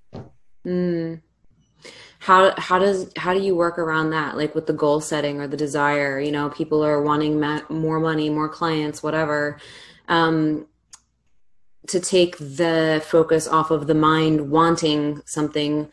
Mm. 0.66 1.22
how 2.18 2.52
how 2.58 2.78
does 2.78 3.12
how 3.16 3.32
do 3.32 3.40
you 3.40 3.56
work 3.56 3.78
around 3.78 4.10
that? 4.10 4.36
Like 4.36 4.54
with 4.54 4.66
the 4.66 4.72
goal 4.72 5.00
setting 5.00 5.40
or 5.40 5.48
the 5.48 5.56
desire 5.56 6.20
you 6.20 6.32
know 6.32 6.50
people 6.50 6.84
are 6.84 7.00
wanting 7.00 7.40
ma- 7.40 7.68
more 7.70 8.00
money 8.00 8.28
more 8.28 8.48
clients 8.48 9.02
whatever. 9.02 9.58
Um, 10.08 10.66
to 11.88 12.00
take 12.00 12.36
the 12.38 13.02
focus 13.06 13.46
off 13.46 13.70
of 13.70 13.86
the 13.86 13.94
mind 13.94 14.50
wanting 14.50 15.22
something 15.24 15.88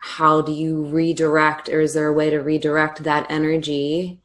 how 0.00 0.40
do 0.40 0.52
you 0.52 0.84
redirect 0.86 1.68
or 1.68 1.80
is 1.80 1.94
there 1.94 2.08
a 2.08 2.12
way 2.12 2.30
to 2.30 2.38
redirect 2.38 3.04
that 3.04 3.26
energy 3.30 4.20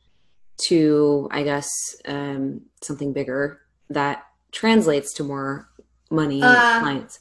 to 0.57 1.27
i 1.31 1.43
guess 1.43 1.69
um, 2.05 2.61
something 2.81 3.11
bigger 3.13 3.61
that 3.89 4.23
translates 4.51 5.13
to 5.13 5.23
more 5.23 5.69
money 6.09 6.41
uh, 6.41 6.79
clients? 6.79 7.19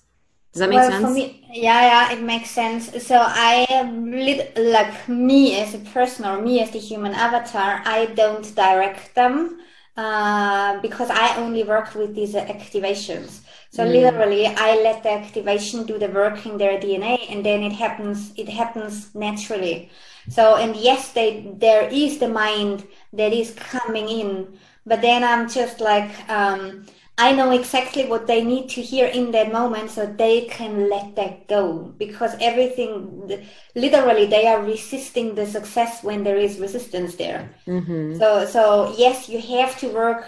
Does 0.53 0.61
that 0.61 0.69
make 0.71 0.79
well, 0.79 0.91
sense? 0.91 1.15
me, 1.15 1.45
yeah 1.53 1.83
yeah 1.83 2.13
it 2.13 2.23
makes 2.23 2.51
sense. 2.51 3.05
So 3.05 3.17
i 3.19 3.67
am 3.71 4.13
like 4.57 5.09
me 5.09 5.61
as 5.61 5.75
a 5.75 5.79
person 5.79 6.25
or 6.25 6.41
me 6.41 6.61
as 6.61 6.71
the 6.71 6.79
human 6.79 7.13
avatar 7.13 7.83
i 7.85 8.07
don't 8.07 8.55
direct 8.55 9.15
them 9.17 9.59
uh, 9.97 10.81
because 10.81 11.11
i 11.11 11.37
only 11.37 11.65
work 11.65 11.95
with 11.97 12.15
these 12.15 12.35
activations 12.35 13.41
so 13.75 13.85
mm. 13.85 13.91
literally, 13.91 14.47
I 14.47 14.77
let 14.77 15.03
the 15.03 15.11
activation 15.11 15.85
do 15.85 15.99
the 15.99 16.07
work 16.07 16.47
in 16.47 16.59
their 16.59 16.79
DNA, 16.79 17.19
and 17.29 17.45
then 17.45 17.65
it 17.65 17.73
happens. 17.73 18.33
It 18.37 18.49
happens 18.49 19.13
naturally. 19.17 19.91
So 20.29 20.55
and 20.55 20.77
yes, 20.77 21.11
they 21.11 21.53
there 21.59 21.89
is 21.91 22.19
the 22.19 22.29
mind 22.29 22.87
that 23.13 23.33
is 23.33 23.51
coming 23.51 24.09
in, 24.09 24.59
but 24.87 25.03
then 25.03 25.25
I'm 25.25 25.49
just 25.49 25.81
like 25.81 26.09
um, 26.31 26.87
I 27.19 27.33
know 27.33 27.51
exactly 27.51 28.07
what 28.07 28.29
they 28.29 28.45
need 28.45 28.69
to 28.71 28.81
hear 28.81 29.09
in 29.09 29.33
that 29.33 29.51
moment, 29.51 29.91
so 29.91 30.07
they 30.07 30.43
can 30.43 30.89
let 30.89 31.17
that 31.17 31.49
go 31.49 31.93
because 31.99 32.37
everything, 32.41 33.43
literally, 33.75 34.27
they 34.27 34.47
are 34.47 34.63
resisting 34.63 35.35
the 35.35 35.47
success 35.47 36.05
when 36.05 36.23
there 36.23 36.37
is 36.37 36.61
resistance 36.61 37.17
there. 37.17 37.51
Mm-hmm. 37.67 38.19
So 38.21 38.47
so 38.47 38.95
yes, 38.97 39.29
you 39.29 39.41
have 39.41 39.77
to 39.81 39.89
work 39.89 40.27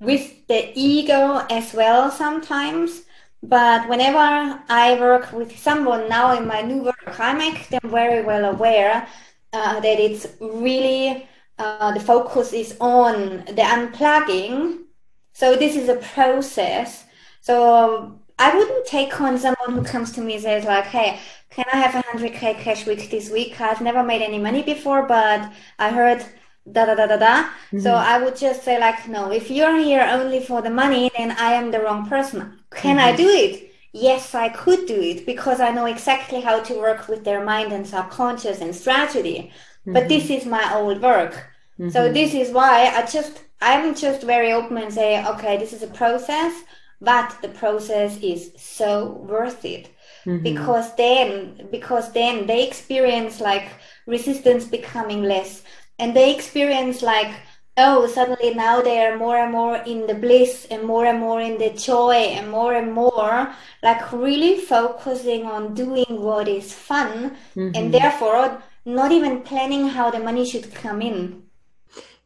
with 0.00 0.46
the 0.48 0.72
ego 0.74 1.46
as 1.50 1.72
well 1.74 2.10
sometimes. 2.10 3.02
But 3.42 3.88
whenever 3.88 4.60
I 4.68 4.96
work 4.98 5.32
with 5.32 5.56
someone 5.58 6.08
now 6.08 6.36
in 6.36 6.46
my 6.46 6.62
new 6.62 6.82
work, 6.84 7.20
I 7.20 7.32
make 7.34 7.68
them 7.68 7.80
very 7.84 8.22
well 8.24 8.44
aware 8.52 9.06
uh, 9.52 9.80
that 9.80 10.00
it's 10.00 10.26
really 10.40 11.28
uh, 11.58 11.92
the 11.92 12.00
focus 12.00 12.52
is 12.52 12.76
on 12.80 13.44
the 13.46 13.62
unplugging. 13.62 14.84
So 15.32 15.56
this 15.56 15.76
is 15.76 15.88
a 15.88 15.96
process. 15.96 17.04
So 17.40 18.20
I 18.38 18.56
wouldn't 18.56 18.86
take 18.86 19.20
on 19.20 19.38
someone 19.38 19.72
who 19.72 19.82
comes 19.84 20.12
to 20.12 20.20
me 20.20 20.34
and 20.34 20.42
says 20.42 20.64
like, 20.64 20.86
"Hey, 20.86 21.20
can 21.50 21.64
I 21.72 21.76
have 21.78 21.94
hundred 22.04 22.32
k 22.34 22.54
cash 22.54 22.86
week 22.86 23.10
this 23.10 23.30
week? 23.30 23.60
I've 23.60 23.80
never 23.80 24.02
made 24.02 24.22
any 24.22 24.38
money 24.38 24.62
before, 24.62 25.06
but 25.06 25.50
I 25.78 25.90
heard 25.90 26.24
da 26.70 26.84
da 26.86 26.94
da 26.94 27.06
da 27.06 27.16
da. 27.16 27.42
Mm-hmm. 27.44 27.80
So 27.80 27.94
I 27.94 28.20
would 28.22 28.36
just 28.36 28.62
say 28.62 28.78
like, 28.78 29.08
no, 29.08 29.30
if 29.30 29.50
you're 29.50 29.78
here 29.78 30.06
only 30.10 30.40
for 30.40 30.62
the 30.62 30.70
money, 30.70 31.10
then 31.16 31.32
I 31.32 31.52
am 31.52 31.70
the 31.70 31.80
wrong 31.80 32.08
person. 32.08 32.58
Can 32.74 32.96
mm-hmm. 32.96 33.08
I 33.08 33.16
do 33.16 33.28
it? 33.28 33.72
Yes, 33.92 34.34
I 34.34 34.50
could 34.50 34.86
do 34.86 35.00
it 35.00 35.24
because 35.24 35.60
I 35.60 35.70
know 35.70 35.86
exactly 35.86 36.40
how 36.40 36.60
to 36.60 36.74
work 36.74 37.08
with 37.08 37.24
their 37.24 37.44
mind 37.44 37.72
and 37.72 37.86
subconscious 37.86 38.60
and 38.60 38.74
strategy. 38.74 39.52
Mm-hmm. 39.80 39.92
But 39.94 40.08
this 40.08 40.28
is 40.30 40.44
my 40.44 40.74
old 40.74 41.00
work. 41.00 41.46
So 41.78 41.84
mm-hmm. 41.84 42.14
this 42.14 42.32
is 42.32 42.52
why 42.52 42.86
I 42.94 43.04
just 43.04 43.42
I'm 43.60 43.94
just 43.94 44.22
very 44.22 44.52
open 44.52 44.78
and 44.78 44.92
say, 44.92 45.24
okay, 45.26 45.56
this 45.58 45.72
is 45.72 45.82
a 45.82 45.88
process, 45.88 46.62
but 47.00 47.36
the 47.42 47.48
process 47.48 48.18
is 48.22 48.52
so 48.56 49.24
worth 49.28 49.64
it. 49.64 49.88
Mm-hmm. 50.24 50.42
Because 50.42 50.94
then 50.96 51.68
because 51.70 52.12
then 52.12 52.46
they 52.46 52.66
experience 52.66 53.40
like 53.40 53.68
resistance 54.06 54.64
becoming 54.64 55.22
less 55.22 55.62
and 55.98 56.14
they 56.14 56.34
experience 56.34 57.02
like 57.02 57.32
oh 57.76 58.06
suddenly 58.06 58.54
now 58.54 58.80
they 58.80 59.04
are 59.04 59.16
more 59.16 59.36
and 59.36 59.52
more 59.52 59.76
in 59.86 60.06
the 60.06 60.14
bliss 60.14 60.66
and 60.70 60.82
more 60.84 61.04
and 61.06 61.20
more 61.20 61.40
in 61.40 61.58
the 61.58 61.70
joy 61.70 62.14
and 62.14 62.50
more 62.50 62.74
and 62.74 62.92
more 62.92 63.52
like 63.82 64.12
really 64.12 64.58
focusing 64.58 65.44
on 65.44 65.74
doing 65.74 66.06
what 66.08 66.48
is 66.48 66.72
fun 66.72 67.36
mm-hmm. 67.54 67.70
and 67.74 67.92
therefore 67.92 68.62
not 68.84 69.12
even 69.12 69.42
planning 69.42 69.88
how 69.88 70.10
the 70.10 70.18
money 70.18 70.44
should 70.44 70.72
come 70.74 71.02
in 71.02 71.42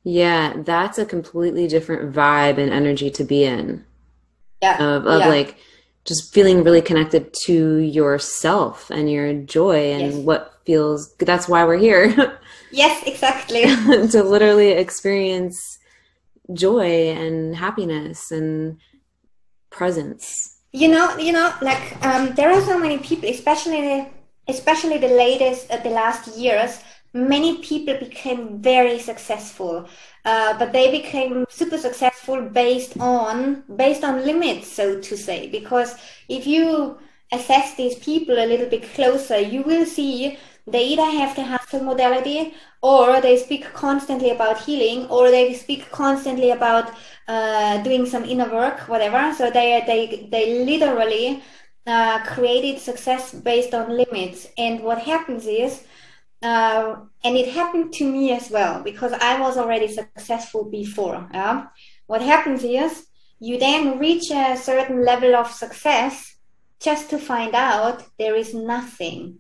yeah 0.05 0.55
that's 0.59 0.99
a 0.99 1.05
completely 1.05 1.67
different 1.67 2.15
vibe 2.15 2.59
and 2.59 2.73
energy 2.73 3.11
to 3.11 3.25
be 3.25 3.45
in 3.45 3.85
yeah 4.63 4.83
of, 4.83 5.07
of 5.07 5.21
yeah. 5.21 5.29
like 5.29 5.57
just 6.05 6.33
feeling 6.33 6.65
really 6.65 6.81
connected 6.81 7.33
to 7.45 7.79
yourself 7.79 8.91
and 8.91 9.11
your 9.11 9.35
joy 9.35 9.93
and 9.93 10.13
yes. 10.13 10.25
what 10.25 10.55
feels 10.65 11.15
that's 11.17 11.49
why 11.49 11.65
we're 11.65 11.77
here 11.77 12.39
Yes, 12.71 13.03
exactly. 13.07 13.63
to 14.13 14.23
literally 14.23 14.71
experience 14.71 15.79
joy 16.53 17.11
and 17.11 17.57
happiness 17.57 18.31
and 18.31 18.79
presence. 19.71 20.57
You 20.73 20.89
know, 20.89 21.17
you 21.19 21.33
know, 21.33 21.53
like 21.63 22.05
um, 22.05 22.35
there 22.35 22.51
are 22.53 22.61
so 22.61 22.79
many 22.79 22.99
people, 22.99 23.29
especially 23.29 24.07
especially 24.49 24.99
the 24.99 25.09
latest, 25.09 25.71
uh, 25.71 25.79
the 25.79 25.91
last 25.91 26.37
years. 26.37 26.81
Many 27.13 27.59
people 27.59 27.99
became 27.99 28.63
very 28.63 29.01
successful, 29.01 29.89
uh, 30.25 30.57
but 30.59 30.73
they 30.73 30.93
became 30.93 31.45
super 31.49 31.77
successful 31.77 32.41
based 32.43 32.97
on 33.01 33.65
based 33.75 34.05
on 34.05 34.25
limits, 34.25 34.69
so 34.69 35.01
to 35.01 35.17
say. 35.17 35.49
Because 35.49 35.97
if 36.29 36.47
you 36.47 36.99
assess 37.33 37.75
these 37.75 37.97
people 37.97 38.37
a 38.39 38.47
little 38.47 38.69
bit 38.69 38.85
closer, 38.95 39.41
you 39.41 39.63
will 39.63 39.87
see 39.87 40.39
they 40.71 40.85
either 40.85 41.05
have 41.05 41.35
the 41.37 41.45
hustle 41.45 41.83
modality 41.83 42.55
or 42.83 43.21
they 43.21 43.37
speak 43.37 43.73
constantly 43.73 44.31
about 44.31 44.61
healing 44.61 45.07
or 45.09 45.31
they 45.31 45.55
speak 45.55 45.91
constantly 45.91 46.51
about 46.51 46.93
uh, 47.29 47.83
doing 47.83 48.07
some 48.07 48.25
inner 48.25 48.51
work 48.51 48.89
whatever. 48.89 49.35
So 49.35 49.51
they 49.51 49.83
they 49.87 50.29
they 50.31 50.65
literally 50.65 51.43
uh, 51.87 52.25
created 52.25 52.79
success 52.81 53.33
based 53.33 53.75
on 53.75 53.97
limits. 53.97 54.47
And 54.57 54.81
what 54.81 54.99
happens 54.99 55.47
is 55.47 55.85
uh, 56.43 56.97
and 57.25 57.37
it 57.37 57.53
happened 57.53 57.93
to 57.93 58.11
me 58.11 58.33
as 58.33 58.51
well 58.51 58.83
because 58.83 59.13
i 59.13 59.39
was 59.41 59.59
already 59.59 59.87
successful 59.87 60.65
before 60.65 61.29
yeah? 61.35 61.67
what 62.07 62.23
happens 62.23 62.65
is 62.65 63.07
you 63.41 63.59
then 63.59 63.99
reach 63.99 64.31
a 64.31 64.57
certain 64.57 65.05
level 65.05 65.35
of 65.35 65.51
success 65.51 66.37
just 66.81 67.11
to 67.11 67.19
find 67.19 67.55
out 67.55 68.05
there 68.19 68.35
is 68.35 68.55
nothing 68.55 69.39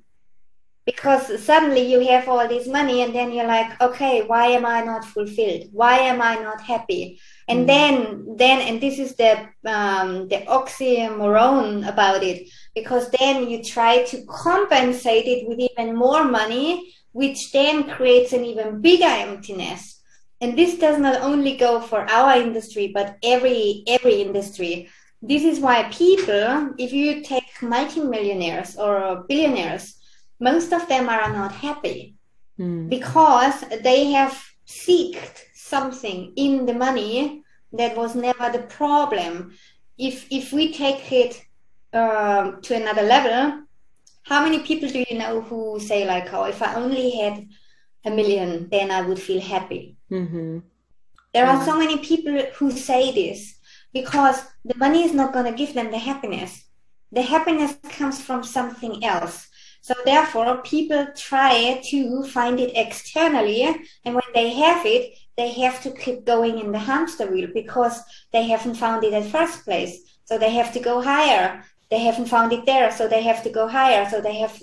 because 0.90 1.24
suddenly 1.44 1.84
you 1.92 2.00
have 2.08 2.28
all 2.28 2.46
this 2.48 2.66
money 2.66 3.02
and 3.02 3.14
then 3.14 3.30
you're 3.32 3.46
like 3.46 3.80
okay 3.80 4.22
why 4.22 4.46
am 4.46 4.66
i 4.66 4.80
not 4.82 5.04
fulfilled? 5.04 5.62
Why 5.72 5.94
am 6.10 6.20
i 6.20 6.34
not 6.34 6.60
happy? 6.60 7.20
And 7.48 7.60
mm. 7.60 7.66
then 7.72 8.36
then 8.42 8.58
and 8.66 8.80
this 8.80 8.98
is 8.98 9.14
the 9.16 9.32
um, 9.76 10.28
the 10.28 10.40
oxymoron 10.58 11.88
about 11.92 12.22
it. 12.22 12.48
Because 12.74 13.10
then 13.18 13.48
you 13.50 13.62
try 13.62 14.02
to 14.10 14.24
compensate 14.26 15.26
it 15.26 15.48
with 15.48 15.60
even 15.60 15.94
more 15.94 16.24
money 16.24 16.94
which 17.12 17.50
then 17.52 17.90
creates 17.96 18.32
an 18.32 18.44
even 18.44 18.80
bigger 18.80 19.14
emptiness. 19.28 20.00
And 20.40 20.56
this 20.56 20.78
does 20.78 20.98
not 20.98 21.20
only 21.20 21.56
go 21.56 21.80
for 21.80 22.00
our 22.18 22.34
industry 22.46 22.86
but 22.98 23.16
every 23.22 23.84
every 23.86 24.16
industry. 24.26 24.88
This 25.22 25.44
is 25.44 25.60
why 25.60 25.78
people 25.92 26.74
if 26.78 26.92
you 26.92 27.22
take 27.22 27.62
multimillionaires 27.62 28.76
or 28.76 29.24
billionaires 29.28 29.99
most 30.40 30.72
of 30.72 30.88
them 30.88 31.08
are 31.08 31.32
not 31.32 31.52
happy 31.52 32.16
mm. 32.58 32.88
because 32.88 33.60
they 33.82 34.10
have 34.12 34.42
seeked 34.66 35.38
something 35.54 36.32
in 36.36 36.66
the 36.66 36.74
money 36.74 37.42
that 37.72 37.96
was 37.96 38.14
never 38.14 38.50
the 38.50 38.64
problem. 38.80 39.52
If 39.98 40.26
if 40.30 40.52
we 40.52 40.72
take 40.72 41.12
it 41.12 41.32
um, 41.92 42.60
to 42.62 42.74
another 42.74 43.02
level, 43.02 43.62
how 44.22 44.42
many 44.42 44.60
people 44.60 44.88
do 44.88 45.04
you 45.08 45.18
know 45.18 45.42
who 45.42 45.78
say 45.78 46.06
like, 46.06 46.32
"Oh, 46.32 46.44
if 46.44 46.62
I 46.62 46.74
only 46.74 47.10
had 47.10 47.48
a 48.04 48.10
million, 48.10 48.68
then 48.70 48.90
I 48.90 49.02
would 49.02 49.20
feel 49.20 49.40
happy." 49.40 49.96
Mm-hmm. 50.10 50.58
There 51.34 51.46
are 51.46 51.64
so 51.64 51.78
many 51.78 51.98
people 51.98 52.36
who 52.56 52.72
say 52.72 53.12
this 53.12 53.54
because 53.92 54.42
the 54.64 54.76
money 54.76 55.04
is 55.04 55.14
not 55.14 55.32
going 55.32 55.46
to 55.46 55.52
give 55.52 55.74
them 55.74 55.90
the 55.90 55.98
happiness. 55.98 56.64
The 57.12 57.22
happiness 57.22 57.74
comes 57.98 58.20
from 58.20 58.42
something 58.42 59.04
else. 59.04 59.48
So 59.82 59.94
therefore, 60.04 60.58
people 60.62 61.06
try 61.16 61.80
to 61.90 62.22
find 62.24 62.60
it 62.60 62.72
externally, 62.74 63.62
and 64.04 64.14
when 64.14 64.30
they 64.34 64.50
have 64.50 64.84
it, 64.84 65.16
they 65.36 65.50
have 65.52 65.82
to 65.82 65.90
keep 65.90 66.24
going 66.24 66.58
in 66.58 66.70
the 66.70 66.78
hamster 66.78 67.26
wheel 67.26 67.48
because 67.54 68.02
they 68.32 68.44
haven't 68.46 68.74
found 68.74 69.04
it 69.04 69.14
at 69.14 69.30
first 69.30 69.64
place. 69.64 69.98
So 70.24 70.38
they 70.38 70.50
have 70.50 70.72
to 70.74 70.80
go 70.80 71.00
higher. 71.00 71.64
They 71.90 71.98
haven't 71.98 72.26
found 72.26 72.52
it 72.52 72.66
there, 72.66 72.90
so 72.92 73.08
they 73.08 73.22
have 73.22 73.42
to 73.42 73.50
go 73.50 73.66
higher. 73.66 74.08
So 74.08 74.20
they 74.20 74.36
have 74.38 74.60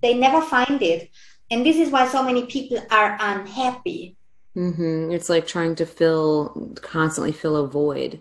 they 0.00 0.14
never 0.14 0.40
find 0.40 0.82
it, 0.82 1.10
and 1.50 1.64
this 1.64 1.76
is 1.76 1.90
why 1.90 2.08
so 2.08 2.22
many 2.22 2.46
people 2.46 2.78
are 2.90 3.16
unhappy. 3.20 4.16
Mm-hmm. 4.56 5.12
It's 5.12 5.28
like 5.28 5.46
trying 5.46 5.76
to 5.76 5.86
fill 5.86 6.72
constantly 6.80 7.32
fill 7.32 7.56
a 7.56 7.68
void. 7.68 8.20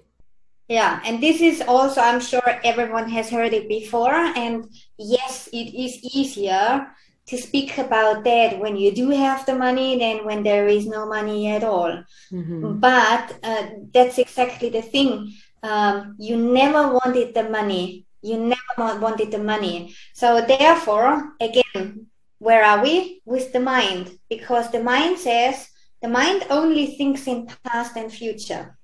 Yeah, 0.72 1.02
and 1.04 1.22
this 1.22 1.42
is 1.42 1.62
also, 1.68 2.00
I'm 2.00 2.22
sure 2.22 2.48
everyone 2.64 3.10
has 3.10 3.30
heard 3.30 3.52
it 3.52 3.68
before. 3.68 4.16
And 4.16 4.72
yes, 4.98 5.50
it 5.52 5.76
is 5.76 6.00
easier 6.16 6.88
to 7.28 7.38
speak 7.38 7.78
about 7.78 8.24
that 8.24 8.58
when 8.58 8.78
you 8.78 8.96
do 8.96 9.10
have 9.10 9.46
the 9.46 9.54
money 9.54 10.00
than 10.00 10.24
when 10.24 10.44
there 10.44 10.70
is 10.70 10.88
no 10.88 11.06
money 11.06 11.50
at 11.50 11.66
all. 11.66 11.92
Mm-hmm. 12.32 12.80
But 12.80 13.36
uh, 13.44 13.84
that's 13.94 14.18
exactly 14.18 14.70
the 14.70 14.82
thing. 14.82 15.36
Um, 15.62 16.16
you 16.18 16.38
never 16.38 16.94
wanted 16.94 17.34
the 17.34 17.50
money. 17.50 18.06
You 18.22 18.40
never 18.40 18.98
wanted 18.98 19.30
the 19.32 19.44
money. 19.44 19.94
So 20.14 20.40
therefore, 20.40 21.34
again, 21.42 22.08
where 22.40 22.64
are 22.64 22.82
we? 22.82 23.22
With 23.26 23.52
the 23.52 23.60
mind. 23.60 24.18
Because 24.30 24.72
the 24.72 24.82
mind 24.82 25.20
says, 25.20 25.68
the 26.02 26.08
mind 26.08 26.48
only 26.50 26.96
thinks 26.96 27.28
in 27.28 27.52
past 27.66 27.98
and 27.98 28.10
future. 28.10 28.78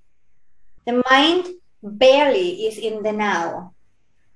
The 0.85 1.01
mind 1.09 1.47
barely 1.84 2.65
is 2.65 2.78
in 2.78 3.03
the 3.03 3.11
now 3.11 3.73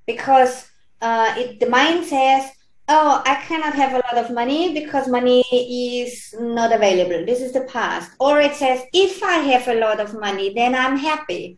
because 0.06 0.70
uh, 1.02 1.34
it, 1.38 1.60
the 1.60 1.70
mind 1.70 2.06
says, 2.06 2.52
oh, 2.88 3.22
I 3.26 3.36
cannot 3.36 3.74
have 3.74 3.94
a 3.94 4.04
lot 4.08 4.18
of 4.18 4.34
money 4.34 4.74
because 4.74 5.08
money 5.08 5.42
is 5.52 6.34
not 6.40 6.74
available. 6.74 7.26
This 7.26 7.42
is 7.42 7.54
the 7.54 7.62
past. 7.62 8.12
Or 8.20 8.40
it 8.40 8.56
says, 8.56 8.84
if 8.94 9.24
I 9.24 9.38
have 9.38 9.68
a 9.68 9.80
lot 9.80 10.00
of 10.00 10.20
money, 10.20 10.54
then 10.54 10.76
I'm 10.76 10.98
happy. 10.98 11.58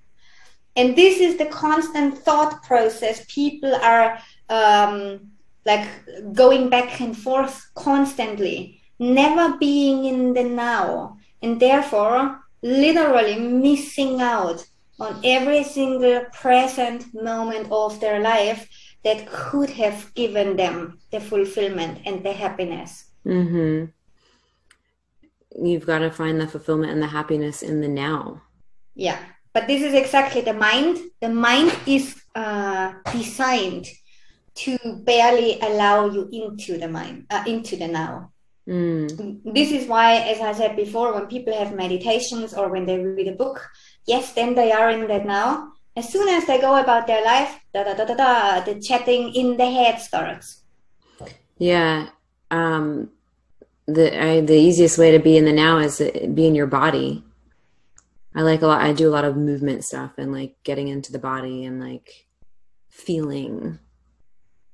And 0.76 0.96
this 0.96 1.20
is 1.20 1.38
the 1.38 1.46
constant 1.48 2.18
thought 2.18 2.64
process. 2.64 3.26
People 3.28 3.76
are 3.76 4.20
um, 4.50 5.32
like 5.66 5.88
going 6.34 6.70
back 6.70 7.00
and 7.02 7.18
forth 7.18 7.70
constantly, 7.76 8.82
never 9.00 9.58
being 9.58 10.06
in 10.06 10.34
the 10.34 10.44
now, 10.44 11.18
and 11.42 11.60
therefore 11.60 12.40
literally 12.62 13.40
missing 13.40 14.22
out 14.22 14.66
on 15.00 15.20
every 15.24 15.64
single 15.64 16.26
present 16.32 17.14
moment 17.14 17.68
of 17.72 18.00
their 18.00 18.20
life 18.20 18.70
that 19.04 19.28
could 19.28 19.70
have 19.70 20.14
given 20.14 20.56
them 20.56 21.00
the 21.12 21.20
fulfillment 21.20 22.00
and 22.06 22.24
the 22.24 22.34
happiness. 22.34 23.06
Mm-hmm. 23.26 23.86
You've 25.66 25.86
got 25.86 26.00
to 26.00 26.12
find 26.12 26.40
the 26.40 26.48
fulfillment 26.48 26.92
and 26.92 27.02
the 27.02 27.08
happiness 27.08 27.62
in 27.62 27.82
the 27.82 27.88
now. 27.88 28.42
Yeah, 28.96 29.20
but 29.54 29.68
this 29.68 29.82
is 29.82 29.94
exactly 29.94 30.42
the 30.42 30.54
mind. 30.54 30.98
The 31.22 31.30
mind 31.30 31.76
is 31.86 32.22
uh, 32.36 32.94
designed 33.12 33.88
to 34.56 34.78
barely 35.04 35.60
allow 35.60 36.10
you 36.10 36.30
into 36.32 36.78
the 36.78 36.88
mind, 36.88 37.26
uh, 37.30 37.44
into 37.48 37.76
the 37.76 37.88
now. 37.88 38.32
Mm. 38.68 39.42
This 39.54 39.72
is 39.72 39.88
why, 39.88 40.16
as 40.16 40.40
I 40.40 40.54
said 40.54 40.76
before, 40.76 41.14
when 41.14 41.28
people 41.28 41.54
have 41.54 41.76
meditations 41.76 42.54
or 42.54 42.70
when 42.70 42.86
they 42.86 42.98
read 42.98 43.28
a 43.28 43.34
book, 43.34 43.70
yes, 44.06 44.34
then 44.34 44.56
they 44.56 44.72
are 44.72 44.90
in 44.90 45.08
that 45.08 45.26
now. 45.26 45.74
As 45.96 46.10
soon 46.10 46.28
as 46.28 46.46
they 46.48 46.60
go 46.60 46.82
about 46.82 47.06
their 47.06 47.24
life, 47.24 47.60
da 47.74 47.84
da 47.84 47.94
da 47.94 48.06
da 48.06 48.16
da, 48.16 48.60
the 48.62 48.80
chatting 48.80 49.34
in 49.34 49.58
the 49.58 49.70
head 49.70 50.00
starts. 50.00 50.64
Yeah. 51.58 52.10
Um, 52.50 53.12
the 53.88 54.22
I, 54.22 54.42
the 54.42 54.56
easiest 54.56 54.98
way 54.98 55.12
to 55.12 55.20
be 55.20 55.38
in 55.38 55.46
the 55.46 55.54
now 55.54 55.78
is 55.78 56.02
be 56.34 56.48
in 56.48 56.56
your 56.56 56.68
body. 56.68 57.24
I 58.36 58.42
like 58.42 58.62
a 58.62 58.68
lot. 58.68 58.82
I 58.82 58.94
do 58.94 59.08
a 59.08 59.14
lot 59.14 59.26
of 59.26 59.38
movement 59.38 59.86
stuff 59.86 60.14
and 60.18 60.32
like 60.32 60.56
getting 60.64 60.88
into 60.88 61.12
the 61.12 61.20
body 61.20 61.66
and 61.66 61.80
like 61.80 62.28
feeling. 62.90 63.80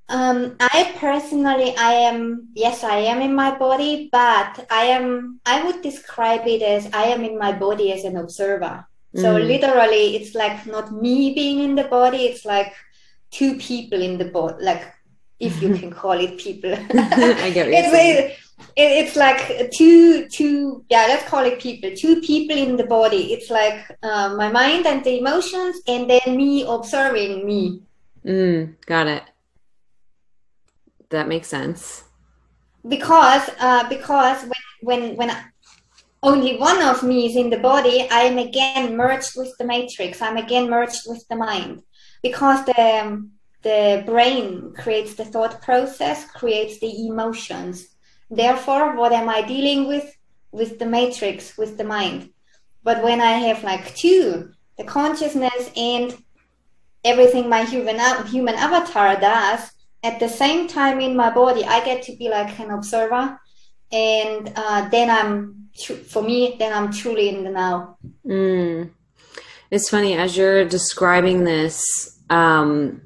Um, 0.08 0.56
I 0.60 0.96
personally, 0.98 1.76
I 1.78 1.92
am 2.10 2.50
yes, 2.56 2.84
I 2.84 2.98
am 2.98 3.22
in 3.22 3.36
my 3.36 3.58
body, 3.58 4.10
but 4.12 4.66
I 4.72 4.86
am. 4.86 5.40
I 5.46 5.64
would 5.64 5.82
describe 5.82 6.48
it 6.48 6.62
as 6.62 6.90
I 6.94 7.04
am 7.06 7.24
in 7.24 7.38
my 7.38 7.52
body 7.52 7.92
as 7.92 8.06
an 8.06 8.18
observer. 8.18 8.86
So 9.16 9.36
mm. 9.36 9.48
literally, 9.48 10.16
it's 10.18 10.36
like 10.36 10.66
not 10.66 10.92
me 10.92 11.34
being 11.34 11.60
in 11.60 11.76
the 11.76 11.86
body. 11.86 12.26
It's 12.26 12.46
like 12.46 12.74
two 13.32 13.58
people 13.58 14.02
in 14.02 14.18
the 14.18 14.26
body, 14.26 14.64
like 14.64 14.94
if 15.40 15.62
you 15.62 15.74
can 15.76 15.92
call 15.92 16.20
it 16.20 16.38
people. 16.38 16.74
I 16.94 17.50
get 17.50 17.68
it's, 17.70 17.94
it, 17.94 18.38
it's 18.76 19.16
like 19.16 19.72
two 19.72 20.28
two 20.30 20.84
yeah 20.90 21.06
let's 21.08 21.28
call 21.28 21.44
it 21.46 21.60
people 21.60 21.92
two 21.96 22.22
people 22.22 22.58
in 22.58 22.76
the 22.78 22.86
body 22.86 23.34
it's 23.34 23.50
like 23.50 23.98
uh, 24.04 24.36
my 24.36 24.50
mind 24.50 24.86
and 24.86 25.04
the 25.04 25.20
emotions 25.20 25.82
and 25.88 26.10
then 26.10 26.36
me 26.38 26.64
observing 26.68 27.46
me 27.46 27.82
mm, 28.26 28.74
got 28.86 29.08
it 29.08 29.24
that 31.10 31.28
makes 31.28 31.48
sense 31.48 32.04
because 32.88 33.50
uh, 33.60 33.88
because 33.90 34.44
when 34.44 34.62
when 34.82 35.16
when 35.16 35.32
only 36.22 36.58
one 36.58 36.82
of 36.82 37.04
me 37.04 37.26
is 37.26 37.36
in 37.36 37.50
the 37.50 37.60
body, 37.60 38.08
I 38.10 38.22
am 38.22 38.38
again 38.38 38.98
merged 38.98 39.38
with 39.38 39.54
the 39.58 39.66
matrix. 39.66 40.22
I'm 40.22 40.38
again 40.38 40.70
merged 40.70 41.04
with 41.08 41.26
the 41.30 41.36
mind 41.36 41.82
because 42.22 42.66
the, 42.66 43.30
the 43.62 44.04
brain 44.06 44.74
creates 44.78 45.16
the 45.16 45.26
thought 45.26 45.62
process, 45.62 46.30
creates 46.32 46.80
the 46.80 47.08
emotions. 47.08 47.88
Therefore, 48.30 48.96
what 48.98 49.14
am 49.14 49.30
I 49.30 49.42
dealing 49.42 49.88
with? 49.88 50.14
With 50.52 50.80
the 50.80 50.86
matrix, 50.86 51.58
with 51.58 51.78
the 51.78 51.84
mind. 51.84 52.32
But 52.84 53.04
when 53.04 53.22
I 53.22 53.32
have 53.32 53.64
like 53.64 53.96
two, 53.96 54.52
the 54.78 54.84
consciousness 54.84 55.70
and 55.78 56.18
everything 57.04 57.48
my 57.48 57.64
human, 57.64 58.00
human 58.28 58.56
avatar 58.56 59.20
does, 59.20 59.72
at 60.04 60.20
the 60.20 60.30
same 60.30 60.68
time 60.68 61.00
in 61.00 61.16
my 61.16 61.30
body, 61.30 61.64
I 61.64 61.84
get 61.86 62.04
to 62.04 62.16
be 62.16 62.30
like 62.30 62.58
an 62.60 62.72
observer. 62.72 63.40
And 63.92 64.52
uh, 64.56 64.90
then 64.90 65.10
I'm 65.10 65.59
for 65.86 66.22
me, 66.22 66.56
then 66.60 66.74
I'm 66.74 66.92
truly 66.92 67.30
in 67.30 67.44
the 67.44 67.50
now. 67.50 67.98
Mm. 68.26 68.92
It's 69.72 69.90
funny 69.90 70.16
as 70.16 70.36
you're 70.36 70.66
describing 70.66 71.44
this. 71.44 72.20
Um, 72.30 73.02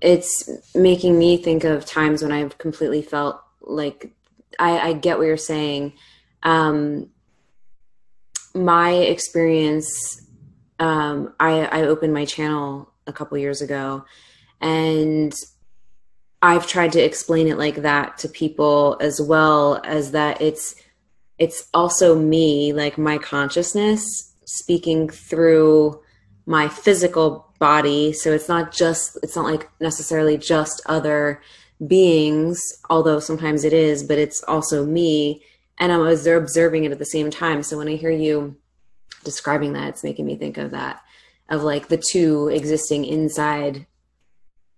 it's 0.00 0.48
making 0.74 1.18
me 1.18 1.36
think 1.36 1.64
of 1.64 1.84
times 1.84 2.22
when 2.22 2.32
I've 2.32 2.58
completely 2.58 3.02
felt 3.02 3.40
like 3.60 4.12
I, 4.58 4.78
I 4.78 4.92
get 4.94 5.18
what 5.18 5.26
you're 5.26 5.36
saying. 5.36 5.92
Um, 6.42 7.10
my 8.54 8.90
experience, 8.90 10.26
um, 10.78 11.34
I, 11.38 11.66
I 11.66 11.82
opened 11.82 12.12
my 12.12 12.24
channel 12.24 12.92
a 13.06 13.12
couple 13.12 13.38
years 13.38 13.62
ago 13.62 14.04
and 14.60 15.34
I've 16.40 16.66
tried 16.66 16.92
to 16.92 17.00
explain 17.00 17.46
it 17.48 17.58
like 17.58 17.76
that 17.76 18.18
to 18.18 18.28
people 18.28 18.96
as 19.00 19.20
well 19.20 19.80
as 19.84 20.10
that 20.10 20.40
it's 20.42 20.74
it's 21.38 21.68
also 21.74 22.18
me, 22.18 22.72
like 22.72 22.98
my 22.98 23.18
consciousness 23.18 24.34
speaking 24.44 25.08
through 25.08 26.00
my 26.46 26.68
physical 26.68 27.52
body. 27.58 28.12
So 28.12 28.32
it's 28.32 28.48
not 28.48 28.72
just 28.72 29.18
it's 29.22 29.36
not 29.36 29.44
like 29.44 29.68
necessarily 29.80 30.36
just 30.36 30.80
other 30.86 31.40
beings, 31.86 32.60
although 32.90 33.20
sometimes 33.20 33.64
it 33.64 33.72
is, 33.72 34.02
but 34.02 34.18
it's 34.18 34.42
also 34.44 34.84
me 34.84 35.42
and 35.78 35.90
I'm 35.90 36.06
observing 36.06 36.84
it 36.84 36.92
at 36.92 36.98
the 36.98 37.04
same 37.04 37.30
time. 37.30 37.62
So 37.62 37.78
when 37.78 37.88
I 37.88 37.96
hear 37.96 38.10
you 38.10 38.56
describing 39.24 39.72
that, 39.72 39.88
it's 39.88 40.04
making 40.04 40.26
me 40.26 40.36
think 40.36 40.58
of 40.58 40.72
that 40.72 41.02
of 41.48 41.62
like 41.62 41.88
the 41.88 42.02
two 42.10 42.48
existing 42.48 43.04
inside 43.04 43.86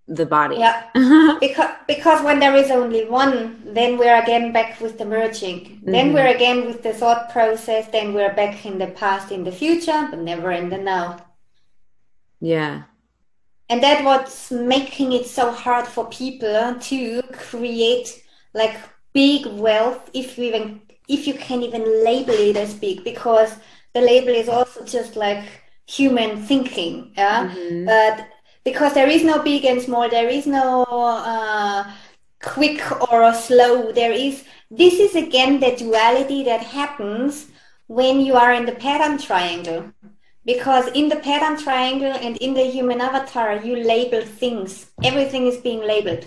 the 0.06 0.26
body. 0.26 0.56
Yeah. 0.56 0.88
because 1.40 1.70
because 1.86 2.22
when 2.22 2.38
there 2.38 2.54
is 2.54 2.70
only 2.70 3.04
one, 3.06 3.62
then 3.64 3.98
we're 3.98 4.20
again 4.22 4.52
back 4.52 4.80
with 4.80 4.98
the 4.98 5.04
merging. 5.04 5.60
Mm-hmm. 5.60 5.90
Then 5.90 6.12
we're 6.12 6.34
again 6.34 6.66
with 6.66 6.82
the 6.82 6.92
thought 6.92 7.30
process. 7.30 7.88
Then 7.88 8.12
we're 8.12 8.34
back 8.34 8.66
in 8.66 8.78
the 8.78 8.88
past, 8.88 9.32
in 9.32 9.44
the 9.44 9.52
future, 9.52 10.08
but 10.10 10.18
never 10.18 10.52
in 10.52 10.68
the 10.68 10.78
now. 10.78 11.24
Yeah. 12.40 12.82
And 13.70 13.82
that 13.82 14.04
what's 14.04 14.50
making 14.50 15.12
it 15.12 15.26
so 15.26 15.50
hard 15.50 15.86
for 15.86 16.06
people 16.08 16.76
to 16.78 17.22
create 17.32 18.22
like 18.52 18.76
big 19.14 19.46
wealth, 19.46 20.10
if 20.12 20.36
you 20.36 20.44
even 20.44 20.82
if 21.08 21.26
you 21.26 21.34
can 21.34 21.62
even 21.62 22.04
label 22.04 22.34
it 22.34 22.56
as 22.56 22.74
big, 22.74 23.04
because 23.04 23.56
the 23.94 24.00
label 24.00 24.34
is 24.34 24.48
also 24.48 24.84
just 24.84 25.16
like 25.16 25.44
human 25.86 26.42
thinking. 26.44 27.12
Yeah. 27.16 27.48
Mm-hmm. 27.48 27.86
But 27.86 28.28
because 28.64 28.94
there 28.94 29.08
is 29.08 29.24
no 29.24 29.42
big 29.42 29.64
and 29.64 29.80
small 29.80 30.08
there 30.08 30.28
is 30.28 30.46
no 30.46 30.84
uh, 30.88 31.90
quick 32.44 32.80
or 33.12 33.32
slow. 33.34 33.92
There 33.92 34.12
is 34.12 34.44
this 34.70 34.94
is 34.94 35.14
again 35.14 35.60
the 35.60 35.74
duality 35.76 36.44
that 36.44 36.62
happens 36.62 37.46
when 37.86 38.20
you 38.20 38.34
are 38.34 38.52
in 38.52 38.66
the 38.66 38.72
pattern 38.72 39.18
triangle. 39.18 39.92
Because 40.44 40.88
in 40.88 41.08
the 41.08 41.16
pattern 41.16 41.56
triangle 41.56 42.12
and 42.12 42.36
in 42.36 42.52
the 42.52 42.64
human 42.64 43.00
avatar 43.00 43.56
you 43.56 43.76
label 43.76 44.22
things. 44.22 44.90
Everything 45.02 45.46
is 45.46 45.56
being 45.56 45.80
labeled. 45.80 46.26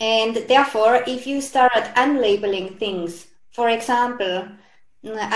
And 0.00 0.36
therefore 0.48 1.04
if 1.06 1.26
you 1.26 1.40
start 1.40 1.94
unlabeling 1.94 2.78
things 2.78 3.26
for 3.56 3.70
example 3.70 4.48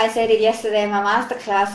i 0.03 0.07
said 0.09 0.29
it 0.29 0.39
yesterday 0.39 0.83
in 0.83 0.91
my 0.91 1.01
masterclass 1.01 1.71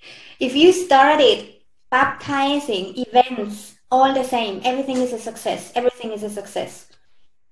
if 0.40 0.56
you 0.56 0.72
started 0.72 1.55
baptizing 1.90 2.94
events 2.96 3.76
all 3.90 4.12
the 4.12 4.24
same. 4.24 4.60
Everything 4.64 4.98
is 4.98 5.12
a 5.12 5.18
success. 5.18 5.72
Everything 5.74 6.12
is 6.12 6.22
a 6.22 6.30
success. 6.30 6.86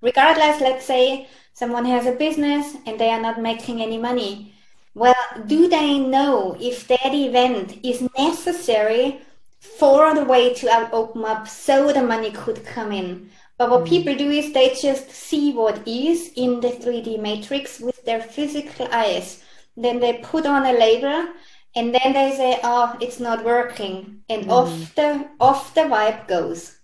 Regardless 0.00 0.60
let's 0.60 0.84
say 0.84 1.28
someone 1.52 1.84
has 1.84 2.06
a 2.06 2.12
business 2.12 2.76
and 2.86 2.98
they 2.98 3.10
are 3.10 3.20
not 3.20 3.40
making 3.40 3.80
any 3.80 3.98
money. 3.98 4.54
Well 4.94 5.14
do 5.46 5.68
they 5.68 5.98
know 5.98 6.56
if 6.60 6.88
that 6.88 7.14
event 7.14 7.78
is 7.84 8.08
necessary 8.18 9.20
for 9.58 10.14
the 10.14 10.24
way 10.24 10.52
to 10.54 10.90
open 10.92 11.24
up 11.24 11.48
so 11.48 11.92
the 11.92 12.02
money 12.02 12.30
could 12.30 12.64
come 12.64 12.92
in? 12.92 13.30
But 13.56 13.70
what 13.70 13.84
mm. 13.84 13.88
people 13.88 14.14
do 14.16 14.30
is 14.30 14.52
they 14.52 14.74
just 14.74 15.10
see 15.10 15.52
what 15.52 15.86
is 15.86 16.32
in 16.36 16.60
the 16.60 16.70
3d 16.70 17.20
matrix 17.20 17.80
with 17.80 18.04
their 18.04 18.20
physical 18.20 18.88
eyes. 18.90 19.42
Then 19.76 20.00
they 20.00 20.14
put 20.14 20.46
on 20.46 20.66
a 20.66 20.72
label 20.72 21.32
and 21.76 21.94
then 21.94 22.12
they 22.12 22.32
say 22.36 22.60
oh 22.62 22.96
it's 23.00 23.20
not 23.20 23.44
working. 23.44 24.22
And 24.28 24.46
mm. 24.46 24.50
off 24.50 24.94
the 24.94 25.28
off 25.40 25.74
the 25.74 25.82
vibe 25.82 26.26
goes. 26.28 26.78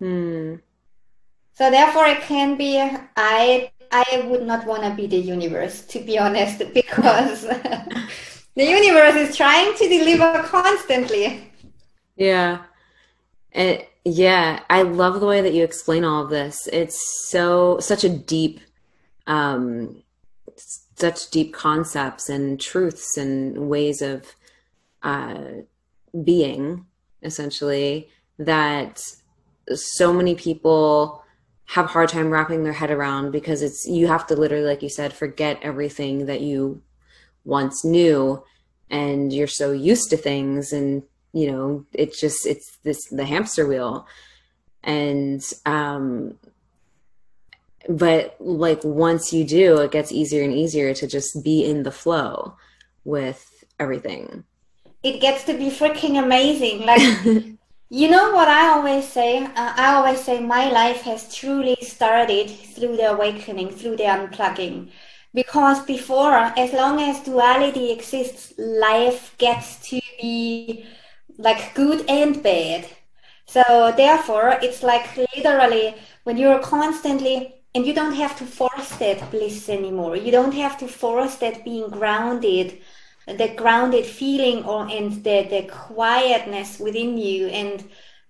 Mm. 0.00 0.60
so 1.54 1.70
therefore 1.72 2.06
it 2.06 2.20
can 2.20 2.56
be 2.56 2.78
i 3.16 3.68
i 3.90 4.24
would 4.30 4.46
not 4.46 4.64
want 4.64 4.84
to 4.84 4.94
be 4.94 5.08
the 5.08 5.16
universe 5.16 5.84
to 5.86 5.98
be 5.98 6.16
honest 6.16 6.58
because 6.72 7.42
the 8.54 8.64
universe 8.64 9.16
is 9.16 9.36
trying 9.36 9.74
to 9.74 9.88
deliver 9.88 10.42
constantly. 10.44 11.50
Yeah. 12.16 12.62
And 13.52 13.84
yeah 14.04 14.60
i 14.70 14.82
love 14.82 15.20
the 15.20 15.26
way 15.26 15.40
that 15.40 15.52
you 15.52 15.64
explain 15.64 16.04
all 16.04 16.22
of 16.22 16.30
this. 16.30 16.68
It's 16.72 17.28
so 17.28 17.80
such 17.80 18.04
a 18.04 18.08
deep 18.08 18.60
um 19.26 20.02
such 20.98 21.30
deep 21.30 21.52
concepts 21.52 22.28
and 22.28 22.60
truths 22.60 23.16
and 23.16 23.68
ways 23.68 24.02
of 24.02 24.34
uh, 25.02 25.44
being, 26.24 26.86
essentially, 27.22 28.08
that 28.38 29.02
so 29.74 30.12
many 30.12 30.34
people 30.34 31.22
have 31.66 31.84
a 31.84 31.88
hard 31.88 32.08
time 32.08 32.30
wrapping 32.30 32.64
their 32.64 32.72
head 32.72 32.90
around 32.90 33.30
because 33.30 33.60
it's 33.60 33.86
you 33.86 34.06
have 34.06 34.26
to 34.26 34.34
literally 34.34 34.64
like 34.64 34.82
you 34.82 34.88
said 34.88 35.12
forget 35.12 35.58
everything 35.60 36.24
that 36.24 36.40
you 36.40 36.80
once 37.44 37.84
knew 37.84 38.42
and 38.88 39.34
you're 39.34 39.46
so 39.46 39.70
used 39.72 40.08
to 40.08 40.16
things 40.16 40.72
and 40.72 41.02
you 41.34 41.50
know 41.50 41.84
it's 41.92 42.18
just 42.18 42.46
it's 42.46 42.78
this 42.84 43.06
the 43.10 43.24
hamster 43.24 43.66
wheel. 43.66 44.06
And 44.82 45.42
um 45.66 46.38
but 47.88 48.36
like 48.38 48.84
once 48.84 49.32
you 49.32 49.44
do 49.44 49.78
it 49.78 49.90
gets 49.90 50.12
easier 50.12 50.44
and 50.44 50.52
easier 50.52 50.92
to 50.92 51.06
just 51.06 51.42
be 51.42 51.64
in 51.64 51.82
the 51.82 51.90
flow 51.90 52.54
with 53.04 53.64
everything. 53.80 54.44
It 55.02 55.20
gets 55.20 55.44
to 55.44 55.54
be 55.56 55.70
freaking 55.70 56.22
amazing. 56.22 56.84
Like 56.84 57.00
you 57.90 58.10
know 58.10 58.32
what 58.32 58.48
i 58.48 58.68
always 58.68 59.08
say? 59.08 59.42
Uh, 59.42 59.72
i 59.76 59.94
always 59.94 60.20
say 60.20 60.40
my 60.40 60.70
life 60.70 61.00
has 61.02 61.34
truly 61.34 61.76
started 61.80 62.50
through 62.50 62.96
the 62.96 63.10
awakening 63.10 63.70
through 63.70 63.96
the 63.96 64.04
unplugging. 64.04 64.90
Because 65.32 65.84
before 65.84 66.34
as 66.34 66.72
long 66.72 67.00
as 67.00 67.20
duality 67.20 67.90
exists 67.90 68.52
life 68.58 69.34
gets 69.38 69.76
to 69.88 70.00
be 70.20 70.84
like 71.38 71.74
good 71.74 72.04
and 72.08 72.42
bad. 72.42 72.86
So 73.46 73.94
therefore 73.96 74.58
it's 74.60 74.82
like 74.82 75.16
literally 75.16 75.94
when 76.24 76.36
you're 76.36 76.58
constantly 76.58 77.57
and 77.78 77.86
you 77.86 77.94
don't 77.94 78.14
have 78.14 78.36
to 78.38 78.44
force 78.44 78.96
that 78.96 79.30
bliss 79.30 79.68
anymore. 79.68 80.16
You 80.16 80.32
don't 80.32 80.54
have 80.54 80.76
to 80.78 80.88
force 80.88 81.36
that 81.36 81.64
being 81.64 81.88
grounded 81.88 82.80
the 83.26 83.54
grounded 83.54 84.06
feeling 84.06 84.64
or 84.64 84.88
and 84.88 85.22
the 85.22 85.46
the 85.50 85.62
quietness 85.70 86.78
within 86.78 87.18
you 87.18 87.46
and 87.48 87.84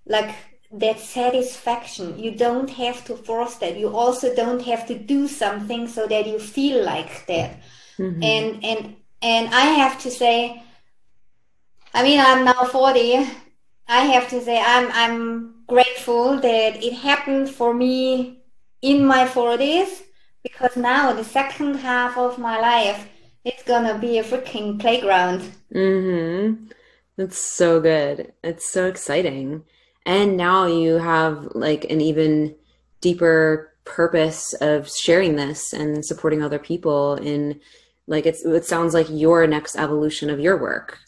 like 0.07 0.35
that 0.73 0.99
satisfaction. 1.01 2.19
You 2.19 2.33
don't 2.33 2.69
have 2.71 3.05
to 3.05 3.17
force 3.17 3.55
that. 3.57 3.79
You 3.79 3.97
also 3.97 4.35
don't 4.35 4.63
have 4.63 4.87
to 4.89 4.99
do 4.99 5.29
something 5.29 5.89
so 5.89 6.07
that 6.09 6.27
you 6.27 6.39
feel 6.39 6.85
like 6.85 7.27
that. 7.27 7.61
Mm-hmm. 7.99 8.23
and 8.23 8.65
and 8.65 8.97
and 9.23 9.49
i 9.53 9.63
have 9.63 9.99
to 10.03 10.11
say 10.11 10.63
i 11.93 12.05
mean 12.05 12.21
i'm 12.21 12.45
now 12.45 12.65
40 12.65 13.27
i 13.89 14.01
have 14.05 14.29
to 14.31 14.41
say 14.41 14.63
i'm 14.65 14.89
i'm 14.93 15.65
grateful 15.67 16.39
that 16.39 16.81
it 16.81 16.93
happened 16.93 17.51
for 17.51 17.75
me 17.75 18.38
in 18.83 19.05
my 19.05 19.27
40s 19.27 20.03
because 20.43 20.77
now 20.77 21.13
the 21.13 21.25
second 21.25 21.77
half 21.77 22.17
of 22.17 22.39
my 22.39 22.61
life 22.61 23.09
it's 23.45 23.63
gonna 23.63 23.99
be 23.99 24.19
a 24.19 24.25
freaking 24.25 24.79
playground. 24.79 25.41
Mm-hmm. 25.75 26.67
That's 27.17 27.39
so 27.39 27.81
good. 27.81 28.33
It's 28.45 28.69
so 28.69 28.87
exciting. 28.87 29.65
And 30.05 30.37
now 30.37 30.67
you 30.67 30.95
have 30.95 31.49
like 31.55 31.85
an 31.91 32.01
even 32.01 32.55
deeper 33.01 33.73
purpose 33.85 34.53
of 34.55 34.91
sharing 34.91 35.37
this 35.37 35.73
and 35.73 36.05
supporting 36.05 36.43
other 36.43 36.59
people 36.59 37.15
in 37.15 37.61
like 38.07 38.27
it's 38.27 38.45
it 38.45 38.65
sounds 38.65 38.93
like 38.95 39.07
your 39.11 39.47
next 39.47 39.77
evolution 39.77 40.31
of 40.31 40.41
your 40.41 40.57
work. 40.57 40.99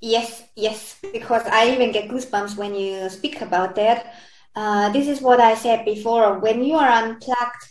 Yes 0.00 0.44
yes 0.54 0.96
because 1.12 1.42
i 1.46 1.70
even 1.70 1.92
get 1.92 2.08
goosebumps 2.08 2.56
when 2.56 2.74
you 2.74 3.08
speak 3.08 3.40
about 3.40 3.74
that 3.74 4.14
uh, 4.58 4.88
this 4.90 5.06
is 5.06 5.20
what 5.22 5.38
I 5.38 5.54
said 5.54 5.84
before. 5.84 6.40
When 6.40 6.64
you 6.64 6.74
are 6.74 6.90
unplugged, 6.90 7.62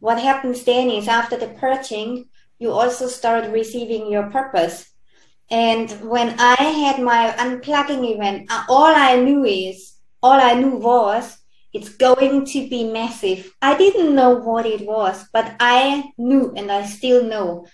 what 0.00 0.18
happens 0.18 0.64
then 0.64 0.88
is 0.88 1.06
after 1.06 1.36
the 1.36 1.48
purging, 1.48 2.30
you 2.58 2.70
also 2.70 3.08
start 3.08 3.52
receiving 3.52 4.10
your 4.10 4.30
purpose. 4.30 4.88
And 5.50 5.90
when 6.00 6.34
I 6.40 6.54
had 6.54 7.02
my 7.02 7.34
unplugging 7.36 8.10
event, 8.14 8.46
uh, 8.50 8.64
all 8.70 8.94
I 8.96 9.20
knew 9.20 9.44
is, 9.44 9.96
all 10.22 10.40
I 10.40 10.54
knew 10.54 10.76
was, 10.76 11.36
it's 11.74 11.90
going 11.90 12.46
to 12.46 12.68
be 12.70 12.84
massive. 12.84 13.52
I 13.60 13.76
didn't 13.76 14.14
know 14.14 14.30
what 14.30 14.64
it 14.64 14.86
was, 14.86 15.26
but 15.30 15.54
I 15.60 16.04
knew 16.16 16.54
and 16.56 16.72
I 16.72 16.86
still 16.86 17.22
know 17.22 17.66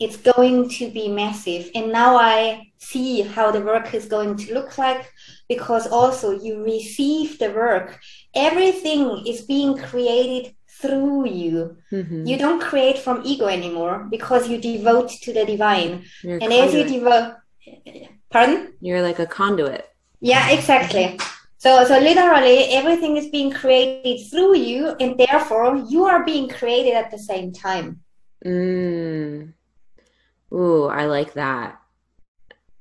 it's 0.00 0.16
going 0.16 0.70
to 0.70 0.90
be 0.90 1.06
massive. 1.06 1.70
And 1.76 1.92
now 1.92 2.16
I 2.16 2.71
see 2.82 3.22
how 3.22 3.50
the 3.52 3.60
work 3.60 3.94
is 3.94 4.06
going 4.06 4.36
to 4.36 4.54
look 4.54 4.76
like 4.76 5.10
because 5.48 5.86
also 5.86 6.38
you 6.44 6.62
receive 6.64 7.38
the 7.38 7.50
work. 7.50 8.00
Everything 8.34 9.24
is 9.26 9.42
being 9.42 9.78
created 9.78 10.54
through 10.80 11.28
you. 11.28 11.76
Mm-hmm. 11.92 12.26
You 12.26 12.36
don't 12.36 12.60
create 12.60 12.98
from 12.98 13.22
ego 13.24 13.46
anymore 13.46 14.08
because 14.10 14.48
you 14.48 14.58
devote 14.58 15.10
to 15.24 15.32
the 15.32 15.44
divine. 15.44 16.04
You're 16.22 16.42
and 16.42 16.52
as 16.52 16.74
you 16.74 16.84
devote, 16.84 17.36
pardon? 18.30 18.74
You're 18.80 19.02
like 19.02 19.20
a 19.20 19.26
conduit. 19.26 19.88
Yeah, 20.20 20.50
exactly. 20.50 21.18
So, 21.58 21.84
so 21.84 21.98
literally 21.98 22.74
everything 22.74 23.16
is 23.16 23.28
being 23.28 23.52
created 23.52 24.28
through 24.28 24.56
you, 24.56 24.96
and 24.98 25.16
therefore 25.16 25.76
you 25.88 26.04
are 26.06 26.24
being 26.24 26.48
created 26.48 26.94
at 26.94 27.12
the 27.12 27.18
same 27.18 27.52
time. 27.52 28.00
Mm. 28.44 29.52
Ooh, 30.52 30.86
I 30.86 31.06
like 31.06 31.34
that. 31.34 31.81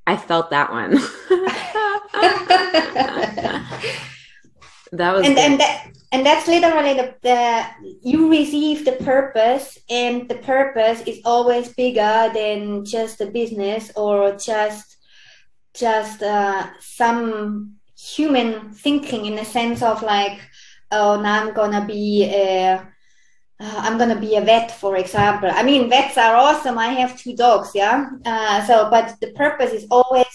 I 0.07 0.17
felt 0.17 0.49
that 0.49 0.71
one. 0.71 0.91
that 4.91 5.13
was 5.15 5.25
and, 5.25 5.37
and 5.37 5.59
that 5.59 5.87
and 6.11 6.25
that's 6.25 6.47
literally 6.47 6.93
the, 6.93 7.15
the 7.21 7.65
you 8.01 8.29
receive 8.29 8.83
the 8.83 8.97
purpose 9.03 9.77
and 9.89 10.27
the 10.27 10.35
purpose 10.35 11.01
is 11.01 11.21
always 11.23 11.73
bigger 11.73 12.29
than 12.33 12.83
just 12.83 13.21
a 13.21 13.27
business 13.27 13.91
or 13.95 14.35
just 14.35 14.97
just 15.73 16.21
uh, 16.21 16.67
some 16.79 17.75
human 17.97 18.71
thinking 18.71 19.25
in 19.25 19.35
the 19.35 19.45
sense 19.45 19.81
of 19.81 20.01
like 20.01 20.39
oh 20.91 21.21
now 21.21 21.41
i'm 21.41 21.53
gonna 21.53 21.85
be 21.85 22.25
a 22.25 22.90
uh, 23.61 23.75
I'm 23.77 23.97
gonna 23.99 24.19
be 24.19 24.35
a 24.35 24.41
vet, 24.41 24.71
for 24.71 24.97
example. 24.97 25.49
I 25.51 25.61
mean, 25.61 25.87
vets 25.87 26.17
are 26.17 26.35
awesome. 26.35 26.77
I 26.79 26.87
have 26.87 27.17
two 27.17 27.35
dogs, 27.35 27.71
yeah. 27.75 28.09
Uh, 28.25 28.65
so, 28.65 28.89
but 28.89 29.19
the 29.21 29.31
purpose 29.33 29.71
is 29.71 29.85
always. 29.91 30.25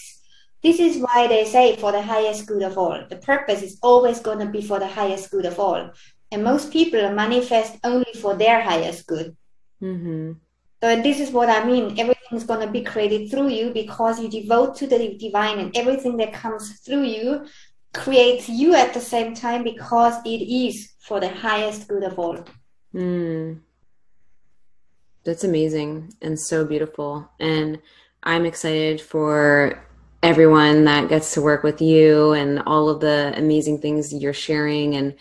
This 0.63 0.79
is 0.79 0.97
why 0.97 1.27
they 1.27 1.45
say 1.45 1.75
for 1.75 1.91
the 1.91 2.01
highest 2.01 2.47
good 2.47 2.63
of 2.63 2.77
all. 2.77 3.03
The 3.09 3.17
purpose 3.17 3.61
is 3.61 3.77
always 3.83 4.19
gonna 4.19 4.49
be 4.49 4.61
for 4.61 4.79
the 4.79 4.87
highest 4.87 5.29
good 5.29 5.45
of 5.45 5.59
all, 5.59 5.91
and 6.31 6.43
most 6.43 6.71
people 6.71 7.11
manifest 7.11 7.77
only 7.83 8.13
for 8.21 8.35
their 8.35 8.61
highest 8.61 9.05
good. 9.07 9.35
Mm-hmm. 9.83 10.33
So 10.81 11.01
this 11.01 11.19
is 11.19 11.31
what 11.31 11.49
I 11.49 11.65
mean. 11.65 11.99
Everything 11.99 12.37
is 12.37 12.45
gonna 12.45 12.71
be 12.71 12.83
created 12.83 13.29
through 13.29 13.49
you 13.49 13.71
because 13.71 14.21
you 14.21 14.29
devote 14.29 14.77
to 14.77 14.87
the 14.87 15.17
divine, 15.17 15.59
and 15.59 15.75
everything 15.75 16.15
that 16.17 16.31
comes 16.31 16.79
through 16.79 17.03
you 17.03 17.45
creates 17.93 18.47
you 18.47 18.73
at 18.73 18.93
the 18.93 19.01
same 19.01 19.33
time 19.33 19.63
because 19.63 20.15
it 20.25 20.41
is 20.63 20.93
for 20.99 21.19
the 21.19 21.29
highest 21.29 21.89
good 21.89 22.03
of 22.03 22.17
all. 22.17 22.37
Mm. 22.97 23.59
That's 25.23 25.43
amazing 25.43 26.13
and 26.21 26.39
so 26.39 26.65
beautiful. 26.65 27.29
And 27.39 27.79
I'm 28.23 28.45
excited 28.45 28.99
for 28.99 29.83
everyone 30.23 30.85
that 30.85 31.09
gets 31.09 31.33
to 31.33 31.41
work 31.41 31.63
with 31.63 31.81
you 31.81 32.31
and 32.31 32.63
all 32.65 32.89
of 32.89 32.99
the 32.99 33.33
amazing 33.37 33.79
things 33.79 34.13
you're 34.13 34.33
sharing 34.33 34.95
and 34.95 35.15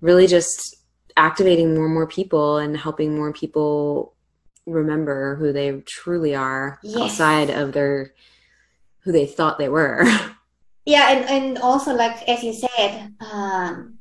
really 0.00 0.26
just 0.26 0.76
activating 1.16 1.74
more 1.74 1.84
and 1.84 1.94
more 1.94 2.06
people 2.06 2.56
and 2.56 2.76
helping 2.76 3.14
more 3.14 3.32
people 3.32 4.14
remember 4.64 5.36
who 5.36 5.52
they 5.52 5.80
truly 5.82 6.34
are 6.34 6.78
yes. 6.82 6.96
outside 6.96 7.50
of 7.50 7.72
their 7.72 8.12
who 9.00 9.12
they 9.12 9.26
thought 9.26 9.58
they 9.58 9.68
were. 9.68 10.04
Yeah, 10.88 11.10
and, 11.10 11.28
and 11.28 11.58
also 11.58 11.96
like 11.96 12.28
as 12.28 12.44
you 12.44 12.52
said, 12.52 13.12
um, 13.20 13.95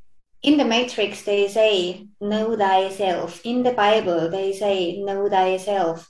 in 0.46 0.58
the 0.58 0.66
matrix 0.66 1.24
they 1.24 1.48
say 1.48 2.08
know 2.22 2.56
thyself. 2.56 3.42
In 3.44 3.64
the 3.64 3.74
bible 3.74 4.30
they 4.30 4.54
say 4.54 5.02
know 5.02 5.28
thyself. 5.28 6.08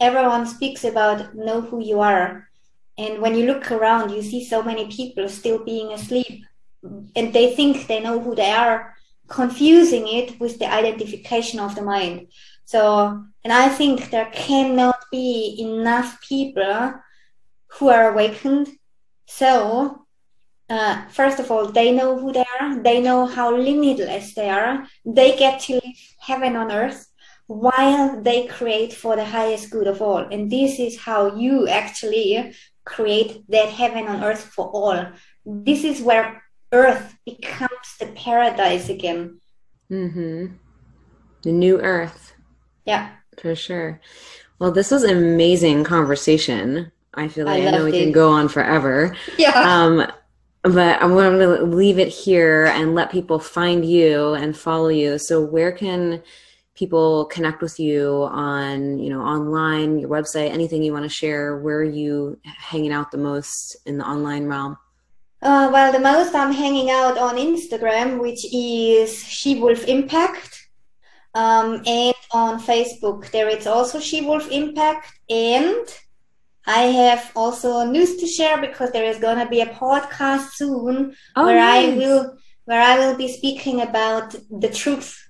Everyone 0.00 0.46
speaks 0.46 0.84
about 0.84 1.34
know 1.34 1.60
who 1.60 1.82
you 1.82 2.00
are. 2.00 2.48
And 2.98 3.20
when 3.20 3.34
you 3.36 3.46
look 3.46 3.70
around 3.70 4.10
you 4.10 4.22
see 4.22 4.44
so 4.44 4.62
many 4.62 4.86
people 4.90 5.28
still 5.28 5.62
being 5.64 5.92
asleep. 5.92 6.44
And 7.14 7.32
they 7.32 7.54
think 7.54 7.86
they 7.86 8.00
know 8.00 8.18
who 8.18 8.34
they 8.34 8.50
are 8.50 8.94
confusing 9.28 10.06
it 10.08 10.38
with 10.40 10.58
the 10.58 10.72
identification 10.72 11.60
of 11.60 11.74
the 11.74 11.82
mind. 11.82 12.28
So 12.64 13.24
and 13.44 13.52
i 13.52 13.68
think 13.68 14.10
there 14.10 14.30
cannot 14.32 15.00
be 15.10 15.56
enough 15.60 16.20
people 16.20 16.94
who 17.72 17.88
are 17.88 18.12
awakened. 18.12 18.68
So 19.26 20.05
uh, 20.68 21.06
first 21.08 21.38
of 21.38 21.50
all, 21.50 21.66
they 21.66 21.92
know 21.92 22.18
who 22.18 22.32
they 22.32 22.44
are. 22.60 22.82
They 22.82 23.00
know 23.00 23.26
how 23.26 23.56
limitless 23.56 24.34
they 24.34 24.50
are. 24.50 24.86
They 25.04 25.36
get 25.36 25.60
to 25.62 25.74
live 25.74 25.96
heaven 26.18 26.56
on 26.56 26.72
earth 26.72 27.06
while 27.46 28.20
they 28.20 28.46
create 28.46 28.92
for 28.92 29.14
the 29.14 29.24
highest 29.24 29.70
good 29.70 29.86
of 29.86 30.02
all. 30.02 30.18
And 30.18 30.50
this 30.50 30.80
is 30.80 30.98
how 30.98 31.36
you 31.36 31.68
actually 31.68 32.54
create 32.84 33.44
that 33.48 33.68
heaven 33.68 34.08
on 34.08 34.24
earth 34.24 34.42
for 34.42 34.66
all. 34.66 35.06
This 35.44 35.84
is 35.84 36.02
where 36.02 36.42
earth 36.72 37.16
becomes 37.24 37.96
the 38.00 38.06
paradise 38.06 38.88
again. 38.88 39.40
Mm-hmm. 39.90 40.54
The 41.42 41.52
new 41.52 41.80
earth. 41.80 42.34
Yeah. 42.84 43.10
For 43.40 43.54
sure. 43.54 44.00
Well, 44.58 44.72
this 44.72 44.90
was 44.90 45.04
an 45.04 45.16
amazing 45.16 45.84
conversation. 45.84 46.90
I 47.14 47.28
feel 47.28 47.46
like 47.46 47.62
I, 47.62 47.68
I 47.68 47.70
know 47.70 47.84
we 47.84 47.96
it. 47.96 48.02
can 48.02 48.12
go 48.12 48.30
on 48.30 48.48
forever. 48.48 49.14
Yeah. 49.38 49.52
Um, 49.52 50.10
but 50.72 51.02
I'm 51.02 51.14
going 51.14 51.38
to 51.38 51.64
leave 51.64 51.98
it 51.98 52.08
here 52.08 52.66
and 52.66 52.94
let 52.94 53.10
people 53.10 53.38
find 53.38 53.84
you 53.84 54.34
and 54.34 54.56
follow 54.56 54.88
you. 54.88 55.18
So 55.18 55.44
where 55.44 55.72
can 55.72 56.22
people 56.74 57.26
connect 57.26 57.62
with 57.62 57.80
you 57.80 58.28
on, 58.30 58.98
you 58.98 59.10
know, 59.10 59.20
online, 59.20 59.98
your 59.98 60.10
website, 60.10 60.50
anything 60.50 60.82
you 60.82 60.92
want 60.92 61.04
to 61.04 61.08
share? 61.08 61.58
Where 61.58 61.78
are 61.78 61.84
you 61.84 62.38
hanging 62.44 62.92
out 62.92 63.10
the 63.10 63.18
most 63.18 63.76
in 63.86 63.98
the 63.98 64.04
online 64.04 64.46
realm? 64.46 64.76
Uh, 65.42 65.70
well, 65.72 65.92
the 65.92 66.00
most 66.00 66.34
I'm 66.34 66.52
hanging 66.52 66.90
out 66.90 67.18
on 67.18 67.36
Instagram, 67.36 68.20
which 68.20 68.44
is 68.52 69.22
She 69.24 69.60
Wolf 69.60 69.84
Impact, 69.84 70.68
um, 71.34 71.82
and 71.86 72.14
on 72.32 72.60
Facebook. 72.60 73.30
There 73.30 73.48
it's 73.48 73.66
also 73.66 74.00
She 74.00 74.22
Wolf 74.22 74.50
Impact, 74.50 75.06
and 75.28 75.86
I 76.66 76.82
have 76.82 77.30
also 77.36 77.84
news 77.84 78.16
to 78.16 78.26
share 78.26 78.60
because 78.60 78.90
there 78.90 79.04
is 79.04 79.18
going 79.18 79.38
to 79.38 79.46
be 79.46 79.60
a 79.60 79.66
podcast 79.66 80.50
soon 80.54 81.14
oh, 81.36 81.44
where 81.44 81.56
nice. 81.56 81.92
I 81.92 81.96
will 81.96 82.38
where 82.64 82.82
I 82.82 82.98
will 82.98 83.16
be 83.16 83.28
speaking 83.28 83.80
about 83.80 84.34
the 84.50 84.68
truth 84.68 85.22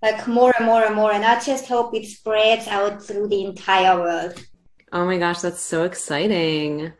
like 0.00 0.28
more 0.28 0.54
and 0.56 0.66
more 0.66 0.84
and 0.84 0.94
more 0.94 1.12
and 1.12 1.24
I 1.24 1.40
just 1.40 1.66
hope 1.66 1.94
it 1.94 2.06
spreads 2.06 2.68
out 2.68 3.02
through 3.02 3.28
the 3.28 3.44
entire 3.44 3.98
world. 3.98 4.40
Oh 4.92 5.04
my 5.04 5.18
gosh, 5.18 5.40
that's 5.40 5.60
so 5.60 5.82
exciting. 5.82 6.92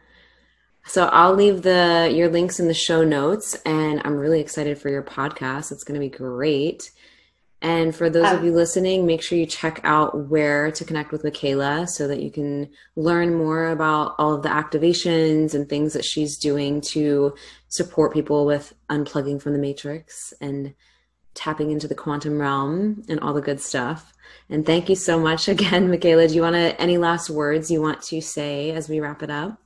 So 0.86 1.06
I'll 1.06 1.34
leave 1.34 1.62
the 1.62 2.10
your 2.12 2.28
links 2.28 2.58
in 2.58 2.66
the 2.66 2.74
show 2.74 3.04
notes 3.04 3.54
and 3.64 4.02
I'm 4.04 4.16
really 4.16 4.40
excited 4.40 4.78
for 4.78 4.88
your 4.88 5.02
podcast. 5.04 5.70
It's 5.70 5.84
going 5.84 6.00
to 6.00 6.06
be 6.06 6.14
great. 6.14 6.90
And 7.64 7.96
for 7.96 8.10
those 8.10 8.26
um, 8.26 8.36
of 8.36 8.44
you 8.44 8.52
listening, 8.52 9.06
make 9.06 9.22
sure 9.22 9.38
you 9.38 9.46
check 9.46 9.80
out 9.84 10.28
where 10.28 10.70
to 10.72 10.84
connect 10.84 11.12
with 11.12 11.24
Michaela 11.24 11.86
so 11.86 12.06
that 12.06 12.20
you 12.20 12.30
can 12.30 12.68
learn 12.94 13.34
more 13.34 13.68
about 13.68 14.14
all 14.18 14.34
of 14.34 14.42
the 14.42 14.50
activations 14.50 15.54
and 15.54 15.66
things 15.66 15.94
that 15.94 16.04
she's 16.04 16.36
doing 16.36 16.82
to 16.92 17.34
support 17.68 18.12
people 18.12 18.44
with 18.44 18.74
unplugging 18.90 19.40
from 19.40 19.54
the 19.54 19.58
matrix 19.58 20.34
and 20.42 20.74
tapping 21.32 21.70
into 21.70 21.88
the 21.88 21.94
quantum 21.94 22.38
realm 22.38 23.02
and 23.08 23.18
all 23.20 23.32
the 23.32 23.40
good 23.40 23.62
stuff. 23.62 24.12
And 24.50 24.66
thank 24.66 24.90
you 24.90 24.94
so 24.94 25.18
much 25.18 25.48
again, 25.54 25.90
Michaela. 25.90 26.28
Do 26.28 26.34
you 26.34 26.42
want 26.42 26.56
to 26.56 26.78
any 26.78 26.98
last 26.98 27.30
words 27.30 27.70
you 27.70 27.80
want 27.80 28.02
to 28.02 28.20
say 28.20 28.72
as 28.72 28.90
we 28.90 29.00
wrap 29.00 29.22
it 29.22 29.30
up? 29.30 29.58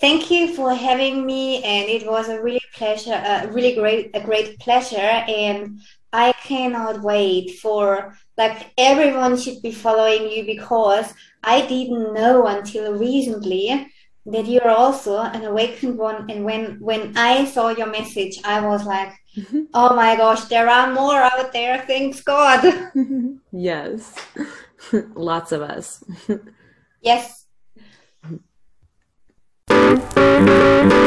Thank 0.00 0.30
you 0.30 0.54
for 0.54 0.74
having 0.74 1.26
me, 1.26 1.62
and 1.62 1.88
it 1.88 2.06
was 2.06 2.30
a 2.30 2.40
really 2.40 2.62
pleasure, 2.74 3.12
a 3.12 3.48
really 3.48 3.74
great, 3.74 4.10
a 4.14 4.20
great 4.20 4.58
pleasure. 4.58 4.96
And 4.96 5.80
I 6.12 6.32
cannot 6.32 7.02
wait 7.02 7.58
for 7.60 8.16
like 8.36 8.72
everyone 8.76 9.38
should 9.38 9.62
be 9.62 9.72
following 9.72 10.30
you 10.30 10.44
because 10.44 11.12
I 11.42 11.66
didn't 11.66 12.14
know 12.14 12.46
until 12.46 12.94
recently 12.94 13.86
that 14.26 14.46
you're 14.46 14.68
also 14.68 15.18
an 15.18 15.44
awakened 15.44 15.96
one. 15.96 16.30
And 16.30 16.44
when 16.44 16.78
when 16.80 17.16
I 17.16 17.44
saw 17.44 17.68
your 17.68 17.86
message 17.86 18.40
I 18.44 18.60
was 18.60 18.84
like 18.84 19.12
mm-hmm. 19.36 19.62
oh 19.74 19.94
my 19.94 20.16
gosh 20.16 20.44
there 20.44 20.68
are 20.68 20.92
more 20.92 21.20
out 21.20 21.52
there. 21.52 21.84
Thanks 21.86 22.20
God. 22.22 22.90
Yes. 23.52 24.14
Lots 25.14 25.50
of 25.50 25.60
us. 25.62 26.04
Yes 27.02 27.40